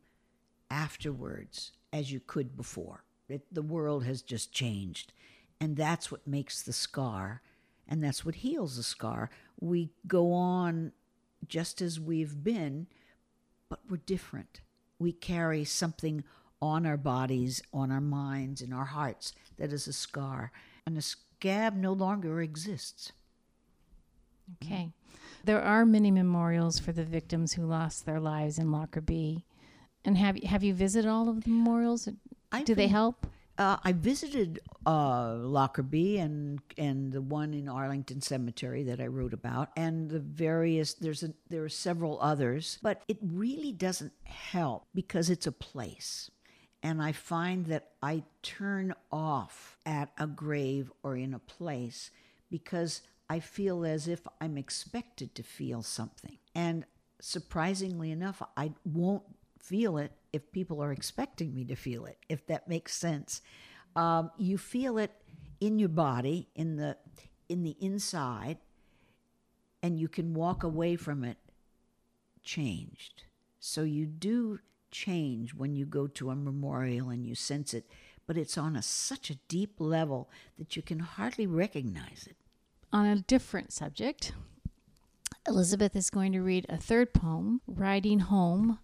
afterwards 0.69 1.71
as 1.93 2.11
you 2.11 2.19
could 2.19 2.57
before. 2.57 3.05
It, 3.29 3.43
the 3.49 3.61
world 3.61 4.03
has 4.03 4.21
just 4.21 4.51
changed. 4.51 5.13
And 5.61 5.77
that's 5.77 6.11
what 6.11 6.27
makes 6.27 6.61
the 6.61 6.73
scar, 6.73 7.41
and 7.87 8.03
that's 8.03 8.25
what 8.25 8.35
heals 8.35 8.75
the 8.75 8.83
scar. 8.83 9.29
We 9.61 9.91
go 10.05 10.33
on 10.33 10.91
just 11.47 11.81
as 11.81 11.97
we've 11.97 12.43
been, 12.43 12.87
but 13.69 13.79
we're 13.89 13.97
different. 13.97 14.59
We 14.99 15.13
carry 15.13 15.63
something 15.63 16.25
on 16.61 16.85
our 16.85 16.97
bodies, 16.97 17.61
on 17.73 17.91
our 17.91 18.01
minds, 18.01 18.61
in 18.61 18.71
our 18.73 18.85
hearts 18.85 19.33
that 19.57 19.73
is 19.73 19.87
a 19.87 19.93
scar. 19.93 20.51
And 20.85 20.97
a 20.97 21.01
scab 21.01 21.75
no 21.75 21.93
longer 21.93 22.41
exists. 22.41 23.11
Okay. 24.63 24.91
There 25.43 25.61
are 25.61 25.85
many 25.85 26.11
memorials 26.11 26.79
for 26.79 26.91
the 26.91 27.03
victims 27.03 27.53
who 27.53 27.63
lost 27.65 28.05
their 28.05 28.19
lives 28.19 28.59
in 28.59 28.71
Lockerbie. 28.71 29.45
And 30.05 30.17
have 30.17 30.37
have 30.43 30.63
you 30.63 30.73
visited 30.73 31.09
all 31.09 31.29
of 31.29 31.43
the 31.43 31.49
memorials? 31.49 32.07
I've 32.51 32.65
Do 32.65 32.75
they 32.75 32.83
been- 32.85 32.89
help? 32.91 33.27
Uh, 33.57 33.77
I 33.83 33.91
visited 33.91 34.59
uh, 34.87 35.35
Lockerbie 35.35 36.17
and 36.17 36.59
and 36.77 37.11
the 37.11 37.21
one 37.21 37.53
in 37.53 37.67
Arlington 37.69 38.21
Cemetery 38.21 38.81
that 38.83 38.99
I 38.99 39.05
wrote 39.07 39.33
about, 39.33 39.69
and 39.75 40.09
the 40.09 40.19
various. 40.19 40.93
There's 40.95 41.21
a, 41.21 41.33
there 41.49 41.63
are 41.63 41.69
several 41.69 42.19
others, 42.21 42.79
but 42.81 43.03
it 43.07 43.17
really 43.21 43.71
doesn't 43.71 44.13
help 44.23 44.85
because 44.95 45.29
it's 45.29 45.45
a 45.45 45.51
place, 45.51 46.31
and 46.83 47.01
I 47.01 47.11
find 47.11 47.65
that 47.67 47.89
I 48.01 48.23
turn 48.41 48.93
off 49.11 49.77
at 49.85 50.11
a 50.17 50.27
grave 50.27 50.91
or 51.03 51.15
in 51.15 51.33
a 51.33 51.39
place 51.39 52.11
because 52.49 53.01
I 53.29 53.39
feel 53.39 53.85
as 53.85 54.07
if 54.07 54.27
I'm 54.39 54.57
expected 54.57 55.35
to 55.35 55.43
feel 55.43 55.83
something, 55.83 56.37
and 56.53 56.85
surprisingly 57.21 58.11
enough, 58.11 58.41
I 58.57 58.73
won't 58.83 59.23
feel 59.57 59.97
it 59.97 60.11
if 60.33 60.51
people 60.51 60.83
are 60.83 60.91
expecting 60.91 61.53
me 61.53 61.63
to 61.65 61.75
feel 61.75 62.05
it, 62.05 62.17
if 62.27 62.45
that 62.47 62.67
makes 62.67 62.93
sense. 62.93 63.41
Um, 63.95 64.31
you 64.37 64.57
feel 64.57 64.97
it 64.97 65.11
in 65.59 65.79
your 65.79 65.89
body, 65.89 66.49
in 66.55 66.75
the 66.75 66.97
in 67.47 67.63
the 67.63 67.75
inside, 67.79 68.57
and 69.83 69.99
you 69.99 70.07
can 70.07 70.33
walk 70.33 70.63
away 70.63 70.95
from 70.95 71.23
it 71.23 71.37
changed. 72.43 73.23
So 73.59 73.83
you 73.83 74.05
do 74.05 74.59
change 74.91 75.53
when 75.53 75.75
you 75.75 75.85
go 75.85 76.07
to 76.07 76.29
a 76.29 76.35
memorial 76.35 77.09
and 77.09 77.25
you 77.25 77.35
sense 77.35 77.73
it, 77.73 77.85
but 78.27 78.37
it's 78.37 78.57
on 78.57 78.75
a 78.75 78.81
such 78.81 79.29
a 79.29 79.39
deep 79.47 79.75
level 79.79 80.29
that 80.57 80.75
you 80.75 80.81
can 80.81 80.99
hardly 80.99 81.47
recognize 81.47 82.27
it. 82.29 82.35
On 82.93 83.05
a 83.05 83.21
different 83.21 83.71
subject, 83.71 84.33
Elizabeth 85.47 85.95
is 85.95 86.09
going 86.09 86.33
to 86.33 86.41
read 86.41 86.65
a 86.69 86.77
third 86.77 87.13
poem, 87.13 87.61
Riding 87.65 88.19
Home 88.19 88.79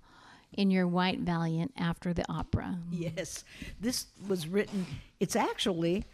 in 0.54 0.72
Your 0.72 0.88
White 0.88 1.20
Valiant 1.20 1.72
after 1.78 2.14
the 2.14 2.26
opera. 2.32 2.80
Yes, 2.92 3.44
this 3.80 4.08
was 4.28 4.48
written. 4.48 4.86
It's 5.20 5.36
actually 5.36 6.06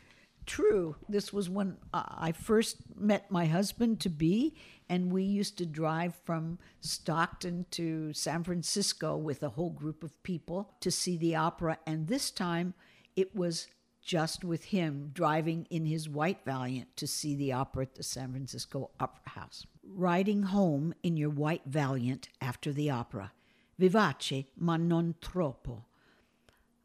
true. 0.46 0.96
This 1.10 1.32
was 1.32 1.50
when 1.50 1.78
uh, 1.94 2.04
I 2.08 2.32
first 2.32 2.78
met 2.96 3.32
my 3.32 3.46
husband 3.46 4.00
to 4.02 4.10
be, 4.10 4.56
and 4.90 5.12
we 5.12 5.24
used 5.24 5.58
to 5.58 5.66
drive 5.66 6.16
from 6.24 6.60
Stockton 6.82 7.66
to 7.72 8.14
San 8.14 8.44
Francisco 8.44 9.18
with 9.18 9.44
a 9.44 9.50
whole 9.50 9.70
group 9.70 10.04
of 10.04 10.22
people 10.24 10.74
to 10.82 10.92
see 10.92 11.18
the 11.18 11.36
opera. 11.36 11.78
And 11.86 12.08
this 12.08 12.32
time 12.32 12.74
it 13.16 13.36
was 13.36 13.68
just 14.04 14.44
with 14.44 14.66
him 14.66 15.12
driving 15.14 15.66
in 15.70 15.86
his 15.86 16.10
white 16.10 16.40
Valiant 16.46 16.96
to 16.98 17.08
see 17.08 17.36
the 17.36 17.54
opera 17.54 17.84
at 17.84 17.96
the 17.96 18.04
San 18.04 18.32
Francisco 18.32 18.92
Opera 19.00 19.30
House. 19.40 19.66
Riding 19.84 20.44
home 20.44 20.94
in 21.04 21.16
your 21.16 21.30
white 21.30 21.64
Valiant 21.66 22.28
after 22.42 22.74
the 22.74 22.90
opera. 22.90 23.32
Vivace, 23.80 24.46
ma 24.58 24.78
non 24.78 25.16
troppo. 25.22 25.86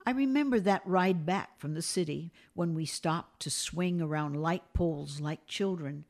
I 0.06 0.12
remember 0.12 0.58
that 0.60 0.86
ride 0.86 1.26
back 1.26 1.58
from 1.58 1.74
the 1.74 1.82
city 1.82 2.32
when 2.54 2.74
we 2.74 2.86
stopped 2.86 3.40
to 3.40 3.50
swing 3.50 4.00
around 4.00 4.40
light 4.40 4.62
poles 4.72 5.20
like 5.20 5.46
children, 5.46 6.04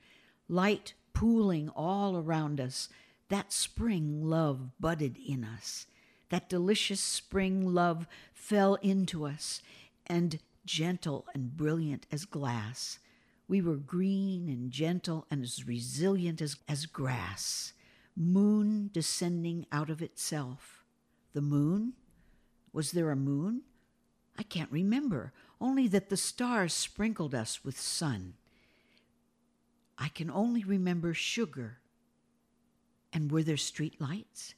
light 0.49 0.95
pooling 1.13 1.69
all 1.71 2.17
around 2.17 2.61
us. 2.61 2.89
That 3.29 3.53
spring 3.53 4.25
love 4.25 4.71
budded 4.79 5.17
in 5.19 5.45
us. 5.45 5.87
That 6.31 6.49
delicious 6.49 7.01
spring 7.01 7.75
love 7.75 8.07
fell 8.33 8.75
into 8.77 9.27
us, 9.27 9.63
and 10.07 10.39
gentle 10.65 11.27
and 11.35 11.57
brilliant 11.57 12.07
as 12.13 12.25
glass. 12.25 12.99
We 13.49 13.63
were 13.63 13.77
green 13.77 14.49
and 14.49 14.71
gentle 14.71 15.27
and 15.31 15.43
as 15.43 15.67
resilient 15.67 16.43
as, 16.43 16.57
as 16.69 16.87
grass. 16.87 17.73
Moon 18.15 18.91
descending 18.93 19.67
out 19.73 19.91
of 19.91 20.03
itself. 20.03 20.85
The 21.33 21.41
moon? 21.41 21.95
Was 22.73 22.93
there 22.93 23.11
a 23.11 23.17
moon? 23.17 23.63
I 24.39 24.45
can't 24.45 24.71
remember, 24.71 25.33
only 25.61 25.89
that 25.89 26.09
the 26.09 26.17
stars 26.17 26.73
sprinkled 26.73 27.35
us 27.35 27.65
with 27.65 27.79
sun. 27.79 28.35
I 29.99 30.09
can 30.09 30.31
only 30.31 30.63
remember 30.63 31.13
sugar. 31.13 31.79
And 33.13 33.33
were 33.33 33.43
there 33.43 33.57
street 33.57 34.01
lights? 34.01 34.55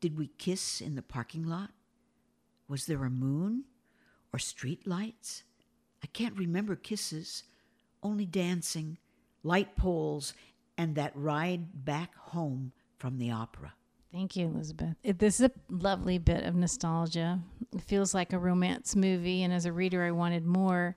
Did 0.00 0.16
we 0.16 0.28
kiss 0.38 0.80
in 0.80 0.94
the 0.94 1.02
parking 1.02 1.44
lot? 1.44 1.70
Was 2.66 2.86
there 2.86 3.04
a 3.04 3.10
moon 3.10 3.64
or 4.32 4.38
street 4.38 4.86
lights? 4.86 5.42
I 6.02 6.06
can't 6.06 6.36
remember 6.36 6.76
kisses, 6.76 7.42
only 8.02 8.24
dancing, 8.24 8.96
light 9.42 9.76
poles, 9.76 10.32
and 10.78 10.94
that 10.94 11.12
ride 11.14 11.84
back 11.84 12.16
home 12.16 12.72
from 12.96 13.18
the 13.18 13.30
opera. 13.30 13.74
Thank 14.12 14.34
you, 14.34 14.46
Elizabeth. 14.46 14.96
It, 15.04 15.18
this 15.20 15.40
is 15.40 15.46
a 15.46 15.52
lovely 15.68 16.18
bit 16.18 16.44
of 16.44 16.56
nostalgia. 16.56 17.40
It 17.72 17.82
feels 17.82 18.12
like 18.12 18.32
a 18.32 18.38
romance 18.38 18.96
movie, 18.96 19.42
and 19.42 19.52
as 19.52 19.66
a 19.66 19.72
reader, 19.72 20.04
I 20.04 20.10
wanted 20.10 20.44
more. 20.44 20.96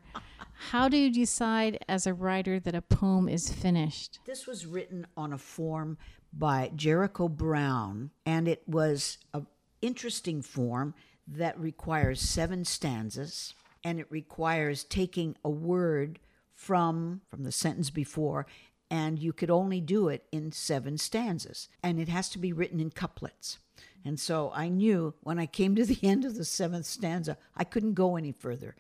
How 0.72 0.90
do 0.90 0.98
you 0.98 1.12
decide 1.12 1.84
as 1.88 2.08
a 2.08 2.14
writer 2.14 2.60
that 2.60 2.74
a 2.74 2.82
poem 2.82 3.30
is 3.30 3.52
finished? 3.52 4.20
This 4.26 4.48
was 4.48 4.66
written 4.66 5.06
on 5.16 5.32
a 5.32 5.38
form 5.38 5.98
by 6.32 6.72
Jericho 6.76 7.28
Brown, 7.28 8.10
and 8.26 8.48
it 8.48 8.64
was 8.68 9.20
an 9.34 9.46
interesting 9.82 10.42
form 10.42 10.96
that 11.28 11.60
requires 11.60 12.20
seven 12.20 12.66
stanzas, 12.66 13.54
and 13.84 14.00
it 14.00 14.08
requires 14.10 14.84
taking 14.84 15.36
a 15.44 15.50
word 15.50 16.20
from 16.52 17.22
from 17.30 17.44
the 17.44 17.52
sentence 17.52 17.90
before 17.90 18.46
and 18.94 19.18
you 19.18 19.34
could 19.34 19.50
only 19.50 19.82
do 19.82 20.08
it 20.08 20.24
in 20.32 20.52
seven 20.52 21.00
stanzas 21.00 21.68
and 21.82 22.00
it 22.00 22.08
has 22.08 22.30
to 22.30 22.38
be 22.38 22.54
written 22.54 22.80
in 22.80 22.92
couplets. 22.92 23.58
And 24.06 24.20
so 24.20 24.52
i 24.54 24.70
knew 24.70 25.16
when 25.22 25.40
i 25.40 25.48
came 25.48 25.76
to 25.76 25.84
the 25.86 25.98
end 26.04 26.24
of 26.26 26.36
the 26.36 26.46
seventh 26.46 26.86
stanza 26.86 27.36
i 27.58 27.64
couldn't 27.64 27.96
go 27.96 28.16
any 28.16 28.32
further. 28.32 28.76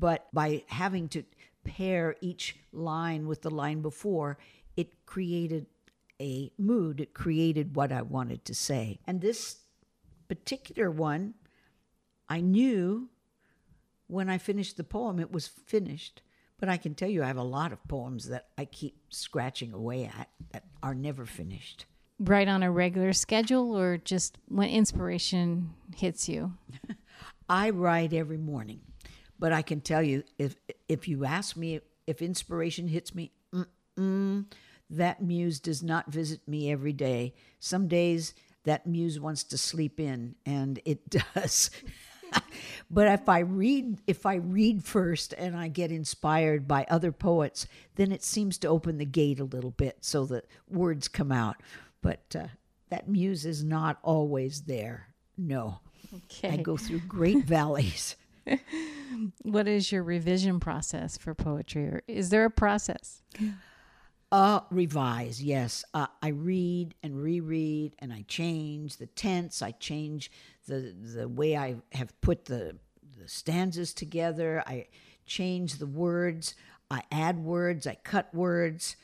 But 0.00 0.26
by 0.32 0.64
having 0.68 1.08
to 1.10 1.22
pair 1.64 2.16
each 2.22 2.56
line 2.72 3.28
with 3.28 3.42
the 3.42 3.50
line 3.50 3.82
before 3.82 4.38
it 4.74 5.04
created 5.04 5.66
a 6.18 6.50
mood 6.56 7.02
it 7.02 7.12
created 7.12 7.76
what 7.76 7.92
i 7.92 8.00
wanted 8.00 8.46
to 8.46 8.54
say. 8.54 9.00
And 9.06 9.20
this 9.20 9.58
particular 10.28 10.90
one 10.90 11.34
i 12.26 12.40
knew 12.40 13.10
when 14.06 14.30
i 14.30 14.38
finished 14.38 14.78
the 14.78 14.84
poem 14.84 15.20
it 15.20 15.30
was 15.30 15.46
finished 15.46 16.22
but 16.58 16.68
I 16.68 16.76
can 16.76 16.94
tell 16.94 17.08
you, 17.08 17.22
I 17.22 17.26
have 17.26 17.36
a 17.36 17.42
lot 17.42 17.72
of 17.72 17.86
poems 17.88 18.28
that 18.28 18.48
I 18.56 18.64
keep 18.64 18.96
scratching 19.10 19.72
away 19.72 20.04
at 20.06 20.28
that 20.52 20.64
are 20.82 20.94
never 20.94 21.26
finished. 21.26 21.86
Write 22.20 22.48
on 22.48 22.62
a 22.62 22.70
regular 22.70 23.12
schedule 23.12 23.78
or 23.78 23.96
just 23.96 24.38
when 24.48 24.68
inspiration 24.68 25.74
hits 25.96 26.28
you? 26.28 26.54
I 27.48 27.70
write 27.70 28.12
every 28.12 28.38
morning, 28.38 28.80
but 29.38 29.52
I 29.52 29.62
can 29.62 29.80
tell 29.80 30.02
you 30.02 30.24
if 30.36 30.56
if 30.88 31.06
you 31.06 31.24
ask 31.24 31.56
me 31.56 31.80
if 32.06 32.20
inspiration 32.20 32.88
hits 32.88 33.14
me, 33.14 33.32
that 34.90 35.22
muse 35.22 35.60
does 35.60 35.82
not 35.82 36.10
visit 36.10 36.46
me 36.48 36.70
every 36.72 36.92
day. 36.92 37.34
Some 37.60 37.88
days 37.88 38.34
that 38.64 38.86
muse 38.86 39.20
wants 39.20 39.44
to 39.44 39.58
sleep 39.58 40.00
in, 40.00 40.34
and 40.44 40.80
it 40.84 41.08
does. 41.34 41.70
but 42.90 43.08
if 43.08 43.28
I 43.28 43.40
read 43.40 43.98
if 44.06 44.26
I 44.26 44.36
read 44.36 44.84
first 44.84 45.32
and 45.34 45.56
I 45.56 45.68
get 45.68 45.90
inspired 45.90 46.66
by 46.66 46.86
other 46.88 47.12
poets, 47.12 47.66
then 47.96 48.12
it 48.12 48.22
seems 48.22 48.58
to 48.58 48.68
open 48.68 48.98
the 48.98 49.04
gate 49.04 49.40
a 49.40 49.44
little 49.44 49.70
bit 49.72 49.98
so 50.00 50.24
that 50.26 50.46
words 50.68 51.08
come 51.08 51.32
out. 51.32 51.56
But 52.02 52.36
uh, 52.36 52.48
that 52.90 53.08
muse 53.08 53.44
is 53.44 53.64
not 53.64 53.98
always 54.02 54.62
there. 54.62 55.08
No. 55.36 55.80
Okay. 56.14 56.50
I 56.50 56.56
go 56.56 56.76
through 56.76 57.00
great 57.08 57.44
valleys. 57.44 58.16
what 59.42 59.68
is 59.68 59.92
your 59.92 60.02
revision 60.02 60.58
process 60.58 61.18
for 61.18 61.34
poetry 61.34 61.84
or 61.84 62.02
is 62.08 62.30
there 62.30 62.44
a 62.44 62.50
process? 62.50 63.22
Uh, 64.30 64.60
revise, 64.70 65.42
yes. 65.42 65.84
Uh, 65.94 66.06
I 66.22 66.28
read 66.28 66.94
and 67.02 67.20
reread, 67.22 67.94
and 67.98 68.12
I 68.12 68.24
change 68.28 68.98
the 68.98 69.06
tense. 69.06 69.62
I 69.62 69.70
change 69.72 70.30
the 70.66 70.94
the 71.14 71.26
way 71.26 71.56
I 71.56 71.76
have 71.92 72.18
put 72.20 72.44
the 72.44 72.76
the 73.18 73.26
stanzas 73.26 73.94
together. 73.94 74.62
I 74.66 74.88
change 75.24 75.76
the 75.76 75.86
words. 75.86 76.54
I 76.90 77.02
add 77.10 77.38
words. 77.42 77.86
I 77.86 77.94
cut 77.94 78.34
words, 78.34 78.96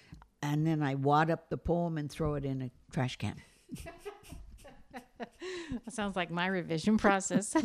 and 0.42 0.66
then 0.66 0.82
I 0.82 0.94
wad 0.94 1.30
up 1.30 1.48
the 1.48 1.56
poem 1.56 1.96
and 1.96 2.10
throw 2.10 2.34
it 2.34 2.44
in 2.44 2.60
a 2.60 2.70
trash 2.92 3.16
can. 3.16 3.40
that 4.92 5.92
sounds 5.92 6.16
like 6.16 6.30
my 6.30 6.46
revision 6.46 6.98
process. 6.98 7.56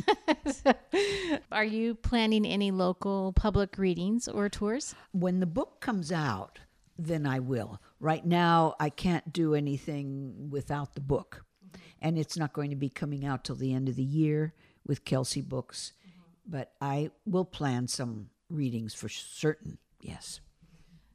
Are 1.51 1.65
you 1.65 1.95
planning 1.95 2.45
any 2.45 2.71
local 2.71 3.33
public 3.33 3.77
readings 3.77 4.29
or 4.29 4.47
tours? 4.47 4.95
When 5.11 5.41
the 5.41 5.45
book 5.45 5.81
comes 5.81 6.11
out, 6.11 6.59
then 6.99 7.25
I 7.25 7.39
will. 7.39 7.81
Right 7.99 8.25
now, 8.25 8.75
I 8.79 8.89
can't 8.89 9.31
do 9.31 9.55
anything 9.55 10.49
without 10.49 10.93
the 10.93 11.01
book. 11.01 11.45
Mm-hmm. 11.65 11.81
And 12.01 12.17
it's 12.17 12.37
not 12.37 12.53
going 12.53 12.69
to 12.69 12.75
be 12.75 12.89
coming 12.89 13.25
out 13.25 13.43
till 13.43 13.55
the 13.55 13.73
end 13.73 13.89
of 13.89 13.95
the 13.95 14.03
year 14.03 14.53
with 14.85 15.05
Kelsey 15.05 15.41
Books. 15.41 15.93
Mm-hmm. 16.01 16.51
But 16.51 16.73
I 16.81 17.11
will 17.25 17.45
plan 17.45 17.87
some 17.87 18.29
readings 18.49 18.93
for 18.93 19.07
certain, 19.07 19.77
yes. 20.01 20.41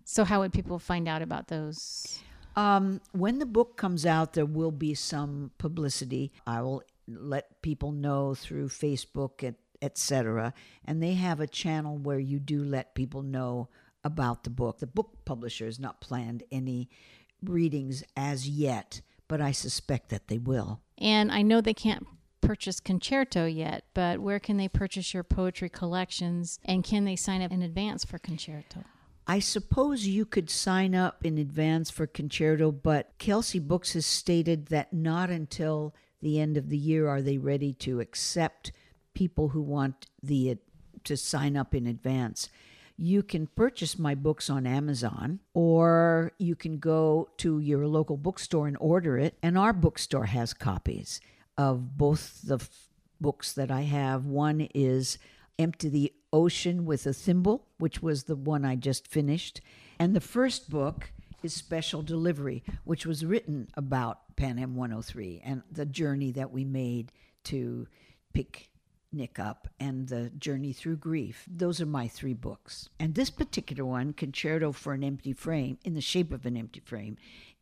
So, 0.05 0.24
how 0.24 0.41
would 0.41 0.53
people 0.53 0.78
find 0.78 1.09
out 1.09 1.22
about 1.22 1.49
those? 1.49 2.18
Um, 2.57 3.01
when 3.12 3.39
the 3.39 3.47
book 3.47 3.76
comes 3.76 4.07
out, 4.07 4.35
there 4.35 4.47
will 4.47 4.70
be 4.70 4.95
some 4.95 5.51
publicity. 5.59 6.32
I 6.47 6.62
will 6.62 6.82
let 7.09 7.62
people 7.62 7.91
know 7.91 8.35
through 8.35 8.68
Facebook, 8.68 9.55
etc. 9.82 10.55
And 10.85 11.03
they 11.03 11.14
have 11.14 11.41
a 11.41 11.47
channel 11.47 11.99
where 11.99 12.18
you 12.18 12.39
do 12.39 12.62
let 12.62 12.95
people 12.95 13.22
know 13.22 13.68
about 14.05 14.45
the 14.45 14.51
book. 14.51 14.79
The 14.79 14.87
book 14.87 15.25
publisher 15.25 15.65
has 15.65 15.81
not 15.81 16.01
planned 16.01 16.45
any 16.53 16.89
readings 17.43 18.05
as 18.17 18.49
yet, 18.49 19.01
but 19.29 19.41
I 19.41 19.53
suspect 19.53 20.11
that 20.11 20.29
they 20.29 20.39
will. 20.39 20.81
And 20.99 21.33
I 21.33 21.43
know 21.43 21.61
they 21.61 21.75
can't 21.75 22.07
purchase 22.41 22.81
Concerto 22.81 23.47
yet, 23.47 23.85
but 23.95 24.21
where 24.21 24.39
can 24.39 24.57
they 24.57 24.69
purchase 24.69 25.15
your 25.15 25.23
poetry 25.23 25.69
collections 25.69 26.61
and 26.65 26.85
can 26.85 27.05
they 27.05 27.17
sign 27.17 27.43
up 27.43 27.51
in 27.51 27.63
advance 27.63 28.05
for 28.05 28.19
Concerto? 28.19 28.85
I 29.27 29.39
suppose 29.39 30.07
you 30.07 30.27
could 30.27 30.51
sign 30.51 30.95
up 30.95 31.25
in 31.25 31.39
advance 31.39 31.91
for 31.91 32.07
Concerto, 32.07 32.71
but 32.71 33.13
Kelsey 33.19 33.59
Books 33.59 33.95
has 33.95 34.05
stated 34.05 34.67
that 34.67 34.93
not 34.93 35.31
until 35.31 35.95
the 36.21 36.39
end 36.39 36.59
of 36.59 36.69
the 36.69 36.77
year 36.77 37.09
are 37.09 37.23
they 37.23 37.39
ready 37.39 37.73
to 37.73 38.01
accept 38.01 38.73
people 39.15 39.49
who 39.51 39.63
want 39.63 40.07
the 40.23 40.59
to 41.05 41.17
sign 41.17 41.57
up 41.57 41.75
in 41.75 41.87
advance 41.87 42.49
you 42.97 43.22
can 43.22 43.47
purchase 43.49 43.99
my 43.99 44.14
books 44.14 44.49
on 44.49 44.66
Amazon 44.66 45.40
or 45.53 46.32
you 46.38 46.55
can 46.55 46.78
go 46.78 47.28
to 47.38 47.59
your 47.59 47.86
local 47.86 48.16
bookstore 48.16 48.68
and 48.68 48.76
order 48.80 49.18
it. 49.18 49.36
And 49.42 49.59
our 49.59 49.72
bookstore 49.72 50.26
has 50.26 50.55
copies 50.55 51.20
of 51.59 51.97
both 51.97 52.42
the 52.42 52.57
f- 52.57 52.88
books 53.20 53.53
that 53.53 53.70
I 53.70 53.82
have. 53.82 54.26
One 54.26 54.68
is 54.74 55.18
Empty 55.59 55.88
the 55.88 56.12
Ocean 56.32 56.84
with 56.84 57.07
a 57.07 57.12
Thimble, 57.12 57.66
which 57.78 58.03
was 58.03 58.24
the 58.24 58.36
one 58.36 58.64
I 58.64 58.76
just 58.76 59.07
finished. 59.09 59.61
And 59.99 60.14
the 60.14 60.20
first 60.20 60.70
book 60.70 61.12
is 61.42 61.53
Special 61.53 62.03
Delivery, 62.03 62.62
which 62.84 63.07
was 63.07 63.24
written 63.24 63.68
about 63.74 64.36
Pan 64.36 64.59
Am 64.59 64.74
103 64.74 65.42
and 65.45 65.62
the 65.70 65.86
journey 65.86 66.32
that 66.32 66.51
we 66.51 66.64
made 66.64 67.12
to 67.45 67.86
pick 68.32 68.70
Nick 69.15 69.39
Up 69.39 69.69
and 69.81 70.09
The 70.09 70.31
Journey 70.39 70.73
Through 70.73 70.97
Grief. 70.97 71.45
Those 71.51 71.81
are 71.81 71.87
my 71.87 72.09
three 72.09 72.35
books. 72.35 72.89
And 72.99 73.15
this 73.15 73.31
particular 73.31 73.85
one, 73.85 74.12
Concerto 74.12 74.73
for 74.73 74.93
an 74.93 75.05
Empty 75.05 75.33
Frame, 75.33 75.79
in 75.85 75.95
the 75.95 76.01
shape 76.01 76.33
of 76.33 76.45
an 76.45 76.57
empty 76.57 76.81
frame, 76.81 77.17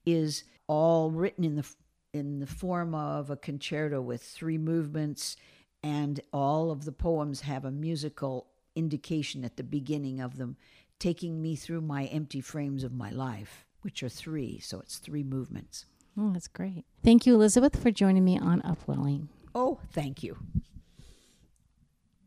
is 0.04 0.44
all 0.66 1.10
written 1.10 1.44
in 1.44 1.56
the 1.56 1.66
in 2.12 2.40
the 2.40 2.46
form 2.46 2.94
of 2.94 3.30
a 3.30 3.36
concerto 3.36 4.00
with 4.00 4.22
three 4.22 4.58
movements 4.58 5.36
and 5.82 6.20
all 6.32 6.70
of 6.70 6.84
the 6.84 6.92
poems 6.92 7.40
have 7.40 7.64
a 7.64 7.70
musical 7.70 8.46
indication 8.76 9.44
at 9.44 9.56
the 9.56 9.62
beginning 9.62 10.20
of 10.20 10.36
them 10.36 10.56
taking 10.98 11.40
me 11.40 11.56
through 11.56 11.80
my 11.80 12.04
empty 12.06 12.40
frames 12.40 12.84
of 12.84 12.92
my 12.92 13.10
life 13.10 13.64
which 13.80 14.02
are 14.02 14.08
three. 14.08 14.60
So 14.60 14.78
it's 14.78 14.98
three 14.98 15.24
movements. 15.24 15.86
Oh 16.16 16.30
that's 16.32 16.48
great. 16.48 16.84
Thank 17.02 17.26
you 17.26 17.34
elizabeth 17.34 17.82
for 17.82 17.90
joining 17.90 18.24
me 18.24 18.38
on 18.38 18.60
upwelling. 18.62 19.28
Oh 19.54 19.80
thank 19.92 20.22
you 20.22 20.36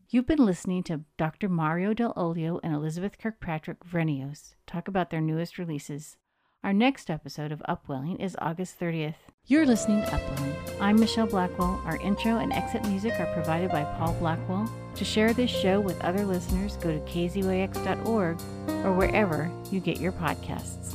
You've 0.08 0.26
been 0.26 0.46
listening 0.46 0.84
to 0.84 1.00
Dr. 1.18 1.48
Mario 1.48 1.92
Dell'Olio 1.92 2.60
and 2.62 2.72
Elizabeth 2.72 3.18
Kirkpatrick 3.18 3.84
Vrenios 3.84 4.54
talk 4.64 4.86
about 4.86 5.10
their 5.10 5.20
newest 5.20 5.58
releases. 5.58 6.16
Our 6.62 6.72
next 6.72 7.10
episode 7.10 7.50
of 7.50 7.60
Upwelling 7.68 8.20
is 8.20 8.36
August 8.40 8.78
30th. 8.78 9.16
You're 9.46 9.66
listening 9.66 10.02
to 10.02 10.14
Upwelling. 10.14 10.54
I'm 10.80 11.00
Michelle 11.00 11.26
Blackwell. 11.26 11.82
Our 11.84 11.96
intro 11.96 12.38
and 12.38 12.52
exit 12.52 12.86
music 12.86 13.18
are 13.18 13.32
provided 13.34 13.72
by 13.72 13.82
Paul 13.98 14.12
Blackwell. 14.20 14.70
To 14.94 15.04
share 15.04 15.32
this 15.32 15.50
show 15.50 15.80
with 15.80 16.00
other 16.02 16.24
listeners, 16.24 16.76
go 16.76 16.92
to 16.92 17.00
kzyx.org 17.00 18.40
or 18.86 18.92
wherever 18.92 19.50
you 19.72 19.80
get 19.80 20.00
your 20.00 20.12
podcasts. 20.12 20.94